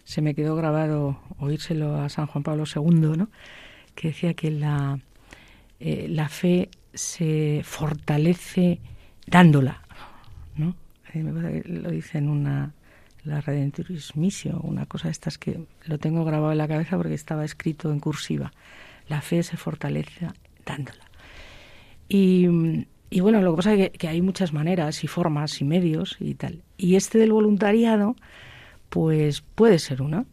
se 0.04 0.20
me 0.20 0.34
quedó 0.34 0.54
grabado 0.54 1.18
oírselo 1.38 1.96
a 1.96 2.08
San 2.08 2.26
Juan 2.26 2.44
Pablo 2.44 2.64
II, 2.72 3.16
¿no? 3.16 3.30
Que 3.94 4.08
decía 4.08 4.34
que 4.34 4.50
la, 4.50 5.00
eh, 5.80 6.06
la 6.08 6.28
fe 6.28 6.68
se 6.92 7.62
fortalece 7.64 8.80
dándola, 9.26 9.82
¿no? 10.56 10.76
Eh, 11.12 11.22
me 11.22 11.32
parece 11.32 11.62
que 11.62 11.68
lo 11.68 11.90
dice 11.90 12.18
en 12.18 12.28
una 12.28 12.74
la 13.24 13.40
Redentoris 13.40 14.16
Missio, 14.16 14.60
una 14.62 14.86
cosa 14.86 15.08
de 15.08 15.12
estas 15.12 15.38
que 15.38 15.60
lo 15.86 15.98
tengo 15.98 16.24
grabado 16.24 16.52
en 16.52 16.58
la 16.58 16.68
cabeza 16.68 16.96
porque 16.96 17.14
estaba 17.14 17.44
escrito 17.44 17.90
en 17.90 18.00
cursiva. 18.00 18.52
La 19.08 19.20
fe 19.20 19.42
se 19.42 19.56
fortalece 19.56 20.28
dándola. 20.64 21.04
Y, 22.08 22.46
y 23.10 23.20
bueno, 23.20 23.40
lo 23.40 23.52
que 23.52 23.56
pasa 23.56 23.74
es 23.74 23.90
que, 23.90 24.08
hay 24.08 24.20
muchas 24.22 24.52
maneras 24.52 25.04
y 25.04 25.06
formas 25.06 25.60
y 25.60 25.64
medios 25.64 26.16
y 26.20 26.34
tal. 26.34 26.62
Y 26.76 26.96
este 26.96 27.18
del 27.18 27.32
voluntariado, 27.32 28.16
pues 28.88 29.40
puede 29.40 29.78
ser 29.78 30.02
una. 30.02 30.26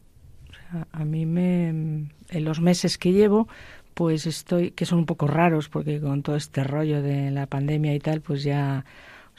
A 0.91 1.05
mí 1.05 1.25
me, 1.25 1.69
en 1.69 2.43
los 2.43 2.61
meses 2.61 2.97
que 2.97 3.11
llevo, 3.11 3.47
pues 3.93 4.25
estoy, 4.25 4.71
que 4.71 4.85
son 4.85 4.99
un 4.99 5.05
poco 5.05 5.27
raros 5.27 5.69
porque 5.69 5.99
con 5.99 6.23
todo 6.23 6.35
este 6.35 6.63
rollo 6.63 7.01
de 7.01 7.29
la 7.31 7.45
pandemia 7.45 7.93
y 7.93 7.99
tal, 7.99 8.21
pues 8.21 8.43
ya, 8.43 8.85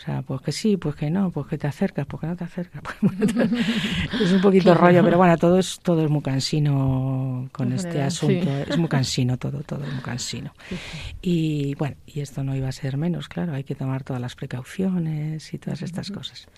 o 0.03 0.05
sea, 0.05 0.22
pues 0.22 0.40
que 0.40 0.50
sí, 0.50 0.76
pues 0.76 0.96
que 0.96 1.11
no, 1.11 1.30
pues 1.30 1.46
que 1.46 1.57
te 1.59 1.68
acercas, 1.68 2.07
pues 2.07 2.20
que 2.22 2.26
no 2.26 2.34
te 2.34 2.42
acercas. 2.42 2.82
es 4.20 4.32
un 4.32 4.40
poquito 4.40 4.74
rollo, 4.74 5.03
pero 5.05 5.16
bueno, 5.16 5.36
todo 5.38 5.59
es, 5.61 5.78
todo 5.80 6.03
es 6.05 6.11
muy 6.11 6.22
cansino 6.22 7.48
con 7.53 7.68
En 7.68 7.74
este 7.74 7.88
general, 7.88 8.09
asunto. 8.09 8.44
sí. 8.44 8.70
Es 8.70 8.78
muy 8.78 8.88
cansino 8.88 9.36
todo, 9.36 9.61
todo 9.62 9.84
es 9.84 9.92
muy 9.92 10.03
cansino. 10.03 10.53
Y 11.22 11.76
bueno, 11.76 11.94
y 12.07 12.18
esto 12.20 12.42
no 12.42 12.57
iba 12.57 12.68
a 12.68 12.72
ser 12.72 12.96
menos, 12.96 13.28
claro, 13.28 13.53
hay 13.55 13.62
que 13.62 13.76
tomar 13.76 14.03
todas 14.03 14.20
las 14.20 14.34
precauciones 14.34 15.55
y 15.55 15.59
todas 15.59 15.82
estas 15.82 16.11
cosas. 16.11 16.48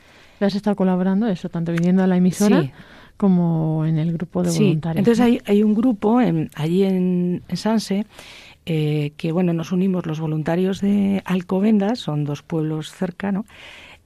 Has 0.41 0.55
estado 0.55 0.75
colaborando 0.75 1.27
eso, 1.29 1.49
tanto 1.51 1.71
viniendo 1.73 2.03
a 2.03 2.07
la 2.07 2.17
emisora 2.17 2.63
Sí. 2.63 2.71
como 3.19 3.85
en 3.85 3.99
el 3.99 4.13
grupo 4.15 4.43
de 4.43 4.51
Sí, 4.51 4.61
voluntarios. 4.65 4.99
entonces 5.01 5.19
¿no? 5.21 5.27
hay, 5.27 5.41
hay 5.47 5.63
un 5.63 5.75
grupo 5.75 6.21
en- 6.21 6.51
allí 6.55 6.83
en, 6.85 7.43
en 7.47 7.57
Sanse 7.59 8.07
eh, 8.67 9.13
que, 9.17 9.33
bueno, 9.33 9.53
nos 9.53 9.73
unimos 9.73 10.07
los 10.07 10.21
voluntarios 10.21 10.81
de 10.81 11.23
Alcobendas, 11.25 11.99
son 11.99 12.25
dos 12.25 12.43
pueblos 12.43 12.93
cercanos, 12.93 13.47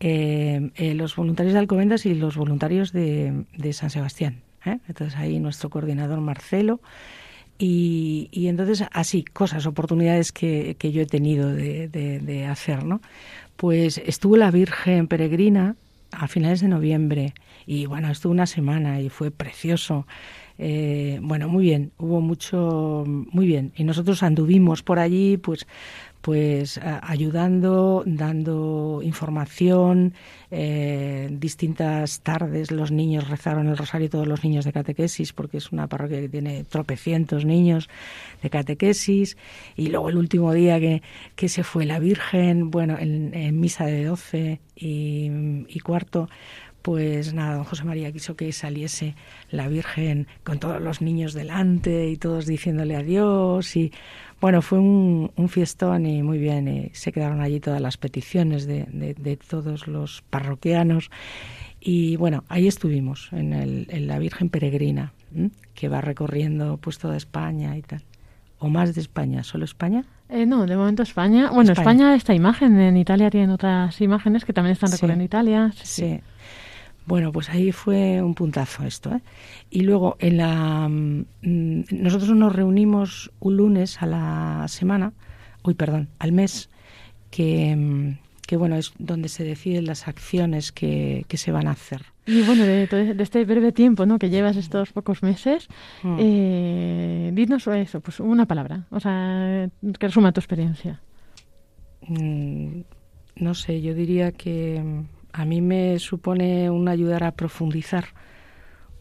eh, 0.01 0.71
eh, 0.77 0.95
los 0.95 1.15
voluntarios 1.17 1.53
de 1.55 1.59
Alcobendas 1.61 2.07
y 2.07 2.15
los 2.15 2.37
voluntarios 2.37 2.93
de, 2.93 3.45
de 3.57 3.73
San 3.73 3.91
Sebastián. 3.91 4.43
Entonces 4.65 5.17
ahí 5.17 5.39
nuestro 5.41 5.71
coordinador 5.71 6.21
Marcelo. 6.21 6.81
Y, 7.61 8.29
entonces 8.33 8.85
así, 8.93 9.25
cosas, 9.25 9.67
oportunidades 9.67 10.31
que, 10.31 10.77
que 10.79 10.93
yo 10.93 11.03
he 11.03 11.07
tenido 11.07 11.49
de, 11.53 11.89
de- 11.89 12.21
de 12.21 12.47
hacer, 12.47 12.85
¿no? 12.85 13.01
Pues 13.57 13.99
estuvo 13.99 14.37
la 14.37 14.51
Virgen 14.53 15.09
Peregrina 15.09 15.75
a 16.13 16.29
finales 16.29 16.61
de 16.61 16.69
noviembre 16.69 17.35
y 17.67 17.87
bueno, 17.87 18.11
estuvo 18.11 18.33
una 18.33 18.47
semana 18.47 19.01
y 19.01 19.09
fue 19.09 19.31
precioso. 19.33 20.07
Eh, 20.59 21.19
bueno, 21.23 21.49
muy 21.49 21.65
bien, 21.65 21.93
hubo 21.99 22.21
mucho, 22.21 23.05
muy 23.07 23.47
bien. 23.47 23.73
Y 23.77 23.85
nosotros 23.85 24.23
anduvimos 24.23 24.83
por 24.83 24.99
allí, 24.99 25.37
pues, 25.37 25.67
pues 26.21 26.81
ayudando, 27.03 28.03
dando 28.07 29.01
información. 29.05 30.15
eh, 30.51 31.29
distintas 31.31 32.21
tardes 32.23 32.71
los 32.71 32.91
niños 32.91 33.29
rezaron 33.29 33.69
el 33.69 33.77
rosario, 33.77 34.09
todos 34.11 34.27
los 34.27 34.43
niños 34.45 34.65
de 34.65 34.73
catequesis, 34.73 35.33
porque 35.33 35.59
es 35.59 35.73
una 35.73 35.87
parroquia 35.87 36.21
que 36.21 36.29
tiene 36.29 36.65
tropecientos 36.65 37.45
niños 37.45 37.89
de 38.43 38.51
catequesis. 38.51 39.37
Y 39.77 39.89
luego 39.89 40.09
el 40.09 40.17
último 40.17 40.53
día 40.53 40.81
que, 40.81 41.03
que 41.37 41.49
se 41.49 41.63
fue 41.65 41.87
la 41.87 41.99
Virgen, 41.99 42.71
bueno, 42.71 42.97
en, 42.99 43.35
en 43.35 43.61
misa 43.61 43.87
de 43.87 44.05
doce 44.05 44.61
y, 44.75 45.31
y 45.69 45.81
cuarto, 45.81 46.29
pues 46.89 47.35
nada, 47.35 47.57
don 47.57 47.65
José 47.65 47.85
María 47.85 48.11
quiso 48.13 48.35
que 48.35 48.51
saliese 48.51 49.15
la 49.51 49.69
Virgen 49.69 50.27
con 50.43 50.59
todos 50.59 50.81
los 50.81 51.03
niños 51.03 51.35
delante 51.35 52.09
y 52.09 52.17
todos 52.17 52.47
diciéndole 52.47 52.97
adiós 52.97 53.77
y 53.77 53.93
bueno, 54.41 54.63
fue 54.63 54.79
un, 54.79 55.31
un 55.37 55.49
fiestón 55.51 56.07
y 56.07 56.23
muy 56.23 56.39
bien, 56.39 56.67
y 56.67 56.89
se 56.95 57.13
quedaron 57.13 57.43
allí 57.43 57.61
todas 57.61 57.83
las 57.83 57.99
peticiones 57.99 58.67
de, 58.67 58.87
de- 58.91 59.13
de 59.13 59.37
todos 59.37 59.87
los 59.87 60.23
parroquianos 60.31 61.11
y 61.79 62.17
bueno, 62.17 62.45
ahí 62.49 62.67
estuvimos 62.67 63.29
en, 63.33 63.53
el, 63.53 63.87
en 63.91 64.07
la 64.07 64.19
Virgen 64.19 64.49
Peregrina, 64.49 65.13
¿m? 65.35 65.51
que 65.75 65.89
va 65.91 66.01
recorriendo 66.01 66.79
pues 66.79 66.97
toda 66.99 67.19
España 67.19 67.77
y 67.77 67.83
tal. 67.83 68.03
O 68.61 68.69
más 68.71 68.95
de 68.95 69.01
España, 69.03 69.45
¿solo 69.45 69.65
España? 69.67 70.05
Eh, 70.29 70.45
no, 70.45 70.67
de 70.67 70.77
momento 70.77 71.03
España. 71.05 71.51
Bueno, 71.53 71.71
España. 71.73 71.91
España. 71.93 72.15
esta 72.17 72.35
imagen. 72.35 72.77
En 72.81 72.97
Italia 72.97 73.31
tienen 73.31 73.51
otras 73.51 74.01
imágenes 74.01 74.45
que 74.45 74.53
también 74.53 74.73
están 74.73 74.89
Sí. 74.89 74.97
recorriendo 74.97 75.25
Italia. 75.25 75.71
Sí, 75.77 75.83
sí. 75.85 76.03
Sí. 76.03 76.21
Bueno, 77.09 77.33
pues 77.33 77.49
ahí 77.49 77.73
fue 77.73 78.21
un 78.23 78.35
puntazo 78.35 78.85
esto. 78.85 79.11
¿eh? 79.15 79.23
Y 79.71 79.81
luego, 79.81 80.17
en 80.21 80.37
la, 80.37 80.87
mm, 80.89 81.25
nosotros 81.91 82.31
nos 82.37 82.55
reunimos 82.55 83.33
un 83.41 83.57
lunes 83.57 84.03
a 84.03 84.07
la 84.07 84.67
semana, 84.69 85.15
uy, 85.65 85.73
perdón, 85.73 86.11
al 86.19 86.33
mes, 86.33 86.69
que, 87.31 87.75
mm, 87.75 88.19
que 88.47 88.57
bueno, 88.59 88.77
es 88.77 88.93
donde 88.99 89.31
se 89.31 89.43
deciden 89.43 89.87
las 89.87 90.07
acciones 90.07 90.71
que, 90.71 91.25
que 91.29 91.39
se 91.39 91.51
van 91.51 91.67
a 91.67 91.71
hacer. 91.71 92.03
Y 92.27 92.43
bueno, 92.43 92.65
de, 92.65 92.87
este 93.19 93.43
breve 93.47 93.73
tiempo 93.73 94.05
¿no? 94.05 94.19
que 94.19 94.29
llevas 94.29 94.57
estos 94.57 94.93
pocos 94.93 95.23
meses, 95.23 95.67
Mm. 96.03 96.17
eh, 96.21 97.31
dinos 97.33 97.67
eso, 97.69 98.01
pues 98.01 98.21
una 98.21 98.45
palabra, 98.45 98.87
o 98.91 99.01
sea, 99.01 99.71
que 99.99 100.07
resuma 100.09 100.33
tu 100.33 100.41
experiencia. 100.41 101.01
Mm, 102.07 102.81
no 103.37 103.55
sé, 103.55 103.81
yo 103.81 103.95
diría 103.95 104.33
que 104.33 105.05
a 105.39 105.45
mí 105.45 105.61
me 105.61 106.01
supone 106.01 106.69
un 106.69 106.89
ayudar 106.89 107.23
a 107.23 107.31
profundizar. 107.31 108.07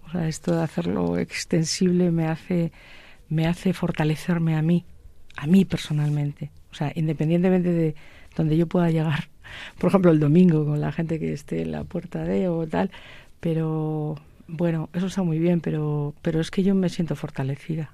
O 0.05 0.11
sea, 0.11 0.27
esto 0.27 0.55
de 0.55 0.61
hacerlo 0.61 1.17
extensible 1.17 2.11
me 2.11 2.27
hace, 2.27 2.71
me 3.27 3.47
hace 3.47 3.73
fortalecerme 3.73 4.55
a 4.55 4.61
mí, 4.61 4.85
a 5.35 5.47
mí 5.47 5.65
personalmente. 5.65 6.51
O 6.71 6.75
sea, 6.75 6.91
independientemente 6.93 7.71
de 7.71 7.95
donde 8.35 8.55
yo 8.55 8.67
pueda 8.67 8.91
llegar. 8.91 9.29
Por 9.79 9.89
ejemplo, 9.89 10.11
el 10.11 10.19
domingo 10.19 10.63
con 10.63 10.79
la 10.79 10.91
gente 10.91 11.19
que 11.19 11.33
esté 11.33 11.63
en 11.63 11.71
la 11.71 11.83
puerta 11.85 12.23
de 12.23 12.47
o 12.49 12.67
tal. 12.67 12.91
Pero 13.39 14.15
bueno, 14.47 14.91
eso 14.93 15.07
está 15.07 15.23
muy 15.23 15.39
bien, 15.39 15.59
pero, 15.59 16.13
pero 16.21 16.39
es 16.39 16.51
que 16.51 16.61
yo 16.61 16.75
me 16.75 16.89
siento 16.89 17.15
fortalecida. 17.15 17.93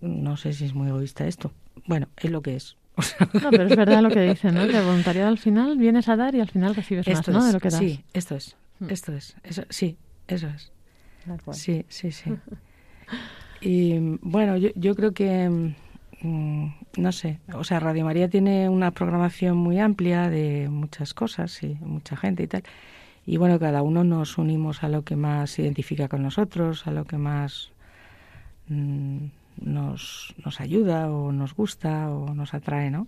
No 0.00 0.36
sé 0.36 0.52
si 0.52 0.66
es 0.66 0.72
muy 0.72 0.86
egoísta 0.86 1.26
esto. 1.26 1.50
Bueno, 1.84 2.06
es 2.16 2.30
lo 2.30 2.42
que 2.42 2.54
es. 2.54 2.76
O 2.98 3.02
sea, 3.02 3.28
No, 3.32 3.50
pero 3.50 3.64
es 3.64 3.76
verdad 3.76 4.02
lo 4.02 4.10
que 4.10 4.20
dicen, 4.20 4.54
¿no? 4.54 4.66
Que 4.66 4.80
voluntariado 4.80 5.28
al 5.28 5.38
final 5.38 5.78
vienes 5.78 6.08
a 6.08 6.16
dar 6.16 6.34
y 6.34 6.40
al 6.40 6.48
final 6.48 6.74
recibes 6.74 7.06
más, 7.06 7.28
¿no? 7.28 7.38
es, 7.38 7.46
De 7.46 7.52
lo 7.52 7.60
que 7.60 7.70
das. 7.70 7.78
Sí, 7.78 8.04
esto 8.12 8.34
es. 8.34 8.56
Mm. 8.80 8.90
Esto 8.90 9.12
es. 9.12 9.36
Eso, 9.44 9.62
sí, 9.70 9.96
eso 10.26 10.48
es. 10.48 10.72
Sí, 11.52 11.84
sí, 11.88 12.10
sí. 12.12 12.32
Y 13.60 13.98
bueno, 14.20 14.56
yo, 14.56 14.68
yo 14.76 14.94
creo 14.94 15.12
que, 15.12 15.48
mm, 16.22 16.66
no 16.96 17.10
sé, 17.10 17.40
o 17.52 17.64
sea, 17.64 17.80
Radio 17.80 18.04
María 18.04 18.28
tiene 18.28 18.68
una 18.68 18.92
programación 18.92 19.56
muy 19.56 19.80
amplia 19.80 20.28
de 20.28 20.68
muchas 20.68 21.12
cosas 21.12 21.60
y 21.64 21.74
mucha 21.80 22.16
gente 22.16 22.44
y 22.44 22.46
tal. 22.46 22.62
Y 23.26 23.36
bueno, 23.36 23.58
cada 23.58 23.82
uno 23.82 24.04
nos 24.04 24.38
unimos 24.38 24.84
a 24.84 24.88
lo 24.88 25.02
que 25.02 25.16
más 25.16 25.50
se 25.50 25.62
identifica 25.62 26.06
con 26.06 26.22
nosotros, 26.22 26.86
a 26.86 26.92
lo 26.92 27.04
que 27.04 27.18
más 27.18 27.72
mm, 28.68 29.26
nos, 29.60 30.34
nos 30.44 30.60
ayuda 30.60 31.10
o 31.10 31.32
nos 31.32 31.54
gusta 31.54 32.10
o 32.10 32.34
nos 32.34 32.54
atrae, 32.54 32.90
¿no? 32.90 33.06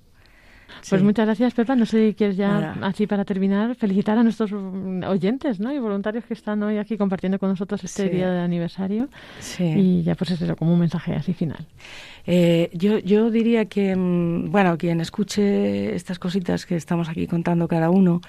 Pues 0.88 1.00
Sí. 1.00 1.04
muchas 1.04 1.26
gracias, 1.26 1.52
Pepa. 1.52 1.74
No 1.74 1.84
sé 1.84 2.08
si 2.10 2.14
quieres 2.14 2.36
ya, 2.36 2.48
Nada. 2.48 2.86
así 2.86 3.08
para 3.08 3.24
terminar, 3.24 3.74
felicitar 3.74 4.16
a 4.16 4.22
nuestros 4.22 4.52
mm, 4.52 5.02
oyentes 5.02 5.58
¿no? 5.58 5.72
y 5.72 5.80
voluntarios 5.80 6.24
que 6.24 6.32
están 6.34 6.62
hoy 6.62 6.78
aquí 6.78 6.96
compartiendo 6.96 7.40
con 7.40 7.48
nosotros 7.48 7.82
este 7.82 8.04
Sí. 8.04 8.08
día 8.10 8.30
de 8.30 8.40
aniversario. 8.40 9.08
Sí. 9.40 9.64
Y 9.64 10.02
ya 10.04 10.14
pues 10.14 10.30
es 10.30 10.40
eso, 10.42 10.54
como 10.54 10.72
un 10.72 10.78
mensaje 10.78 11.12
así 11.16 11.32
final. 11.34 11.66
Eh, 12.24 12.70
yo, 12.72 13.00
yo 13.00 13.30
diría 13.32 13.64
que, 13.64 13.96
mm, 13.96 14.52
bueno, 14.52 14.78
quien 14.78 15.00
escuche 15.00 15.92
estas 15.96 16.20
cositas 16.20 16.64
que 16.66 16.76
estamos 16.76 17.08
aquí 17.08 17.26
contando 17.26 17.66
cada 17.66 17.90
uno, 17.90 18.20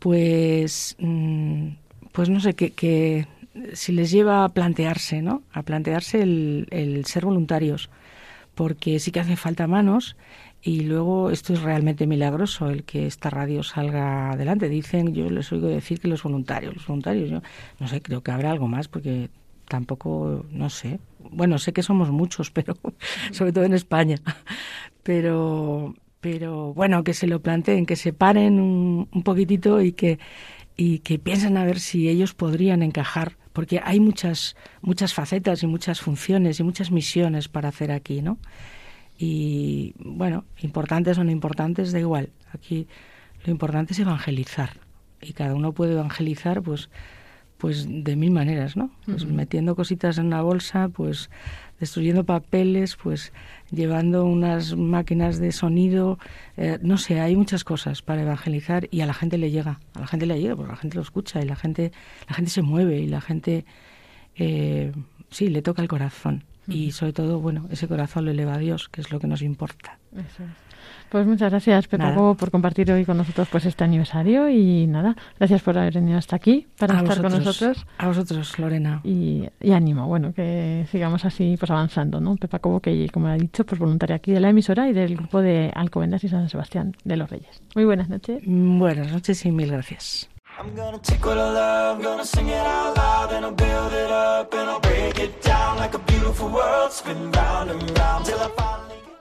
pues, 0.00 0.96
mm, 0.98 1.68
pues 2.10 2.28
no 2.30 2.40
sé, 2.40 2.54
que, 2.54 2.72
que 2.72 3.26
si 3.72 3.92
les 3.92 4.10
lleva 4.10 4.44
a 4.44 4.48
plantearse, 4.48 5.22
¿no? 5.22 5.42
A 5.52 5.62
plantearse 5.62 6.22
el, 6.22 6.66
el 6.70 7.04
ser 7.06 7.24
voluntarios, 7.24 7.90
porque 8.54 8.98
sí 8.98 9.10
que 9.10 9.20
hace 9.20 9.36
falta 9.36 9.66
manos 9.66 10.16
y 10.62 10.80
luego 10.80 11.30
esto 11.30 11.52
es 11.52 11.62
realmente 11.62 12.06
milagroso, 12.06 12.70
el 12.70 12.84
que 12.84 13.06
esta 13.06 13.30
radio 13.30 13.62
salga 13.62 14.32
adelante. 14.32 14.68
Dicen, 14.68 15.14
yo 15.14 15.30
les 15.30 15.52
oigo 15.52 15.68
decir 15.68 16.00
que 16.00 16.08
los 16.08 16.22
voluntarios, 16.22 16.74
los 16.74 16.86
voluntarios, 16.86 17.30
yo 17.30 17.42
no 17.78 17.88
sé, 17.88 18.02
creo 18.02 18.22
que 18.22 18.32
habrá 18.32 18.50
algo 18.50 18.66
más 18.66 18.88
porque 18.88 19.30
tampoco, 19.68 20.44
no 20.50 20.70
sé. 20.70 20.98
Bueno, 21.30 21.58
sé 21.58 21.72
que 21.72 21.82
somos 21.82 22.10
muchos, 22.10 22.50
pero 22.56 22.74
sobre 23.30 23.52
todo 23.52 23.64
en 23.64 23.74
España. 23.74 24.16
Pero, 25.02 25.94
pero 26.20 26.74
bueno, 26.74 27.04
que 27.04 27.14
se 27.14 27.28
lo 27.28 27.40
planteen, 27.40 27.86
que 27.86 27.96
se 27.96 28.12
paren 28.12 28.58
un, 28.58 29.08
un 29.12 29.22
poquitito 29.22 29.80
y 29.82 29.92
que 29.92 30.18
y 30.76 30.98
que 30.98 31.18
piensen 31.18 31.56
a 31.56 31.64
ver 31.64 31.80
si 31.80 32.08
ellos 32.08 32.34
podrían 32.34 32.82
encajar, 32.82 33.36
porque 33.56 33.80
hay 33.82 34.00
muchas, 34.00 34.54
muchas 34.82 35.14
facetas 35.14 35.62
y 35.62 35.66
muchas 35.66 36.02
funciones 36.02 36.60
y 36.60 36.62
muchas 36.62 36.90
misiones 36.90 37.48
para 37.48 37.70
hacer 37.70 37.90
aquí, 37.90 38.20
¿no? 38.20 38.36
Y 39.16 39.94
bueno, 39.98 40.44
importantes 40.60 41.16
o 41.16 41.24
no 41.24 41.30
importantes, 41.30 41.90
da 41.90 41.98
igual. 41.98 42.28
Aquí 42.52 42.86
lo 43.46 43.50
importante 43.50 43.94
es 43.94 43.98
evangelizar. 43.98 44.76
Y 45.22 45.32
cada 45.32 45.54
uno 45.54 45.72
puede 45.72 45.94
evangelizar, 45.94 46.60
pues, 46.60 46.90
pues 47.56 47.86
de 47.88 48.14
mil 48.14 48.30
maneras, 48.30 48.76
¿no? 48.76 48.90
Pues 49.06 49.24
metiendo 49.24 49.74
cositas 49.74 50.18
en 50.18 50.26
una 50.26 50.42
bolsa, 50.42 50.90
pues 50.90 51.30
destruyendo 51.80 52.24
papeles, 52.24 52.96
pues 53.02 53.32
llevando 53.70 54.24
unas 54.24 54.76
máquinas 54.76 55.38
de 55.38 55.52
sonido, 55.52 56.18
eh, 56.56 56.78
no 56.82 56.98
sé, 56.98 57.20
hay 57.20 57.36
muchas 57.36 57.64
cosas 57.64 58.02
para 58.02 58.22
evangelizar 58.22 58.88
y 58.90 59.00
a 59.00 59.06
la 59.06 59.14
gente 59.14 59.38
le 59.38 59.50
llega, 59.50 59.80
a 59.94 60.00
la 60.00 60.06
gente 60.06 60.26
le 60.26 60.40
llega 60.40 60.56
porque 60.56 60.72
la 60.72 60.76
gente 60.76 60.96
lo 60.96 61.02
escucha 61.02 61.40
y 61.40 61.44
la 61.44 61.56
gente, 61.56 61.92
la 62.28 62.34
gente 62.34 62.50
se 62.50 62.62
mueve 62.62 62.98
y 62.98 63.06
la 63.06 63.20
gente, 63.20 63.64
eh, 64.36 64.92
sí, 65.30 65.48
le 65.48 65.62
toca 65.62 65.82
el 65.82 65.88
corazón 65.88 66.44
y 66.68 66.90
sobre 66.92 67.12
todo, 67.12 67.40
bueno, 67.40 67.68
ese 67.70 67.86
corazón 67.86 68.24
lo 68.24 68.32
eleva 68.32 68.54
a 68.54 68.58
Dios, 68.58 68.88
que 68.88 69.00
es 69.00 69.12
lo 69.12 69.20
que 69.20 69.28
nos 69.28 69.42
importa. 69.42 69.98
Eso 70.12 70.42
es. 70.42 70.65
Pues 71.08 71.26
muchas 71.26 71.50
gracias, 71.50 71.86
Pepa, 71.86 72.14
por 72.14 72.50
compartir 72.50 72.90
hoy 72.90 73.04
con 73.04 73.16
nosotros 73.16 73.48
pues 73.50 73.64
este 73.64 73.84
aniversario 73.84 74.48
y 74.48 74.86
nada, 74.86 75.16
gracias 75.38 75.62
por 75.62 75.78
haber 75.78 75.94
venido 75.94 76.18
hasta 76.18 76.36
aquí 76.36 76.66
para 76.78 76.98
estar 76.98 77.22
con 77.22 77.32
nosotros. 77.32 77.86
A 77.98 78.08
vosotros, 78.08 78.58
Lorena. 78.58 79.00
Y, 79.04 79.48
ánimo, 79.72 80.06
bueno, 80.06 80.32
que 80.32 80.86
sigamos 80.90 81.24
así 81.24 81.56
pues 81.58 81.70
avanzando, 81.70 82.20
¿no? 82.20 82.36
Pepa 82.36 82.58
Cobo, 82.58 82.80
que 82.80 83.08
como 83.10 83.28
ha 83.28 83.34
dicho, 83.34 83.64
pues 83.64 83.78
voluntaria 83.78 84.16
aquí 84.16 84.32
de 84.32 84.40
la 84.40 84.50
emisora 84.50 84.88
y 84.88 84.92
del 84.92 85.16
grupo 85.16 85.40
de 85.40 85.70
Alcobendas 85.74 86.24
y 86.24 86.28
San 86.28 86.48
Sebastián 86.48 86.96
de 87.04 87.16
los 87.16 87.30
Reyes. 87.30 87.62
Muy 87.74 87.84
buenas 87.84 88.08
noches. 88.08 88.42
Buenas 88.44 89.12
noches 89.12 89.44
y 89.46 89.52
mil 89.52 89.70
gracias. 89.70 90.28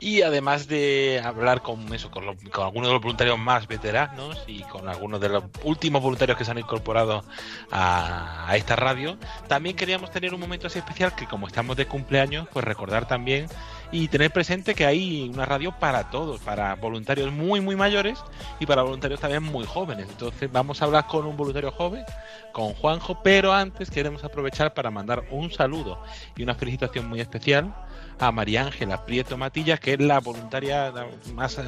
Y 0.06 0.22
además 0.22 0.68
de 0.68 1.20
hablar 1.26 1.64
con 1.64 1.92
eso, 1.92 2.12
con, 2.12 2.26
algunos 2.28 2.90
de 2.90 2.94
los 2.94 3.02
voluntarios 3.02 3.40
más 3.40 3.68
veteranos 3.68 4.38
y 4.46 4.62
con 4.62 4.88
algunos 4.88 5.20
de 5.20 5.30
los 5.30 5.46
últimos 5.64 6.00
voluntarios 6.00 6.38
que 6.38 6.46
se 6.46 6.52
han 6.52 6.60
incorporado 6.60 7.24
a, 7.72 8.54
esta 8.56 8.76
radio, 8.76 9.18
también 9.48 9.76
queríamos 9.76 10.12
tener 10.12 10.32
un 10.36 10.40
momento 10.40 10.68
así 10.68 10.78
especial 10.78 11.16
que 11.16 11.26
como 11.26 11.48
estamos 11.48 11.76
de 11.76 11.88
cumpleaños, 11.88 12.48
pues 12.54 12.64
recordar 12.64 13.08
también 13.08 13.48
y 13.92 14.08
tener 14.08 14.30
presente 14.30 14.76
que 14.76 14.86
hay 14.86 15.28
una 15.34 15.44
radio 15.44 15.72
para 15.80 16.12
todos, 16.12 16.40
para 16.40 16.76
voluntarios 16.76 17.32
muy 17.32 17.60
muy 17.60 17.76
mayores 17.76 18.20
y 18.60 18.68
para 18.68 18.84
voluntarios 18.84 19.20
también 19.20 19.42
muy 19.42 19.66
jóvenes. 19.66 20.08
Entonces 20.08 20.52
vamos 20.52 20.84
a 20.84 20.86
hablar 20.86 21.08
con 21.08 21.26
un 21.26 21.36
voluntario 21.36 21.72
joven, 21.72 22.06
con 22.52 22.76
Juanjo, 22.76 23.24
pero 23.24 23.54
antes 23.54 23.90
queremos 23.90 24.24
aprovechar 24.24 24.76
para 24.76 24.92
mandar 24.92 25.24
un 25.32 25.52
saludo 25.52 26.04
y 26.36 26.44
una 26.44 26.54
felicitación 26.54 27.10
muy 27.10 27.22
especial 27.22 27.74
a 28.20 28.32
María 28.32 28.66
Ángela 28.66 29.06
Prieto 29.06 29.38
Matillas, 29.38 29.80
que 29.80 29.94
es 29.94 30.00
la 30.00 30.20
voluntaria 30.20 30.94
más, 31.34 31.60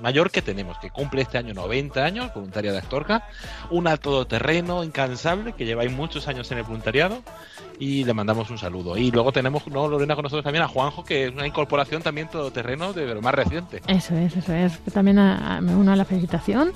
mayor 0.00 0.30
que 0.30 0.42
tenemos, 0.42 0.78
que 0.78 0.90
cumple 0.90 1.22
este 1.22 1.38
año 1.38 1.54
90 1.54 2.04
años, 2.04 2.34
voluntaria 2.34 2.72
de 2.72 2.78
Astorga, 2.78 3.28
una 3.70 3.96
todoterreno 3.96 4.84
incansable, 4.84 5.52
que 5.52 5.64
lleváis 5.64 5.92
muchos 5.92 6.28
años 6.28 6.50
en 6.52 6.58
el 6.58 6.64
voluntariado, 6.64 7.22
y 7.78 8.04
le 8.04 8.14
mandamos 8.14 8.50
un 8.50 8.58
saludo. 8.58 8.96
Y 8.96 9.10
luego 9.10 9.32
tenemos, 9.32 9.66
¿no, 9.66 9.88
Lorena, 9.88 10.14
con 10.14 10.24
nosotros 10.24 10.44
también 10.44 10.62
a 10.64 10.68
Juanjo, 10.68 11.04
que 11.04 11.26
es 11.26 11.32
una 11.32 11.46
incorporación 11.46 12.02
también 12.02 12.28
todoterreno 12.28 12.92
de 12.92 13.14
lo 13.14 13.22
más 13.22 13.34
reciente. 13.34 13.82
Eso 13.86 14.16
es, 14.16 14.36
eso 14.36 14.52
es. 14.52 14.78
También 14.92 15.16
me 15.16 15.74
uno 15.74 15.92
a 15.92 15.96
la 15.96 16.04
felicitación 16.04 16.72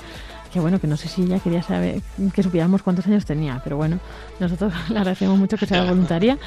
que 0.53 0.61
bueno, 0.61 0.81
que 0.81 0.87
no 0.87 0.97
sé 0.97 1.09
si 1.09 1.23
ella 1.23 1.39
quería 1.39 1.63
saber, 1.63 2.01
que 2.33 2.43
supiéramos 2.43 2.83
cuántos 2.83 3.07
años 3.07 3.25
tenía, 3.25 3.61
pero 3.63 3.77
bueno, 3.77 3.99
nosotros 4.41 4.73
le 4.89 4.99
agradecemos 4.99 5.39
mucho 5.39 5.57
que 5.57 5.67
sea 5.67 5.85
voluntaria. 5.85 6.39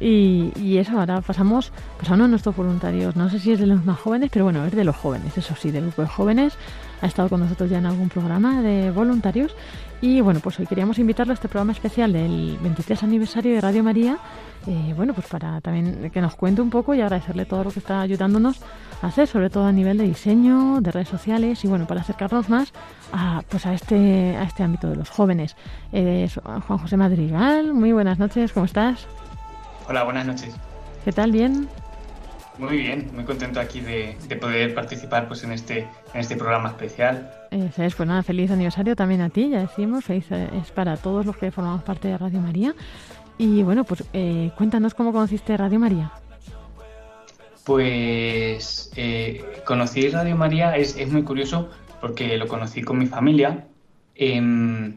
Y, 0.00 0.52
y 0.56 0.78
eso, 0.78 0.98
ahora 0.98 1.20
pasamos 1.20 1.70
pues 1.96 2.10
a 2.10 2.14
uno 2.14 2.24
de 2.24 2.30
nuestros 2.30 2.56
voluntarios, 2.56 3.14
no 3.14 3.30
sé 3.30 3.38
si 3.38 3.52
es 3.52 3.60
de 3.60 3.66
los 3.66 3.84
más 3.84 3.98
jóvenes, 3.98 4.30
pero 4.32 4.44
bueno, 4.44 4.64
es 4.64 4.74
de 4.74 4.84
los 4.84 4.96
jóvenes, 4.96 5.38
eso 5.38 5.54
sí, 5.54 5.70
del 5.70 5.84
grupo 5.84 6.02
de 6.02 6.08
jóvenes, 6.08 6.54
ha 7.00 7.06
estado 7.06 7.28
con 7.28 7.40
nosotros 7.40 7.70
ya 7.70 7.78
en 7.78 7.86
algún 7.86 8.08
programa 8.08 8.62
de 8.62 8.90
voluntarios. 8.90 9.54
Y 10.00 10.20
bueno, 10.20 10.40
pues 10.40 10.58
hoy 10.58 10.66
queríamos 10.66 10.98
invitarlo 10.98 11.32
a 11.32 11.34
este 11.34 11.48
programa 11.48 11.72
especial 11.72 12.12
del 12.12 12.58
23 12.60 13.02
aniversario 13.04 13.54
de 13.54 13.60
Radio 13.60 13.82
María, 13.82 14.18
eh, 14.66 14.94
bueno, 14.96 15.12
pues 15.12 15.26
para 15.26 15.60
también 15.60 16.10
que 16.10 16.20
nos 16.20 16.36
cuente 16.36 16.62
un 16.62 16.70
poco 16.70 16.94
y 16.94 17.00
agradecerle 17.00 17.44
todo 17.44 17.64
lo 17.64 17.70
que 17.70 17.80
está 17.80 18.00
ayudándonos 18.00 18.60
a 19.02 19.08
hacer, 19.08 19.28
sobre 19.28 19.50
todo 19.50 19.66
a 19.66 19.72
nivel 19.72 19.98
de 19.98 20.04
diseño, 20.04 20.80
de 20.80 20.90
redes 20.90 21.08
sociales 21.08 21.64
y 21.64 21.68
bueno, 21.68 21.86
para 21.86 22.00
acercarnos 22.00 22.48
más 22.48 22.72
a, 23.12 23.42
pues 23.48 23.66
a 23.66 23.74
este, 23.74 24.36
a 24.36 24.44
este 24.44 24.62
ámbito 24.62 24.88
de 24.88 24.96
los 24.96 25.10
jóvenes. 25.10 25.56
Eh, 25.92 26.28
Juan 26.42 26.78
José 26.78 26.96
Madrigal, 26.96 27.74
muy 27.74 27.92
buenas 27.92 28.18
noches, 28.18 28.52
¿cómo 28.52 28.64
estás? 28.64 29.06
Hola, 29.86 30.04
buenas 30.04 30.26
noches. 30.26 30.54
¿Qué 31.04 31.12
tal? 31.12 31.32
¿Bien? 31.32 31.68
Muy 32.56 32.78
bien, 32.78 33.10
muy 33.12 33.24
contento 33.24 33.60
aquí 33.60 33.80
de, 33.80 34.16
poder 34.40 34.74
participar 34.74 35.26
pues 35.26 35.42
en 35.44 35.52
este, 35.52 35.80
en 36.14 36.20
este 36.20 36.36
programa 36.36 36.70
especial. 36.70 37.30
Eso 37.50 37.82
es, 37.82 37.94
pues 37.94 38.08
nada, 38.08 38.22
feliz 38.22 38.50
aniversario 38.50 38.96
también 38.96 39.20
a 39.20 39.28
ti, 39.28 39.50
ya 39.50 39.60
decimos, 39.60 40.04
feliz 40.04 40.30
eh, 40.30 40.48
es 40.62 40.70
para 40.70 40.96
todos 40.96 41.26
los 41.26 41.36
que 41.36 41.50
formamos 41.50 41.82
parte 41.82 42.08
de 42.08 42.16
Radio 42.16 42.40
María. 42.40 42.74
Y 43.38 43.62
bueno, 43.62 43.84
pues 43.84 44.04
eh, 44.12 44.50
cuéntanos 44.56 44.94
cómo 44.94 45.12
conociste 45.12 45.56
Radio 45.56 45.78
María. 45.80 46.12
Pues 47.64 48.92
eh, 48.96 49.62
conocí 49.64 50.08
Radio 50.08 50.36
María, 50.36 50.76
es, 50.76 50.96
muy 51.10 51.22
curioso 51.22 51.70
porque 52.00 52.36
lo 52.36 52.46
conocí 52.46 52.82
con 52.82 52.98
mi 52.98 53.06
familia. 53.06 53.66
Em, 54.14 54.96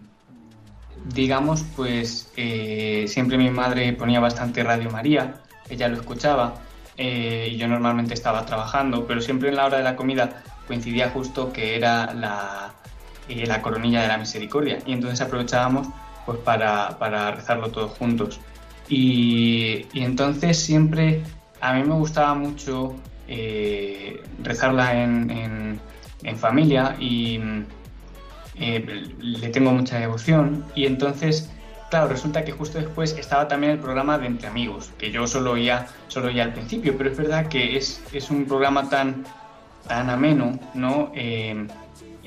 digamos, 1.14 1.64
pues 1.76 2.32
eh, 2.36 3.06
siempre 3.08 3.38
mi 3.38 3.50
madre 3.50 3.94
ponía 3.94 4.20
bastante 4.20 4.64
Radio 4.64 4.92
María, 4.92 5.42
ella 5.70 5.88
lo 5.88 5.98
escuchaba 5.98 6.56
y 7.00 7.56
yo 7.58 7.68
normalmente 7.68 8.16
estaba 8.16 8.44
trabajando, 8.48 9.06
pero 9.06 9.22
siempre 9.22 9.50
en 9.50 9.56
la 9.56 9.68
hora 9.68 9.78
de 9.78 9.84
la 9.84 9.96
comida 9.96 10.42
coincidía 10.68 11.12
justo 11.12 11.54
que 11.54 11.76
era 11.76 12.12
la, 12.16 12.74
la 13.30 13.62
coronilla 13.62 14.02
de 14.02 14.08
la 14.08 14.18
misericordia 14.18 14.80
y 14.84 14.94
entonces 14.94 15.22
aprovechábamos 15.22 15.88
pues 16.28 16.40
para, 16.40 17.00
para 17.00 17.32
rezarlo 17.32 17.72
todos 17.72 17.92
juntos. 17.98 18.42
Y, 18.90 19.86
entonces 19.94 20.60
siempre 20.60 21.24
a 21.62 21.74
mí 21.74 21.84
me 21.84 21.96
gustaba 21.96 22.36
mucho 22.36 22.96
eh, 23.28 24.22
rezarla 24.44 25.02
en, 25.04 25.80
en, 26.24 26.38
familia 26.38 26.96
y 27.00 27.40
eh, 28.60 29.08
le 29.20 29.50
tengo 29.50 29.72
mucha 29.72 29.98
devoción 30.00 30.66
y 30.76 30.86
entonces 30.86 31.50
claro, 31.90 32.10
resulta 32.10 32.44
que 32.44 32.52
justo 32.52 32.78
después 32.78 33.18
estaba 33.18 33.48
también 33.48 33.74
el 33.74 33.80
programa 33.80 34.18
de 34.18 34.28
Entre 34.28 34.48
Amigos, 34.48 34.92
que 34.98 35.10
yo 35.10 35.26
solo 35.26 35.52
oía, 35.52 35.88
solo 36.10 36.28
oía 36.28 36.44
al 36.44 36.54
principio, 36.54 36.98
pero 36.98 37.12
es 37.12 37.18
verdad 37.18 37.48
que 37.48 37.78
es, 37.78 38.04
es 38.12 38.30
un 38.30 38.46
programa 38.46 38.90
tan, 38.90 39.26
tan 39.88 40.10
ameno, 40.10 40.60
¿no? 40.74 41.12
Eh, 41.16 41.66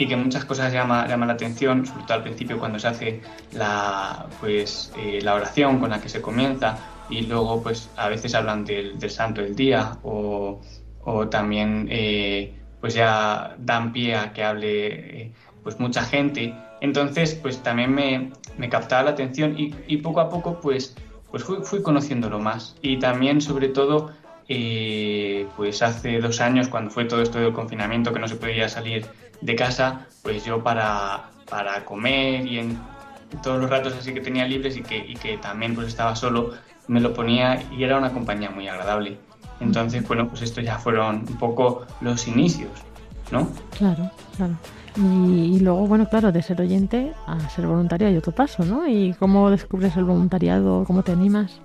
y 0.01 0.09
que 0.09 0.17
muchas 0.17 0.47
cosas 0.47 0.73
llama, 0.73 1.07
llama 1.07 1.27
la 1.27 1.35
atención, 1.35 1.85
sobre 1.85 2.05
todo 2.05 2.15
al 2.15 2.23
principio 2.23 2.59
cuando 2.59 2.79
se 2.79 2.89
hace 2.89 3.21
la, 3.53 4.27
pues, 4.41 4.95
eh, 4.97 5.19
la 5.23 5.35
oración 5.35 5.79
con 5.79 5.91
la 5.91 6.01
que 6.01 6.09
se 6.09 6.23
comienza 6.23 6.79
y 7.11 7.27
luego 7.27 7.63
pues 7.63 7.91
a 7.99 8.09
veces 8.09 8.35
hablan 8.35 8.65
del, 8.65 8.99
santo 9.11 9.43
del 9.43 9.55
día 9.55 9.99
o, 10.03 10.63
o 11.05 11.29
también 11.29 11.87
eh, 11.91 12.55
pues 12.81 12.95
ya 12.95 13.55
dan 13.59 13.93
pie 13.93 14.15
a 14.17 14.33
que 14.33 14.43
hable 14.43 14.87
eh, 14.87 15.33
pues 15.63 15.79
mucha 15.79 16.03
gente. 16.03 16.55
Entonces 16.81 17.35
pues 17.35 17.63
también 17.63 17.95
me, 17.95 18.33
me 18.57 18.71
captaba 18.71 19.03
la 19.03 19.11
atención 19.11 19.55
y, 19.59 19.75
y, 19.87 19.99
poco 19.99 20.21
a 20.23 20.31
poco 20.31 20.61
pues, 20.63 20.97
pues 21.31 21.45
fui, 21.45 21.59
fui 21.63 21.83
conociéndolo 21.83 22.39
más 22.39 22.75
y 22.81 22.99
también 22.99 23.43
sobre 23.43 23.69
todo 23.69 24.13
pues 25.57 25.81
hace 25.81 26.19
dos 26.19 26.41
años 26.41 26.67
cuando 26.67 26.91
fue 26.91 27.05
todo 27.05 27.23
esto 27.23 27.39
del 27.39 27.53
confinamiento 27.53 28.13
que 28.13 28.19
no 28.19 28.27
se 28.27 28.35
podía 28.35 28.69
salir 28.69 29.07
de 29.41 29.57
casa, 29.57 30.07
pues 30.23 30.45
yo 30.45 30.63
para, 30.63 31.31
para 31.49 31.85
comer 31.85 32.47
y 32.47 32.59
en 32.59 32.79
todos 33.43 33.61
los 33.61 33.71
ratos 33.71 33.95
así 33.95 34.13
que 34.13 34.21
tenía 34.21 34.47
libres 34.47 34.77
y 34.77 34.83
que, 34.83 34.99
y 34.99 35.15
que 35.15 35.39
también 35.39 35.75
pues 35.75 35.89
estaba 35.89 36.17
solo, 36.17 36.53
me 36.89 37.01
lo 37.01 37.15
ponía 37.15 37.63
y 37.77 37.85
era 37.85 37.99
una 37.99 38.13
compañía 38.13 38.51
muy 38.51 38.69
agradable. 38.69 39.17
Entonces, 39.61 40.07
bueno, 40.07 40.29
pues 40.29 40.43
estos 40.43 40.65
ya 40.65 40.79
fueron 40.79 41.27
un 41.29 41.37
poco 41.37 41.87
los 42.01 42.27
inicios, 42.27 42.71
¿no? 43.31 43.49
Claro, 43.77 44.11
claro. 44.37 44.55
Y, 44.97 45.61
luego, 45.61 45.87
bueno, 45.87 46.09
claro, 46.09 46.33
de 46.33 46.43
ser 46.43 46.61
oyente 46.61 47.13
a 47.27 47.49
ser 47.51 47.67
voluntario 47.67 48.09
hay 48.09 48.17
otro 48.17 48.33
paso, 48.33 48.65
¿no? 48.65 48.89
¿Y 48.89 49.15
cómo 49.19 49.51
descubres 49.51 49.97
el 49.97 50.05
voluntariado? 50.05 50.85
¿Cómo 50.85 51.03
te 51.03 51.13
animas? 51.13 51.61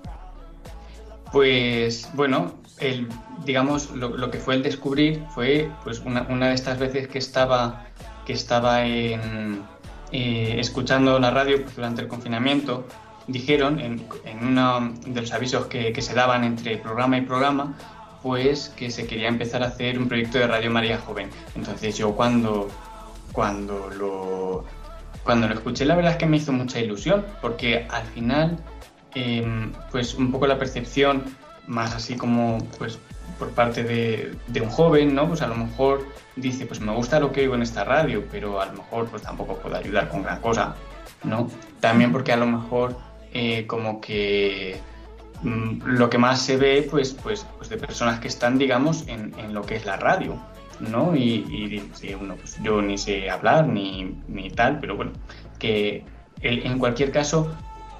Pues 1.32 2.08
bueno, 2.14 2.52
el, 2.80 3.08
digamos, 3.44 3.90
lo, 3.90 4.30
que 4.30 4.38
fue 4.38 4.54
el 4.54 4.62
descubrir 4.62 5.22
fue 5.34 5.70
pues 5.84 6.00
una, 6.00 6.22
una, 6.28 6.48
de 6.48 6.54
estas 6.54 6.78
veces 6.78 7.08
que 7.08 7.18
estaba, 7.18 7.86
que 8.26 8.32
estaba 8.32 8.84
en, 8.84 9.62
eh, 10.12 10.56
escuchando 10.58 11.18
la 11.18 11.30
radio 11.30 11.62
pues, 11.62 11.76
durante 11.76 12.02
el 12.02 12.08
confinamiento, 12.08 12.86
dijeron 13.26 13.80
en, 13.80 14.06
en 14.24 14.46
uno 14.46 14.92
de 15.06 15.20
los 15.20 15.32
avisos 15.32 15.66
que, 15.66 15.94
se 16.00 16.14
daban 16.14 16.44
entre 16.44 16.76
programa 16.76 17.18
y 17.18 17.22
programa, 17.22 17.74
pues 18.22 18.68
que 18.76 18.90
se 18.90 19.06
quería 19.06 19.28
empezar 19.28 19.62
a 19.62 19.66
hacer 19.66 19.98
un 19.98 20.08
proyecto 20.08 20.38
de 20.38 20.46
Radio 20.46 20.70
María 20.70 20.98
Joven. 20.98 21.30
Entonces 21.54 21.96
yo 21.96 22.12
cuando, 22.12 22.68
cuando 23.32 23.90
lo, 23.90 24.64
cuando 25.24 25.48
lo 25.48 25.54
escuché 25.54 25.84
la 25.84 25.96
verdad 25.96 26.12
es 26.12 26.18
que 26.18 26.26
me 26.26 26.36
hizo 26.36 26.52
mucha 26.52 26.78
ilusión, 26.78 27.24
porque 27.40 27.86
al 27.90 28.04
final, 28.06 28.58
em, 29.14 29.72
pues 29.90 30.14
un 30.14 30.30
poco 30.30 30.46
la 30.46 30.58
percepción 30.58 31.24
más 31.66 31.94
así 31.94 32.16
como 32.16 32.58
pues 32.78 32.98
por 33.38 33.50
parte 33.50 33.84
de, 33.84 34.34
de, 34.46 34.60
un 34.60 34.70
joven, 34.70 35.14
¿no? 35.14 35.28
Pues 35.28 35.42
a 35.42 35.46
lo 35.46 35.54
mejor 35.54 36.06
dice, 36.36 36.66
pues 36.66 36.80
me 36.80 36.92
gusta 36.92 37.20
lo 37.20 37.32
que 37.32 37.42
oigo 37.42 37.54
en 37.54 37.62
esta 37.62 37.84
radio, 37.84 38.24
pero 38.30 38.60
a 38.60 38.66
lo 38.66 38.74
mejor 38.74 39.06
pues 39.06 39.22
tampoco 39.22 39.56
puedo 39.56 39.76
ayudar 39.76 40.08
con 40.08 40.22
gran 40.22 40.40
cosa, 40.40 40.74
¿no? 41.24 41.50
También 41.80 42.12
porque 42.12 42.32
a 42.32 42.36
lo 42.36 42.46
mejor 42.46 42.96
eh, 43.32 43.66
como 43.66 44.00
que 44.00 44.80
mm, 45.42 45.82
lo 45.84 46.08
que 46.08 46.18
más 46.18 46.40
se 46.40 46.56
ve, 46.56 46.86
pues, 46.90 47.14
pues, 47.14 47.46
pues 47.56 47.68
de 47.68 47.76
personas 47.76 48.20
que 48.20 48.28
están, 48.28 48.58
digamos, 48.58 49.06
en, 49.08 49.34
en 49.38 49.52
lo 49.52 49.62
que 49.62 49.76
es 49.76 49.84
la 49.84 49.96
radio, 49.96 50.38
¿no? 50.80 51.14
Y, 51.14 51.44
y 52.02 52.14
uno, 52.14 52.36
pues 52.36 52.58
yo 52.62 52.80
ni 52.80 52.96
sé 52.96 53.28
hablar 53.28 53.66
ni, 53.66 54.16
ni 54.28 54.50
tal, 54.50 54.78
pero 54.80 54.96
bueno, 54.96 55.12
que 55.58 56.04
en 56.40 56.78
cualquier 56.78 57.10
caso, 57.10 57.50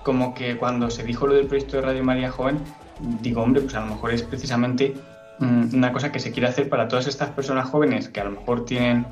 como 0.03 0.35
que 0.35 0.57
cuando 0.57 0.91
se 0.91 1.03
dijo 1.03 1.27
lo 1.27 1.35
del 1.35 1.47
proyecto 1.47 1.77
de 1.77 1.83
Radio 1.83 2.05
María 2.05 2.31
Joven, 2.31 2.61
digo, 3.01 3.43
hombre, 3.43 3.63
pues 3.63 3.75
a 3.75 3.81
lo 3.81 3.87
mejor 3.87 4.13
es 4.13 4.23
precisamente 4.23 4.95
mm, 5.39 5.75
una 5.75 5.93
cosa 5.93 6.13
que 6.13 6.19
se 6.19 6.33
quiere 6.33 6.49
hacer 6.49 6.69
para 6.69 6.89
todas 6.89 7.07
estas 7.07 7.31
personas 7.31 7.69
jóvenes 7.69 8.09
que 8.09 8.21
a 8.21 8.25
lo 8.25 8.33
mejor 8.33 8.65
tienen, 8.65 9.07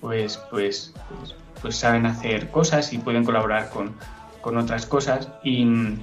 pues, 0.00 0.38
pues, 0.50 0.94
pues, 1.08 1.34
pues 1.60 1.76
saben 1.76 2.06
hacer 2.06 2.50
cosas 2.50 2.92
y 2.92 2.98
pueden 2.98 3.24
colaborar 3.24 3.70
con, 3.70 3.94
con 4.40 4.56
otras 4.56 4.86
cosas 4.86 5.28
y 5.42 5.64
mm, 5.64 5.98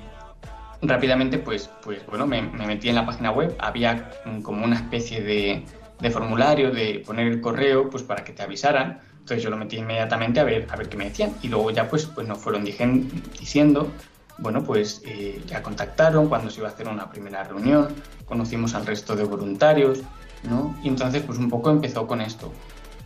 rápidamente, 0.82 1.40
pues, 1.40 1.70
pues 1.84 2.06
bueno, 2.08 2.28
me, 2.28 2.42
me, 2.42 2.68
metí 2.68 2.90
en 2.90 2.96
la 2.96 3.06
página 3.06 3.32
web, 3.32 3.56
había 3.60 4.12
mm, 4.26 4.42
como 4.42 4.64
una 4.66 4.76
especie 4.76 5.22
de, 5.22 5.64
de, 6.00 6.12
formulario 6.12 6.72
de 6.72 7.04
poner 7.06 7.28
el 7.28 7.42
correo, 7.42 7.90
pues 7.90 8.04
para 8.04 8.24
que 8.24 8.34
te 8.34 8.44
avisaran. 8.44 9.00
Entonces 9.20 9.44
yo 9.44 9.50
lo 9.50 9.58
metí 9.58 9.76
inmediatamente 9.76 10.40
a 10.40 10.46
ver, 10.46 10.68
a 10.70 10.78
ver 10.78 10.88
qué 10.88 10.96
me 10.96 11.10
decían 11.10 11.34
y 11.42 11.50
luego 11.50 11.70
ya 11.72 11.90
pues, 11.90 12.06
pues 12.06 12.26
nos 12.26 12.38
fueron 12.38 12.64
diciendo 12.64 13.92
bueno, 14.38 14.64
pues 14.64 15.02
eh, 15.06 15.42
ya 15.48 15.64
contactaron 15.64 16.28
cuando 16.28 16.50
se 16.50 16.60
iba 16.60 16.70
a 16.70 16.72
hacer 16.72 16.88
una 16.88 17.10
primera 17.10 17.44
reunión, 17.44 17.88
conocimos 18.26 18.76
al 18.76 18.86
resto 18.86 19.16
de 19.16 19.24
voluntarios, 19.24 20.00
¿no? 20.44 20.76
Y 20.84 20.88
entonces, 20.88 21.24
pues 21.24 21.40
un 21.40 21.50
poco 21.50 21.70
empezó 21.70 22.06
con 22.06 22.22
esto. 22.22 22.52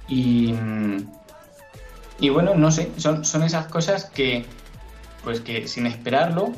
Y, 0.07 0.53
y 2.19 2.29
bueno, 2.29 2.55
no 2.55 2.71
sé, 2.71 2.91
son, 2.97 3.23
son 3.23 3.43
esas 3.43 3.67
cosas 3.67 4.05
que, 4.05 4.45
pues 5.23 5.39
que 5.39 5.67
sin 5.67 5.85
esperarlo, 5.85 6.51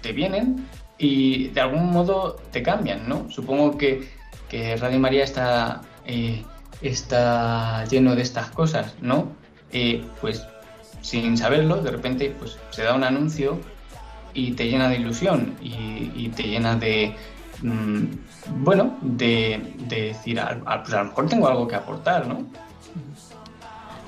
te 0.00 0.12
vienen 0.12 0.66
y 0.96 1.48
de 1.48 1.60
algún 1.60 1.90
modo 1.90 2.36
te 2.52 2.62
cambian, 2.62 3.08
¿no? 3.08 3.28
Supongo 3.30 3.76
que, 3.76 4.08
que 4.48 4.76
Radio 4.76 5.00
María 5.00 5.24
está, 5.24 5.82
eh, 6.06 6.44
está 6.82 7.84
lleno 7.86 8.14
de 8.14 8.22
estas 8.22 8.50
cosas, 8.50 8.94
¿no? 9.00 9.32
Eh, 9.72 10.04
pues 10.20 10.46
sin 11.02 11.36
saberlo, 11.36 11.82
de 11.82 11.90
repente 11.90 12.34
pues, 12.38 12.58
se 12.70 12.82
da 12.82 12.94
un 12.94 13.04
anuncio 13.04 13.58
y 14.34 14.52
te 14.52 14.68
llena 14.68 14.88
de 14.88 14.96
ilusión 14.96 15.54
y, 15.62 16.10
y 16.14 16.32
te 16.34 16.44
llena 16.44 16.76
de, 16.76 17.14
mmm, 17.62 18.04
bueno, 18.58 18.96
de, 19.02 19.74
de 19.88 20.02
decir, 20.02 20.40
a, 20.40 20.60
a, 20.64 20.82
pues 20.82 20.94
a 20.94 21.02
lo 21.02 21.10
mejor 21.10 21.28
tengo 21.28 21.48
algo 21.48 21.68
que 21.68 21.76
aportar, 21.76 22.26
¿no? 22.26 22.46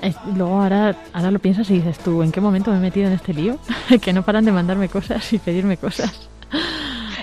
Eh, 0.01 0.13
luego 0.35 0.61
ahora, 0.61 0.95
ahora 1.13 1.31
lo 1.31 1.39
piensas 1.39 1.69
y 1.69 1.75
dices 1.75 1.97
tú, 1.99 2.23
¿en 2.23 2.31
qué 2.31 2.41
momento 2.41 2.71
me 2.71 2.77
he 2.77 2.81
metido 2.81 3.07
en 3.07 3.13
este 3.13 3.33
lío? 3.33 3.57
que 4.01 4.11
no 4.11 4.23
paran 4.23 4.43
de 4.43 4.51
mandarme 4.51 4.89
cosas 4.89 5.31
y 5.31 5.39
pedirme 5.39 5.77
cosas. 5.77 6.29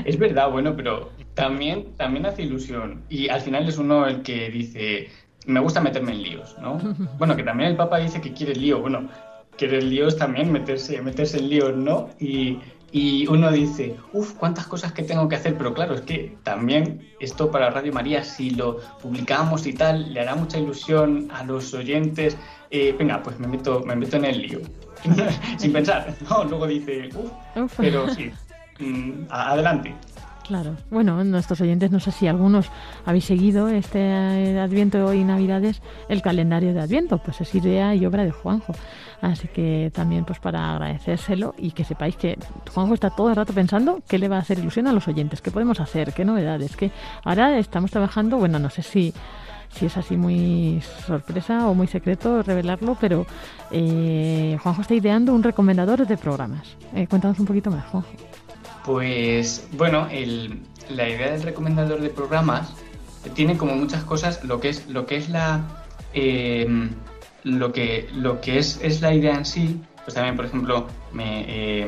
Es 0.04 0.18
verdad, 0.18 0.50
bueno, 0.50 0.74
pero 0.74 1.10
también, 1.34 1.94
también 1.96 2.24
hace 2.24 2.42
ilusión. 2.42 3.02
Y 3.10 3.28
al 3.28 3.42
final 3.42 3.68
es 3.68 3.76
uno 3.76 4.06
el 4.06 4.22
que 4.22 4.48
dice, 4.48 5.08
me 5.44 5.60
gusta 5.60 5.82
meterme 5.82 6.12
en 6.12 6.22
líos, 6.22 6.56
¿no? 6.60 6.78
Bueno, 7.18 7.36
que 7.36 7.42
también 7.42 7.70
el 7.70 7.76
Papa 7.76 7.98
dice 7.98 8.20
que 8.20 8.32
quiere 8.32 8.54
lío. 8.54 8.80
Bueno, 8.80 9.08
querer 9.58 9.82
líos 9.82 10.16
también, 10.16 10.50
meterse, 10.50 11.02
meterse 11.02 11.36
en 11.36 11.50
líos, 11.50 11.76
¿no? 11.76 12.08
Y, 12.18 12.60
y 12.92 13.26
uno 13.28 13.52
dice, 13.52 13.96
uff, 14.12 14.32
cuántas 14.32 14.66
cosas 14.66 14.92
que 14.92 15.02
tengo 15.02 15.28
que 15.28 15.36
hacer, 15.36 15.56
pero 15.56 15.72
claro, 15.72 15.94
es 15.94 16.00
que 16.00 16.36
también 16.42 17.08
esto 17.20 17.50
para 17.50 17.70
Radio 17.70 17.92
María, 17.92 18.24
si 18.24 18.50
lo 18.50 18.78
publicamos 19.00 19.66
y 19.66 19.72
tal, 19.72 20.12
le 20.12 20.20
hará 20.20 20.34
mucha 20.34 20.58
ilusión 20.58 21.28
a 21.32 21.44
los 21.44 21.72
oyentes. 21.72 22.36
Eh, 22.70 22.94
venga, 22.98 23.22
pues 23.22 23.38
me 23.38 23.46
meto, 23.46 23.82
me 23.86 23.94
meto 23.94 24.16
en 24.16 24.24
el 24.24 24.42
lío. 24.42 24.60
Sin 25.58 25.72
pensar, 25.72 26.14
¿no? 26.28 26.44
Luego 26.44 26.66
dice, 26.66 27.08
uff, 27.14 27.74
pero 27.76 28.12
sí, 28.12 28.30
mm, 28.80 29.26
adelante. 29.30 29.94
Claro. 30.50 30.74
Bueno, 30.90 31.22
nuestros 31.22 31.60
oyentes, 31.60 31.92
no 31.92 32.00
sé 32.00 32.10
si 32.10 32.26
algunos 32.26 32.66
habéis 33.04 33.26
seguido 33.26 33.68
este 33.68 34.58
Adviento 34.58 35.14
y 35.14 35.22
Navidades, 35.22 35.80
el 36.08 36.22
calendario 36.22 36.74
de 36.74 36.80
Adviento, 36.80 37.18
pues 37.18 37.40
es 37.40 37.54
idea 37.54 37.94
y 37.94 38.04
obra 38.04 38.24
de 38.24 38.32
Juanjo. 38.32 38.72
Así 39.20 39.46
que 39.46 39.92
también 39.94 40.24
pues 40.24 40.40
para 40.40 40.72
agradecérselo 40.72 41.54
y 41.56 41.70
que 41.70 41.84
sepáis 41.84 42.16
que 42.16 42.36
Juanjo 42.74 42.94
está 42.94 43.10
todo 43.10 43.30
el 43.30 43.36
rato 43.36 43.52
pensando 43.52 44.02
qué 44.08 44.18
le 44.18 44.26
va 44.26 44.38
a 44.38 44.40
hacer 44.40 44.58
ilusión 44.58 44.88
a 44.88 44.92
los 44.92 45.06
oyentes, 45.06 45.40
qué 45.40 45.52
podemos 45.52 45.78
hacer, 45.78 46.12
qué 46.12 46.24
novedades, 46.24 46.76
que 46.76 46.90
ahora 47.22 47.56
estamos 47.56 47.92
trabajando, 47.92 48.36
bueno, 48.36 48.58
no 48.58 48.70
sé 48.70 48.82
si 48.82 49.14
si 49.72 49.86
es 49.86 49.96
así 49.96 50.16
muy 50.16 50.82
sorpresa 51.06 51.68
o 51.68 51.74
muy 51.74 51.86
secreto 51.86 52.42
revelarlo, 52.42 52.96
pero 53.00 53.24
eh, 53.70 54.58
Juanjo 54.60 54.82
está 54.82 54.94
ideando 54.94 55.32
un 55.32 55.44
recomendador 55.44 56.04
de 56.08 56.16
programas. 56.16 56.76
Eh, 56.92 57.06
cuéntanos 57.06 57.38
un 57.38 57.46
poquito 57.46 57.70
más, 57.70 57.86
Juanjo. 57.86 58.10
Pues 58.84 59.68
bueno, 59.72 60.08
el, 60.10 60.62
la 60.88 61.08
idea 61.08 61.32
del 61.32 61.42
recomendador 61.42 62.00
de 62.00 62.10
programas 62.10 62.72
tiene 63.34 63.56
como 63.56 63.74
muchas 63.74 64.04
cosas 64.04 64.42
lo 64.44 64.60
que 64.60 64.70
es 64.70 64.88
lo 64.88 65.06
que 65.06 65.16
es 65.16 65.28
la 65.28 65.60
eh, 66.14 66.66
lo 67.44 67.72
que 67.72 68.08
lo 68.14 68.40
que 68.40 68.58
es, 68.58 68.80
es 68.82 69.00
la 69.00 69.12
idea 69.12 69.34
en 69.34 69.44
sí 69.44 69.80
pues 70.04 70.14
también 70.14 70.36
por 70.36 70.46
ejemplo 70.46 70.86
me 71.12 71.44
eh, 71.46 71.86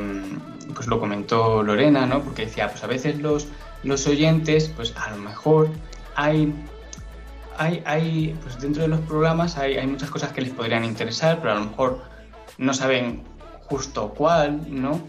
pues 0.74 0.86
lo 0.86 1.00
comentó 1.00 1.62
Lorena 1.62 2.06
no 2.06 2.22
porque 2.22 2.46
decía 2.46 2.68
pues 2.68 2.84
a 2.84 2.86
veces 2.86 3.18
los 3.18 3.48
los 3.82 4.06
oyentes 4.06 4.70
pues 4.76 4.94
a 4.96 5.10
lo 5.10 5.16
mejor 5.16 5.70
hay 6.14 6.52
hay, 7.58 7.82
hay 7.84 8.36
pues 8.42 8.60
dentro 8.60 8.82
de 8.82 8.88
los 8.88 9.00
programas 9.00 9.56
hay, 9.56 9.76
hay 9.76 9.86
muchas 9.86 10.10
cosas 10.10 10.32
que 10.32 10.42
les 10.42 10.52
podrían 10.52 10.84
interesar 10.84 11.38
pero 11.40 11.52
a 11.52 11.54
lo 11.56 11.64
mejor 11.66 12.02
no 12.58 12.74
saben 12.74 13.22
justo 13.68 14.12
cuál 14.16 14.60
no 14.68 15.00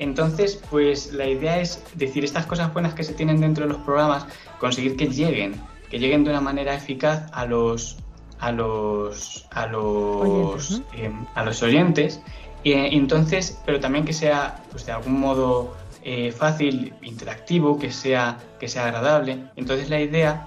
entonces, 0.00 0.58
pues 0.70 1.12
la 1.12 1.26
idea 1.26 1.60
es 1.60 1.84
decir 1.94 2.24
estas 2.24 2.46
cosas 2.46 2.72
buenas 2.72 2.94
que 2.94 3.04
se 3.04 3.12
tienen 3.12 3.38
dentro 3.38 3.66
de 3.66 3.74
los 3.74 3.82
programas, 3.82 4.26
conseguir 4.58 4.96
que 4.96 5.08
lleguen, 5.08 5.60
que 5.90 5.98
lleguen 5.98 6.24
de 6.24 6.30
una 6.30 6.40
manera 6.40 6.74
eficaz 6.74 7.30
a 7.32 7.44
los 7.44 7.98
a 8.38 8.50
los 8.50 9.46
a 9.50 9.66
los 9.66 10.22
oyentes, 10.22 10.70
¿no? 10.70 10.84
eh, 10.94 11.12
a 11.34 11.44
los 11.44 11.62
oyentes. 11.62 12.22
Y, 12.64 12.72
entonces, 12.72 13.60
pero 13.66 13.78
también 13.78 14.06
que 14.06 14.14
sea 14.14 14.64
pues 14.70 14.86
de 14.86 14.92
algún 14.92 15.20
modo 15.20 15.76
eh, 16.02 16.32
fácil, 16.32 16.94
interactivo, 17.02 17.78
que 17.78 17.92
sea 17.92 18.38
que 18.58 18.68
sea 18.68 18.86
agradable. 18.86 19.50
Entonces 19.56 19.90
la 19.90 20.00
idea 20.00 20.46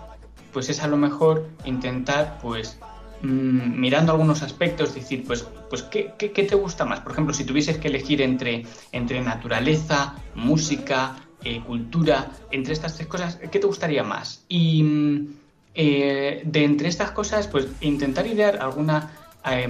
pues 0.52 0.68
es 0.70 0.82
a 0.82 0.88
lo 0.88 0.98
mejor 0.98 1.48
intentar 1.64 2.40
pues 2.42 2.80
mmm, 3.24 3.80
mirando 3.80 4.12
algunos 4.12 4.44
aspectos, 4.44 4.94
decir, 4.94 5.24
pues, 5.26 5.48
pues 5.70 5.82
¿qué, 5.84 6.14
qué, 6.18 6.30
te 6.30 6.56
gusta 6.56 6.86
más? 6.86 7.00
Por 7.00 7.14
ejemplo, 7.14 7.34
si 7.34 7.44
tuvieses 7.44 7.78
que 7.78 7.88
elegir 7.88 8.22
entre, 8.22 8.66
entre 8.92 9.22
naturaleza, 9.22 10.16
música, 10.36 11.16
eh, 11.44 11.62
cultura, 11.66 12.32
entre 12.52 12.74
estas 12.74 12.96
tres 12.96 13.08
cosas, 13.08 13.40
¿qué 13.52 13.60
te 13.60 13.68
gustaría 13.68 14.04
más? 14.04 14.46
Y 14.48 15.28
eh, 15.74 16.44
de 16.46 16.64
entre 16.64 16.88
estas 16.88 17.12
cosas, 17.12 17.48
pues 17.48 17.68
intentar 17.82 18.28
idear 18.28 18.62
alguna, 18.62 19.12
eh, 19.50 19.68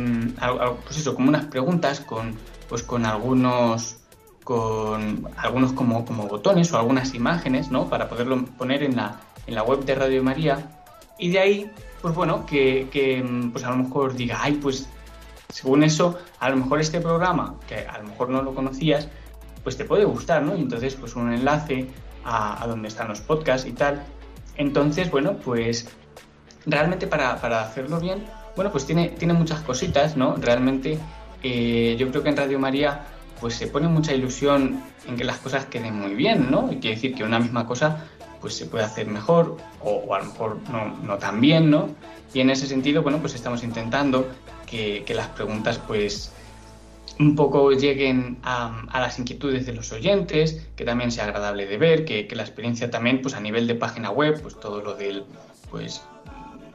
pues 0.84 0.97
eso, 0.97 1.16
como 1.16 1.30
unas 1.30 1.45
preguntas 1.45 2.01
con, 2.01 2.36
pues 2.68 2.84
con 2.84 3.06
algunos 3.06 3.97
con 4.43 5.30
algunos 5.38 5.74
como, 5.74 6.06
como 6.06 6.28
botones 6.28 6.72
o 6.74 6.78
algunas 6.78 7.14
imágenes, 7.14 7.72
¿no? 7.72 7.89
Para 7.89 8.10
poderlo 8.10 8.45
poner 8.58 8.84
en 8.84 8.95
la, 8.95 9.22
en 9.47 9.56
la 9.56 9.64
web 9.64 9.86
de 9.86 9.95
Radio 9.95 10.24
María. 10.24 10.82
Y 11.18 11.30
de 11.30 11.39
ahí 11.39 11.72
pues 12.03 12.16
bueno, 12.16 12.45
que, 12.45 12.89
que, 12.91 13.24
pues 13.53 13.64
a 13.64 13.70
lo 13.70 13.78
mejor 13.78 14.14
diga, 14.14 14.38
ay, 14.41 14.59
pues 14.61 14.89
según 15.47 15.84
eso, 15.84 16.20
a 16.41 16.49
lo 16.49 16.57
mejor 16.57 16.82
este 16.82 16.99
programa, 16.99 17.55
que 17.66 17.88
a 17.88 17.97
lo 17.99 18.09
mejor 18.09 18.28
no 18.28 18.41
lo 18.41 18.53
conocías, 18.53 19.07
pues 19.64 19.78
te 19.78 19.86
puede 19.86 20.03
gustar, 20.03 20.43
¿no? 20.43 20.53
Y 20.53 20.59
entonces, 20.59 20.95
pues 20.95 21.16
un 21.16 21.32
enlace 21.32 21.88
a, 22.26 22.61
a 22.61 22.68
donde 22.68 22.89
están 22.89 23.07
los 23.07 23.22
podcasts 23.22 23.66
y 23.66 23.72
tal. 23.72 24.03
Entonces, 24.57 25.09
bueno, 25.09 25.38
pues 25.38 25.88
realmente 26.66 27.07
para, 27.07 27.39
para 27.39 27.61
hacerlo 27.61 28.01
bien, 28.01 28.26
bueno, 28.57 28.70
pues 28.70 28.86
tiene, 28.86 29.07
tiene 29.07 29.34
muchas 29.34 29.61
cositas, 29.61 30.18
¿no? 30.18 30.36
Realmente 30.36 30.99
eh, 31.41 31.95
yo 31.97 32.09
creo 32.09 32.22
que 32.22 32.30
en 32.30 32.36
Radio 32.36 32.59
María 32.59 33.05
pues 33.39 33.55
se 33.55 33.68
pone 33.68 33.88
mucha 33.88 34.14
ilusión 34.14 34.84
en 35.07 35.16
que 35.16 35.24
las 35.24 35.38
cosas 35.38 35.68
queden 35.68 35.95
muy 35.95 36.16
bien, 36.16 36.51
¿no? 36.51 36.70
Y 36.70 36.80
quiere 36.80 36.95
decir 36.95 37.16
que 37.16 37.24
una 37.24 37.39
misma 37.39 37.66
cosa 37.66 38.07
pues 38.44 38.56
se 38.56 38.66
puede 38.66 38.84
hacer 38.84 39.08
mejor 39.08 39.56
o, 39.80 40.04
o 40.06 40.14
a 40.14 40.20
lo 40.20 40.26
mejor 40.26 40.58
no, 40.70 40.98
no, 41.02 41.18
tan 41.18 41.39
bien, 41.39 41.72
¿no? 41.72 41.88
Y 42.34 42.41
en 42.41 42.50
ese 42.50 42.68
sentido, 42.68 43.02
bueno, 43.02 43.20
pues 43.20 43.36
estamos 43.36 43.64
intentando 43.64 44.28
que, 44.66 45.04
que 45.06 45.14
las 45.14 45.30
preguntas 45.30 45.80
pues 45.88 46.34
un 47.20 47.38
poco 47.38 47.72
lleguen 47.72 48.39
a, 48.44 48.84
a, 48.89 49.00
las 49.00 49.18
inquietudes 49.18 49.66
de 49.66 49.72
los 49.72 49.94
oyentes, 49.94 50.68
que 50.76 50.84
también 50.84 51.10
sea 51.10 51.24
agradable 51.24 51.68
de 51.68 51.78
ver, 51.78 52.04
que, 52.04 52.28
que, 52.28 52.36
la 52.36 52.44
experiencia 52.44 52.91
también, 52.91 53.22
pues 53.22 53.34
a 53.34 53.39
nivel 53.39 53.66
de 53.66 53.76
página 53.76 54.12
web, 54.12 54.41
pues 54.41 54.60
todo 54.60 54.82
lo 54.82 54.94
del, 54.94 55.24
pues 55.72 56.02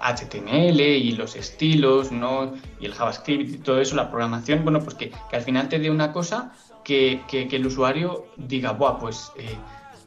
HTML 0.00 0.80
y 0.80 1.12
los 1.12 1.36
estilos, 1.36 2.10
¿no? 2.12 2.54
Y 2.80 2.86
el 2.86 2.94
JavaScript 2.94 3.50
y 3.50 3.58
todo 3.58 3.78
eso, 3.78 3.94
la 3.94 4.08
programación, 4.08 4.62
bueno, 4.62 4.80
pues 4.80 4.94
que, 4.94 5.12
al 5.32 5.42
final 5.42 5.68
te 5.68 5.78
dé 5.78 5.90
una 5.90 6.12
cosa 6.12 6.50
que, 6.82 7.20
el 7.30 7.66
usuario 7.66 8.24
diga, 8.38 8.72
Buah, 8.72 8.98
pues 8.98 9.32
eh, 9.36 9.54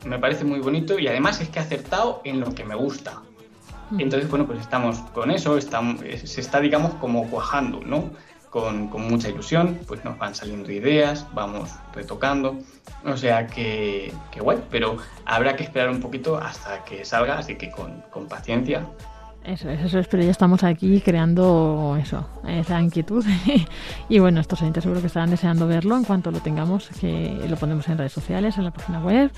me 0.05 0.19
parece 0.19 0.43
muy 0.43 0.59
bonito 0.59 0.99
y 0.99 1.07
además 1.07 1.41
es 1.41 1.49
que 1.49 1.59
ha 1.59 1.63
acertado 1.63 2.21
en 2.23 2.39
lo 2.39 2.53
que 2.53 2.63
me 2.63 2.75
gusta. 2.75 3.21
Mm. 3.91 4.01
Entonces, 4.01 4.29
bueno, 4.29 4.45
pues 4.45 4.59
estamos 4.59 4.97
con 5.13 5.31
eso, 5.31 5.57
estamos, 5.57 6.01
se 6.01 6.41
está, 6.41 6.59
digamos, 6.59 6.93
como 6.95 7.29
cuajando, 7.29 7.81
¿no? 7.81 8.11
Con, 8.49 8.89
con, 8.89 9.07
mucha 9.07 9.29
ilusión, 9.29 9.79
pues 9.87 10.03
nos 10.03 10.17
van 10.17 10.35
saliendo 10.35 10.69
ideas, 10.69 11.25
vamos 11.33 11.69
retocando, 11.93 12.57
o 13.05 13.15
sea 13.15 13.47
que, 13.47 14.13
que 14.29 14.41
guay, 14.41 14.61
pero 14.69 14.97
habrá 15.23 15.55
que 15.55 15.63
esperar 15.63 15.89
un 15.89 16.01
poquito 16.01 16.35
hasta 16.35 16.83
que 16.83 17.05
salga, 17.05 17.37
así 17.37 17.55
que 17.55 17.71
con, 17.71 18.03
con 18.11 18.27
paciencia 18.27 18.85
eso 19.43 19.71
es, 19.71 19.81
eso 19.81 19.97
es, 19.97 20.07
pero 20.07 20.21
ya 20.21 20.29
estamos 20.29 20.63
aquí 20.63 21.01
creando 21.01 21.97
eso, 21.99 22.27
esa 22.47 22.79
inquietud. 22.79 23.25
y 24.09 24.19
bueno, 24.19 24.39
estos 24.39 24.61
oyentes 24.61 24.83
seguro 24.83 25.01
que 25.01 25.07
estarán 25.07 25.31
deseando 25.31 25.67
verlo 25.67 25.97
en 25.97 26.03
cuanto 26.03 26.29
lo 26.29 26.39
tengamos, 26.41 26.89
que 26.99 27.39
lo 27.49 27.55
ponemos 27.55 27.87
en 27.89 27.97
redes 27.97 28.11
sociales, 28.11 28.57
en 28.57 28.65
la 28.65 28.71
página 28.71 28.99
web. 28.99 29.31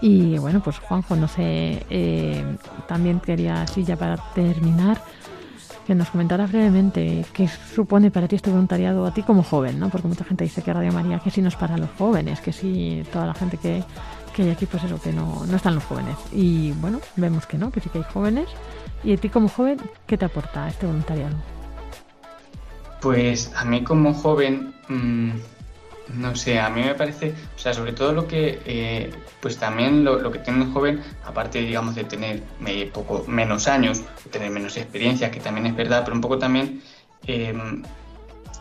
Y 0.00 0.38
bueno, 0.38 0.60
pues 0.62 0.78
Juanjo, 0.78 1.16
no 1.16 1.28
sé, 1.28 1.84
eh, 1.90 2.44
también 2.86 3.20
quería, 3.20 3.62
así 3.62 3.84
ya 3.84 3.96
para 3.96 4.16
terminar, 4.34 5.02
que 5.86 5.94
nos 5.94 6.10
comentara 6.10 6.46
brevemente 6.46 7.24
qué 7.32 7.48
supone 7.48 8.10
para 8.10 8.28
ti 8.28 8.36
este 8.36 8.50
voluntariado 8.50 9.06
a 9.06 9.12
ti 9.12 9.22
como 9.22 9.42
joven, 9.42 9.80
¿no? 9.80 9.88
Porque 9.88 10.06
mucha 10.06 10.24
gente 10.24 10.44
dice 10.44 10.62
que 10.62 10.72
Radio 10.72 10.92
María, 10.92 11.18
que 11.18 11.30
si 11.30 11.42
no 11.42 11.48
es 11.48 11.56
para 11.56 11.76
los 11.76 11.90
jóvenes, 11.98 12.40
que 12.40 12.52
si 12.52 13.02
toda 13.12 13.26
la 13.26 13.34
gente 13.34 13.56
que, 13.56 13.82
que 14.36 14.42
hay 14.42 14.50
aquí, 14.50 14.66
pues 14.66 14.84
eso, 14.84 15.00
que 15.00 15.12
no, 15.12 15.44
no 15.46 15.56
están 15.56 15.74
los 15.74 15.84
jóvenes. 15.84 16.16
Y 16.32 16.72
bueno, 16.72 17.00
vemos 17.16 17.46
que 17.46 17.58
no, 17.58 17.70
que 17.70 17.80
sí 17.80 17.88
que 17.88 17.98
hay 17.98 18.04
jóvenes 18.04 18.48
¿Y 19.04 19.12
a 19.12 19.16
ti 19.16 19.28
como 19.28 19.48
joven, 19.48 19.78
qué 20.06 20.18
te 20.18 20.24
aporta 20.24 20.68
este 20.68 20.86
voluntariado? 20.86 21.36
Pues 23.00 23.52
a 23.54 23.64
mí 23.64 23.84
como 23.84 24.12
joven, 24.12 24.74
mm, 24.88 25.30
no 26.14 26.34
sé, 26.36 26.58
a 26.58 26.68
mí 26.70 26.82
me 26.82 26.94
parece, 26.94 27.34
o 27.54 27.58
sea, 27.58 27.74
sobre 27.74 27.92
todo 27.92 28.12
lo 28.12 28.26
que, 28.26 28.60
eh, 28.64 29.10
pues 29.40 29.58
también 29.58 30.04
lo, 30.04 30.30
que 30.30 30.38
tiene 30.38 30.62
un 30.62 30.72
joven, 30.72 31.02
aparte, 31.24 31.60
digamos, 31.60 31.94
de 31.94 32.04
tener 32.04 32.42
eh, 32.66 32.90
poco 32.92 33.24
menos 33.26 33.68
años, 33.68 34.02
tener 34.30 34.50
menos 34.50 34.76
experiencia, 34.76 35.30
que 35.30 35.40
también 35.40 35.66
es 35.66 35.76
verdad, 35.76 36.02
pero 36.04 36.14
un 36.14 36.20
poco 36.20 36.38
también, 36.38 36.82
em, 37.26 37.82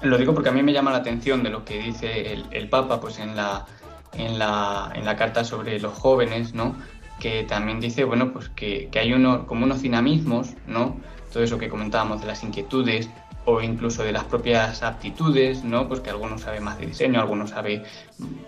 lo 0.02 0.18
digo 0.18 0.34
porque 0.34 0.50
a 0.50 0.52
mí 0.52 0.62
me 0.62 0.74
llama 0.74 0.92
la 0.92 0.98
atención 0.98 1.44
de 1.44 1.50
lo 1.50 1.66
que 1.66 1.80
dice 1.80 2.34
el, 2.34 2.46
el 2.52 2.70
Papa, 2.70 3.00
pues 3.00 3.20
en 3.20 3.36
la, 3.36 3.66
en 4.14 4.38
la, 4.38 4.92
en 4.94 5.06
la 5.06 5.16
carta 5.16 5.44
sobre 5.44 5.80
los 5.80 5.94
jóvenes, 5.94 6.54
¿no? 6.54 6.76
que 7.20 7.44
también 7.44 7.80
dice, 7.80 8.04
bueno, 8.04 8.32
pues 8.32 8.50
que, 8.50 8.90
hay 8.94 9.14
uno, 9.14 9.48
como 9.48 9.66
unos 9.66 9.82
dinamismos, 9.82 10.54
¿no? 10.68 10.98
Todo 11.32 11.44
eso 11.44 11.58
que 11.58 11.70
comentábamos 11.70 12.22
de 12.22 12.28
las 12.28 12.44
inquietudes 12.44 13.10
o 13.50 13.62
incluso 13.62 14.04
de 14.04 14.12
las 14.12 14.26
propias 14.26 14.84
aptitudes, 14.84 15.64
¿no? 15.64 15.88
Pues 15.88 16.02
que 16.02 16.10
algunos 16.10 16.42
sabe 16.42 16.60
más 16.60 16.78
de 16.80 16.88
diseño, 16.88 17.22
algunos 17.22 17.52
sabe 17.52 17.82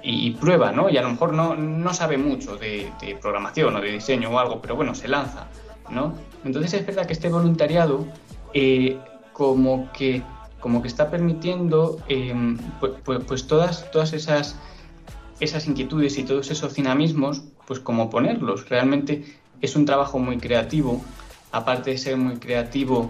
y, 0.03 0.31
prueba, 0.31 0.73
¿no? 0.73 0.89
Y 0.89 0.97
a 0.97 1.01
lo 1.01 1.09
mejor 1.09 1.31
no, 1.31 1.55
no 1.55 1.93
sabe 1.93 2.17
mucho 2.17 2.57
de, 2.57 2.91
programación 3.21 3.77
o 3.77 3.81
de 3.81 3.93
diseño 3.93 4.29
o 4.29 4.37
algo, 4.37 4.61
pero 4.61 4.75
bueno, 4.75 4.93
se 4.93 5.07
lanza, 5.07 5.47
¿no? 5.89 6.15
Entonces 6.43 6.73
es 6.73 6.85
verdad 6.85 7.05
que 7.05 7.13
este 7.13 7.29
voluntariado 7.29 8.05
eh, 8.53 8.99
como 9.31 9.89
que 9.93 10.21
como 10.59 10.81
que 10.81 10.89
está 10.89 11.09
permitiendo 11.09 11.99
pues, 12.81 13.21
pues, 13.25 13.47
todas, 13.47 13.89
todas 13.91 14.11
esas, 14.11 14.57
esas 15.39 15.65
inquietudes 15.67 16.17
y 16.17 16.23
todos 16.23 16.51
esos 16.51 16.73
dinamismos 16.73 17.43
pues 17.65 17.79
cómo 17.79 18.09
ponerlos. 18.09 18.67
Realmente 18.67 19.23
es 19.61 19.77
un 19.77 19.85
trabajo 19.85 20.19
muy 20.19 20.37
creativo, 20.39 21.01
aparte 21.53 21.91
de 21.91 21.97
ser 21.97 22.17
muy 22.17 22.35
creativo, 22.35 23.09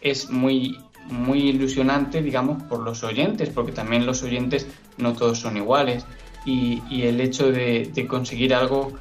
es 0.00 0.30
muy, 0.30 0.78
muy 1.10 1.48
ilusionante, 1.48 2.22
digamos, 2.22 2.62
por 2.64 2.80
los 2.80 3.02
oyentes, 3.02 3.50
porque 3.50 3.72
también 3.72 4.06
los 4.06 4.22
oyentes 4.22 4.66
no 4.96 5.14
todos 5.14 5.38
son 5.38 5.56
iguales, 5.56 6.04
y, 6.44 7.02
el 7.02 7.20
hecho 7.20 7.52
de, 7.52 8.06
conseguir 8.08 8.54
algo 8.54 8.92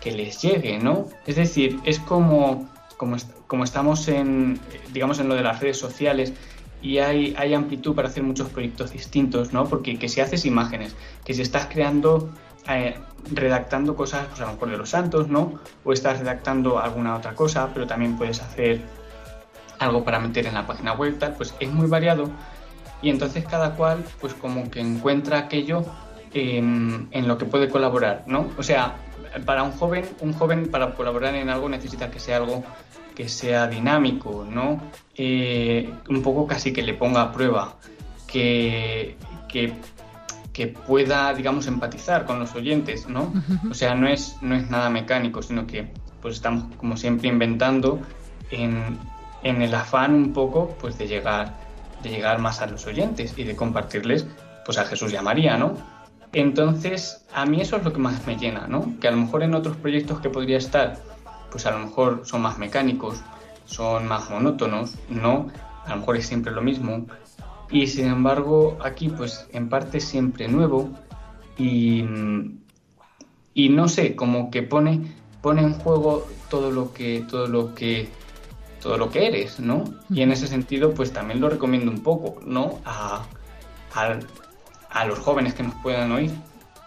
que 0.00 0.12
les 0.12 0.40
llegue, 0.40 0.78
¿no? 0.78 1.06
Es 1.26 1.36
decir, 1.36 1.78
es 1.84 1.98
como, 1.98 2.68
como, 2.96 3.16
como 3.46 3.64
estamos 3.64 4.08
en, 4.08 4.58
digamos, 4.92 5.18
en 5.18 5.28
lo 5.28 5.34
de 5.34 5.42
las 5.42 5.60
redes 5.60 5.78
sociales, 5.78 6.32
y 6.80 6.98
hay, 6.98 7.34
hay, 7.38 7.54
amplitud 7.54 7.94
para 7.94 8.08
hacer 8.08 8.22
muchos 8.22 8.48
proyectos 8.50 8.92
distintos, 8.92 9.52
¿no? 9.52 9.66
Porque 9.66 9.98
que 9.98 10.08
si 10.08 10.20
haces 10.20 10.44
imágenes, 10.44 10.94
que 11.24 11.32
si 11.34 11.42
estás 11.42 11.66
creando 11.66 12.30
eh, 12.68 12.94
redactando 13.30 13.94
cosas, 13.96 14.26
pues 14.28 14.40
a 14.40 14.46
lo 14.46 14.52
mejor 14.52 14.70
de 14.70 14.76
los 14.78 14.90
santos, 14.90 15.28
¿no? 15.28 15.60
O 15.84 15.92
estás 15.92 16.18
redactando 16.18 16.78
alguna 16.78 17.16
otra 17.16 17.34
cosa, 17.34 17.70
pero 17.72 17.86
también 17.86 18.16
puedes 18.16 18.40
hacer 18.40 18.82
algo 19.78 20.04
para 20.04 20.18
meter 20.18 20.46
en 20.46 20.54
la 20.54 20.66
página 20.66 20.92
web, 20.92 21.18
tal, 21.18 21.34
pues 21.34 21.54
es 21.60 21.70
muy 21.70 21.86
variado 21.86 22.30
y 23.02 23.10
entonces 23.10 23.44
cada 23.44 23.74
cual 23.74 24.04
pues 24.20 24.34
como 24.34 24.70
que 24.70 24.80
encuentra 24.80 25.38
aquello 25.38 25.84
en, 26.32 27.08
lo 27.12 27.38
que 27.38 27.44
puede 27.44 27.68
colaborar, 27.68 28.24
¿no? 28.26 28.48
O 28.58 28.62
sea, 28.62 28.96
para 29.44 29.62
un 29.62 29.72
joven, 29.72 30.04
un 30.20 30.32
joven 30.32 30.68
para 30.70 30.94
colaborar 30.94 31.34
en 31.34 31.48
algo 31.48 31.68
necesita 31.68 32.10
que 32.10 32.18
sea 32.18 32.38
algo 32.38 32.64
que 33.14 33.28
sea 33.28 33.68
dinámico, 33.68 34.44
¿no? 34.48 34.80
Eh, 35.16 35.92
un 36.08 36.22
poco 36.22 36.46
casi 36.46 36.72
que 36.72 36.82
le 36.82 36.94
ponga 36.94 37.22
a 37.22 37.32
prueba, 37.32 37.76
que, 38.26 39.16
que 39.48 39.72
que 40.54 40.68
pueda, 40.68 41.34
digamos, 41.34 41.66
empatizar 41.66 42.24
con 42.24 42.38
los 42.38 42.54
oyentes, 42.54 43.08
¿no? 43.08 43.32
O 43.68 43.74
sea, 43.74 43.96
no 43.96 44.06
es, 44.06 44.36
no 44.40 44.54
es 44.54 44.70
nada 44.70 44.88
mecánico, 44.88 45.42
sino 45.42 45.66
que 45.66 45.88
pues 46.22 46.36
estamos 46.36 46.72
como 46.76 46.96
siempre 46.96 47.28
inventando 47.28 48.00
en, 48.52 48.96
en 49.44 49.62
el 49.62 49.74
afán 49.74 50.14
un 50.14 50.32
poco 50.32 50.74
pues 50.80 50.98
de 50.98 51.06
llegar, 51.06 51.54
de 52.02 52.10
llegar 52.10 52.40
más 52.40 52.60
a 52.60 52.66
los 52.66 52.86
oyentes 52.86 53.34
y 53.36 53.44
de 53.44 53.54
compartirles 53.54 54.26
pues 54.64 54.78
a 54.78 54.84
Jesús 54.84 55.12
y 55.12 55.16
a 55.16 55.22
María, 55.22 55.56
¿no? 55.56 55.76
Entonces, 56.32 57.24
a 57.32 57.46
mí 57.46 57.60
eso 57.60 57.76
es 57.76 57.84
lo 57.84 57.92
que 57.92 58.00
más 58.00 58.26
me 58.26 58.36
llena, 58.36 58.66
¿no? 58.66 58.98
Que 59.00 59.06
a 59.06 59.12
lo 59.12 59.18
mejor 59.18 59.44
en 59.44 59.54
otros 59.54 59.76
proyectos 59.76 60.18
que 60.20 60.30
podría 60.30 60.58
estar, 60.58 60.98
pues 61.52 61.64
a 61.66 61.70
lo 61.70 61.78
mejor 61.78 62.22
son 62.24 62.42
más 62.42 62.58
mecánicos, 62.58 63.20
son 63.66 64.08
más 64.08 64.28
monótonos, 64.30 64.96
¿no? 65.08 65.48
A 65.84 65.90
lo 65.90 65.96
mejor 65.98 66.16
es 66.16 66.26
siempre 66.26 66.50
lo 66.50 66.62
mismo, 66.62 67.06
y 67.70 67.86
sin 67.86 68.06
embargo 68.06 68.78
aquí 68.82 69.08
pues 69.08 69.46
en 69.52 69.68
parte 69.68 70.00
siempre 70.00 70.48
nuevo 70.48 70.90
y, 71.56 72.04
y 73.54 73.68
no 73.68 73.88
sé, 73.88 74.16
como 74.16 74.50
que 74.50 74.62
pone, 74.62 75.02
pone 75.42 75.62
en 75.62 75.74
juego 75.74 76.26
todo 76.48 76.70
lo 76.70 76.92
que, 76.92 77.24
todo 77.28 77.46
lo 77.46 77.74
que 77.74 78.08
todo 78.84 78.98
lo 78.98 79.10
que 79.10 79.26
eres, 79.26 79.60
¿no? 79.60 79.82
Y 80.10 80.20
en 80.20 80.30
ese 80.30 80.46
sentido, 80.46 80.92
pues 80.92 81.10
también 81.10 81.40
lo 81.40 81.48
recomiendo 81.48 81.90
un 81.90 82.02
poco, 82.02 82.38
¿no? 82.44 82.80
A, 82.84 83.24
a, 83.94 85.04
los 85.06 85.18
jóvenes 85.18 85.54
que 85.54 85.62
nos 85.62 85.74
puedan 85.76 86.12
oír. 86.12 86.30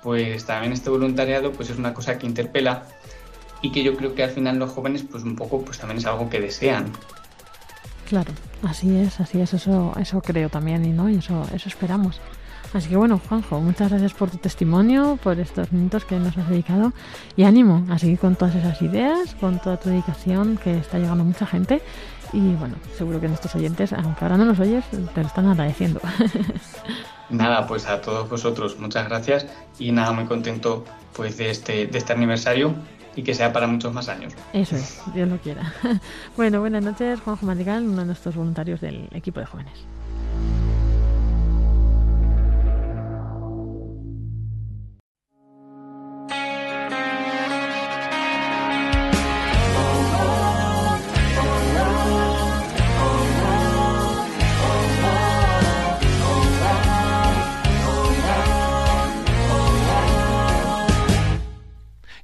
Pues 0.03 0.45
también 0.45 0.73
este 0.73 0.91
voluntariado, 0.91 1.51
pues 1.51 1.71
es 1.71 1.77
una 1.79 1.95
cosa 1.95 2.19
que 2.19 2.27
interpela 2.27 2.83
y 3.63 3.71
que 3.71 3.81
yo 3.81 3.97
creo 3.97 4.13
que 4.13 4.23
al 4.23 4.29
final 4.29 4.59
los 4.59 4.71
jóvenes, 4.71 5.03
pues 5.09 5.23
un 5.23 5.35
poco, 5.35 5.65
pues 5.65 5.79
también 5.79 5.97
es 5.97 6.05
algo 6.05 6.29
que 6.29 6.39
desean. 6.39 6.91
Claro, 8.07 8.31
así 8.61 8.95
es, 8.95 9.19
así 9.19 9.41
es, 9.41 9.55
eso, 9.55 9.91
eso 9.99 10.21
creo 10.21 10.49
también 10.49 10.85
y 10.85 10.89
no, 10.89 11.09
y 11.09 11.15
eso, 11.15 11.47
eso 11.51 11.67
esperamos. 11.67 12.21
Así 12.73 12.89
que 12.89 12.97
bueno, 12.97 13.19
Juanjo, 13.27 13.59
muchas 13.61 13.89
gracias 13.89 14.13
por 14.13 14.29
tu 14.29 14.37
testimonio, 14.37 15.17
por 15.23 15.39
estos 15.39 15.71
minutos 15.71 16.05
que 16.05 16.19
nos 16.19 16.37
has 16.37 16.49
dedicado 16.49 16.93
y 17.35 17.43
ánimo 17.43 17.85
a 17.89 17.97
seguir 17.97 18.19
con 18.19 18.35
todas 18.35 18.55
esas 18.55 18.81
ideas, 18.81 19.35
con 19.39 19.59
toda 19.59 19.77
tu 19.77 19.89
dedicación 19.89 20.57
que 20.57 20.77
está 20.77 20.97
llegando 20.99 21.23
a 21.23 21.25
mucha 21.25 21.45
gente 21.45 21.81
y 22.33 22.53
bueno, 22.55 22.75
seguro 22.97 23.21
que 23.21 23.27
nuestros 23.27 23.55
oyentes, 23.55 23.93
aunque 23.93 24.25
ahora 24.25 24.37
no 24.37 24.45
los 24.45 24.59
oyes, 24.59 24.83
te 24.89 25.21
lo 25.21 25.27
están 25.27 25.47
agradeciendo. 25.47 26.01
Nada, 27.29 27.67
pues 27.67 27.87
a 27.87 28.01
todos 28.01 28.29
vosotros 28.29 28.79
muchas 28.79 29.07
gracias 29.07 29.47
y 29.79 29.91
nada, 29.91 30.13
muy 30.13 30.25
contento 30.25 30.85
pues 31.13 31.37
de 31.37 31.49
este, 31.49 31.87
de 31.87 31.97
este 31.97 32.13
aniversario 32.13 32.73
y 33.17 33.23
que 33.23 33.33
sea 33.33 33.51
para 33.51 33.67
muchos 33.67 33.93
más 33.93 34.07
años. 34.07 34.33
Eso 34.53 34.77
es, 34.77 35.01
Dios 35.13 35.27
lo 35.27 35.37
quiera. 35.37 35.73
Bueno, 36.37 36.61
buenas 36.61 36.83
noches, 36.83 37.19
Juanjo 37.19 37.45
Madrigal, 37.45 37.83
uno 37.83 38.01
de 38.01 38.05
nuestros 38.05 38.35
voluntarios 38.35 38.79
del 38.79 39.09
equipo 39.11 39.39
de 39.39 39.45
jóvenes. 39.45 39.73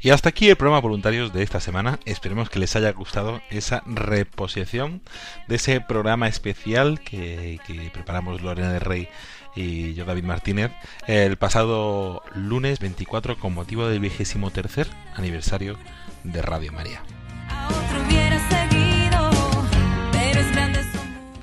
Y 0.04 0.10
hasta 0.10 0.28
aquí 0.28 0.50
el 0.50 0.58
programa 0.58 0.82
voluntarios 0.82 1.32
de 1.32 1.44
esta 1.44 1.62
semana. 1.62 1.98
Esperemos 2.04 2.50
que 2.50 2.60
les 2.60 2.76
haya 2.76 2.92
gustado 2.92 3.42
esa 3.50 3.84
reposición 3.86 5.02
de 5.48 5.56
ese 5.56 5.80
programa 5.80 6.28
especial 6.28 7.00
que, 7.00 7.58
preparamos 7.94 8.42
Lorena 8.42 8.74
de 8.74 8.80
Rey 8.80 9.08
y 9.56 9.94
yo 9.94 10.04
David 10.04 10.26
Martínez 10.26 10.72
el 11.08 11.38
pasado 11.38 12.22
lunes 12.36 12.80
24 12.80 13.40
con 13.40 13.54
motivo 13.54 13.88
del 13.88 14.02
vigésimo 14.02 14.52
tercer 14.52 14.88
aniversario 15.16 15.78
de 16.26 16.42
Radio 16.42 16.74
María. 16.74 17.02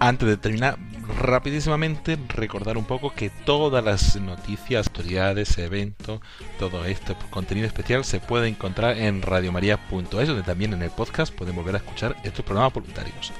Antes 0.00 0.28
de 0.28 0.36
terminar, 0.36 0.76
rapidísimamente 1.18 2.18
recordar 2.28 2.76
un 2.76 2.84
poco 2.84 3.12
que 3.14 3.30
todas 3.30 3.84
las 3.84 4.16
noticias, 4.16 4.86
autoridades, 4.86 5.58
eventos, 5.58 6.20
todo 6.58 6.84
este 6.84 7.14
contenido 7.30 7.66
especial 7.66 8.04
se 8.04 8.20
puede 8.20 8.48
encontrar 8.48 8.98
en 8.98 9.22
radiomaria.es, 9.22 10.28
donde 10.28 10.42
también 10.42 10.72
en 10.72 10.82
el 10.82 10.90
podcast 10.90 11.34
pueden 11.34 11.56
volver 11.56 11.74
a 11.74 11.78
escuchar 11.78 12.16
estos 12.24 12.44
programas 12.44 12.72
voluntarios. 12.72 13.32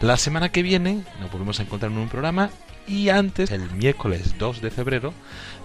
La 0.00 0.16
semana 0.16 0.50
que 0.50 0.62
viene 0.62 1.04
nos 1.20 1.30
volvemos 1.30 1.60
a 1.60 1.62
encontrar 1.62 1.92
en 1.92 1.98
un 1.98 2.08
programa 2.08 2.50
y 2.86 3.08
antes, 3.08 3.50
el 3.50 3.70
miércoles 3.70 4.36
2 4.38 4.60
de 4.60 4.70
febrero, 4.70 5.14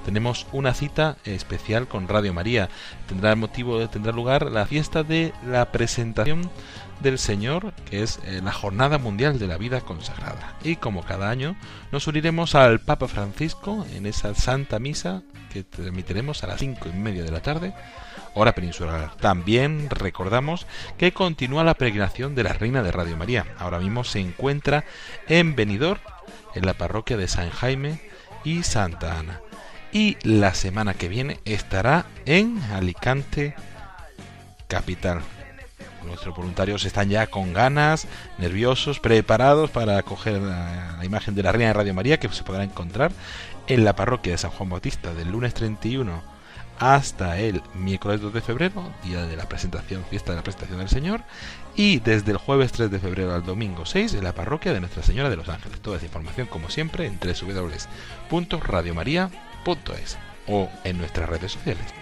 tenemos 0.06 0.48
una 0.54 0.74
cita 0.74 1.18
especial 1.26 1.88
con 1.88 2.08
Radio 2.08 2.34
María. 2.34 2.70
Tendrá 3.08 3.36
motivo, 3.36 3.90
tendrá 3.90 4.14
lugar 4.14 4.50
la 4.50 4.66
fiesta 4.66 5.04
de 5.04 5.34
la 5.46 5.72
presentación 5.72 6.50
del 7.00 7.18
Señor, 7.18 7.74
que 7.90 8.04
es 8.04 8.20
eh, 8.26 8.42
la 8.44 8.52
Jornada 8.52 8.98
Mundial 8.98 9.40
de 9.40 9.48
la 9.48 9.58
Vida 9.58 9.82
Consagrada. 9.82 10.56
Y 10.64 10.76
como 10.76 11.04
cada 11.04 11.30
año, 11.30 11.56
nos 11.92 12.08
uniremos 12.08 12.56
al 12.56 12.80
Papa 12.80 13.08
Francisco 13.08 13.86
en 13.94 14.06
esa 14.06 14.36
Santa 14.36 14.80
Misa 14.80 15.22
que 15.52 15.64
transmitiremos 15.64 16.44
a 16.44 16.48
las 16.48 16.60
cinco 16.60 16.90
y 16.90 16.98
media 16.98 17.24
de 17.24 17.32
la 17.32 17.42
tarde, 17.42 17.74
hora 18.36 18.54
peninsular. 18.54 19.16
También 19.18 19.90
recordamos 19.90 20.68
que 20.98 21.12
continúa 21.12 21.64
la 21.64 21.74
peregrinación 21.74 22.36
de 22.36 22.44
la 22.44 22.54
Reina 22.54 22.84
de 22.84 22.92
Radio 22.92 23.18
María. 23.18 23.46
Ahora 23.58 23.80
mismo 23.80 24.04
se 24.04 24.20
encuentra 24.20 24.86
en 25.28 25.56
Benidorm, 25.56 26.02
en 26.56 26.66
la 26.66 26.74
parroquia 26.74 27.18
de 27.18 27.28
San 27.28 27.50
Jaime 27.50 28.02
y 28.44 28.64
Santa 28.64 29.20
Ana. 29.20 29.42
Y 29.92 30.18
la 30.22 30.54
semana 30.54 30.94
que 30.94 31.08
viene 31.08 31.40
estará 31.46 32.06
en 32.26 32.62
Alicante, 32.72 33.56
capital 34.68 35.22
nuestros 36.06 36.36
voluntarios 36.36 36.86
están 36.86 37.10
ya 37.10 37.28
con 37.28 37.54
ganas, 37.54 38.08
nerviosos, 38.38 39.00
preparados 39.00 39.70
para 39.70 39.98
acoger 39.98 40.42
la, 40.42 41.00
imagen 41.04 41.36
de 41.36 41.44
la 41.44 41.52
Reina 41.52 41.68
de 41.68 41.74
Radio 41.74 41.94
María 41.94 42.20
que 42.20 42.30
se 42.30 42.44
podrá 42.44 42.64
encontrar 42.64 43.12
en 43.68 43.86
la 43.86 43.96
parroquia 43.96 44.34
de 44.34 44.38
San 44.38 44.52
Juan 44.52 44.70
Bautista 44.70 45.14
del 45.14 45.32
lunes 45.32 45.54
31 45.54 46.40
hasta 46.80 47.38
el 47.40 47.62
miércoles 47.76 48.20
2 48.22 48.34
de 48.34 48.42
febrero, 48.42 48.92
día 49.04 49.26
de 49.26 49.36
la 49.36 49.50
presentación, 49.50 50.06
fiesta 50.10 50.32
de 50.32 50.38
la 50.38 50.44
presentación 50.44 50.80
del 50.80 50.88
Señor, 50.88 51.24
y 51.76 52.00
desde 52.00 52.32
el 52.32 52.38
jueves 52.38 52.72
3 52.72 52.90
de 52.90 53.00
febrero 53.00 53.36
al 53.36 53.46
domingo 53.46 53.86
6 53.86 54.14
en 54.14 54.24
la 54.24 54.34
parroquia 54.34 54.72
de 54.74 54.80
Nuestra 54.80 55.04
Señora 55.04 55.30
de 55.30 55.36
los 55.36 55.50
Ángeles. 55.50 55.82
Toda 55.82 55.98
esa 55.98 56.06
información, 56.06 56.48
como 56.48 56.70
siempre, 56.70 57.06
en 57.06 57.20
www.radiomaria.es 57.20 60.18
o 60.48 60.70
en 60.86 60.98
nuestras 60.98 61.30
redes 61.30 61.52
sociales. 61.52 61.99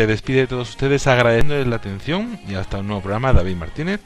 Se 0.00 0.06
despide 0.06 0.40
de 0.40 0.46
todos 0.46 0.70
ustedes 0.70 1.06
agradeciéndoles 1.06 1.66
la 1.66 1.76
atención 1.76 2.40
y 2.48 2.54
hasta 2.54 2.78
un 2.78 2.86
nuevo 2.86 3.02
programa 3.02 3.34
David 3.34 3.56
Martínez. 3.56 4.00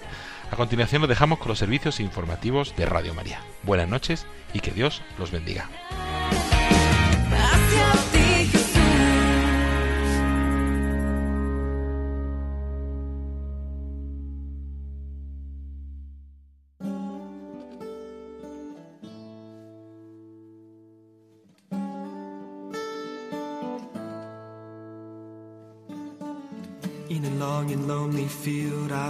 A 0.51 0.57
continuación 0.57 1.03
nos 1.03 1.09
dejamos 1.09 1.39
con 1.39 1.51
los 1.51 1.61
servicios 1.61 2.01
informativos 2.01 2.75
de 2.77 2.85
Radio 2.85 3.15
María. 3.15 3.39
Buenas 3.63 3.89
noches 3.89 4.27
y 4.53 4.59
que 4.59 4.73
Dios 4.73 5.03
los 5.21 5.31
bendiga. 5.31 5.69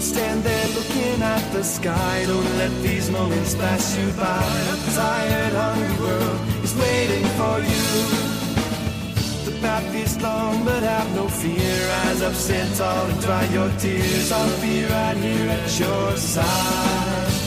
Don't 0.00 0.14
stand 0.16 0.42
there 0.42 0.68
looking 0.68 1.20
at 1.20 1.52
the 1.52 1.62
sky. 1.62 2.24
Don't 2.26 2.56
let 2.56 2.70
these 2.80 3.10
moments 3.10 3.54
pass 3.54 3.98
you 3.98 4.10
by. 4.12 4.42
A 4.72 4.94
tired, 4.94 5.52
hungry 5.52 5.94
world 6.00 6.40
is 6.64 6.74
waiting 6.74 7.26
for 7.36 7.58
you. 7.60 7.86
The 9.44 9.58
path 9.60 9.94
is 9.94 10.18
long, 10.22 10.64
but 10.64 10.82
have 10.82 11.14
no 11.14 11.28
fear. 11.28 11.88
Rise 11.88 12.22
up, 12.22 12.32
stand 12.32 12.74
tall, 12.76 13.08
and 13.08 13.20
dry 13.20 13.44
your 13.52 13.70
tears. 13.76 14.32
I'll 14.32 14.60
be 14.62 14.86
right 14.86 15.18
here 15.18 15.50
at 15.50 15.78
your 15.78 16.16
side. 16.16 17.39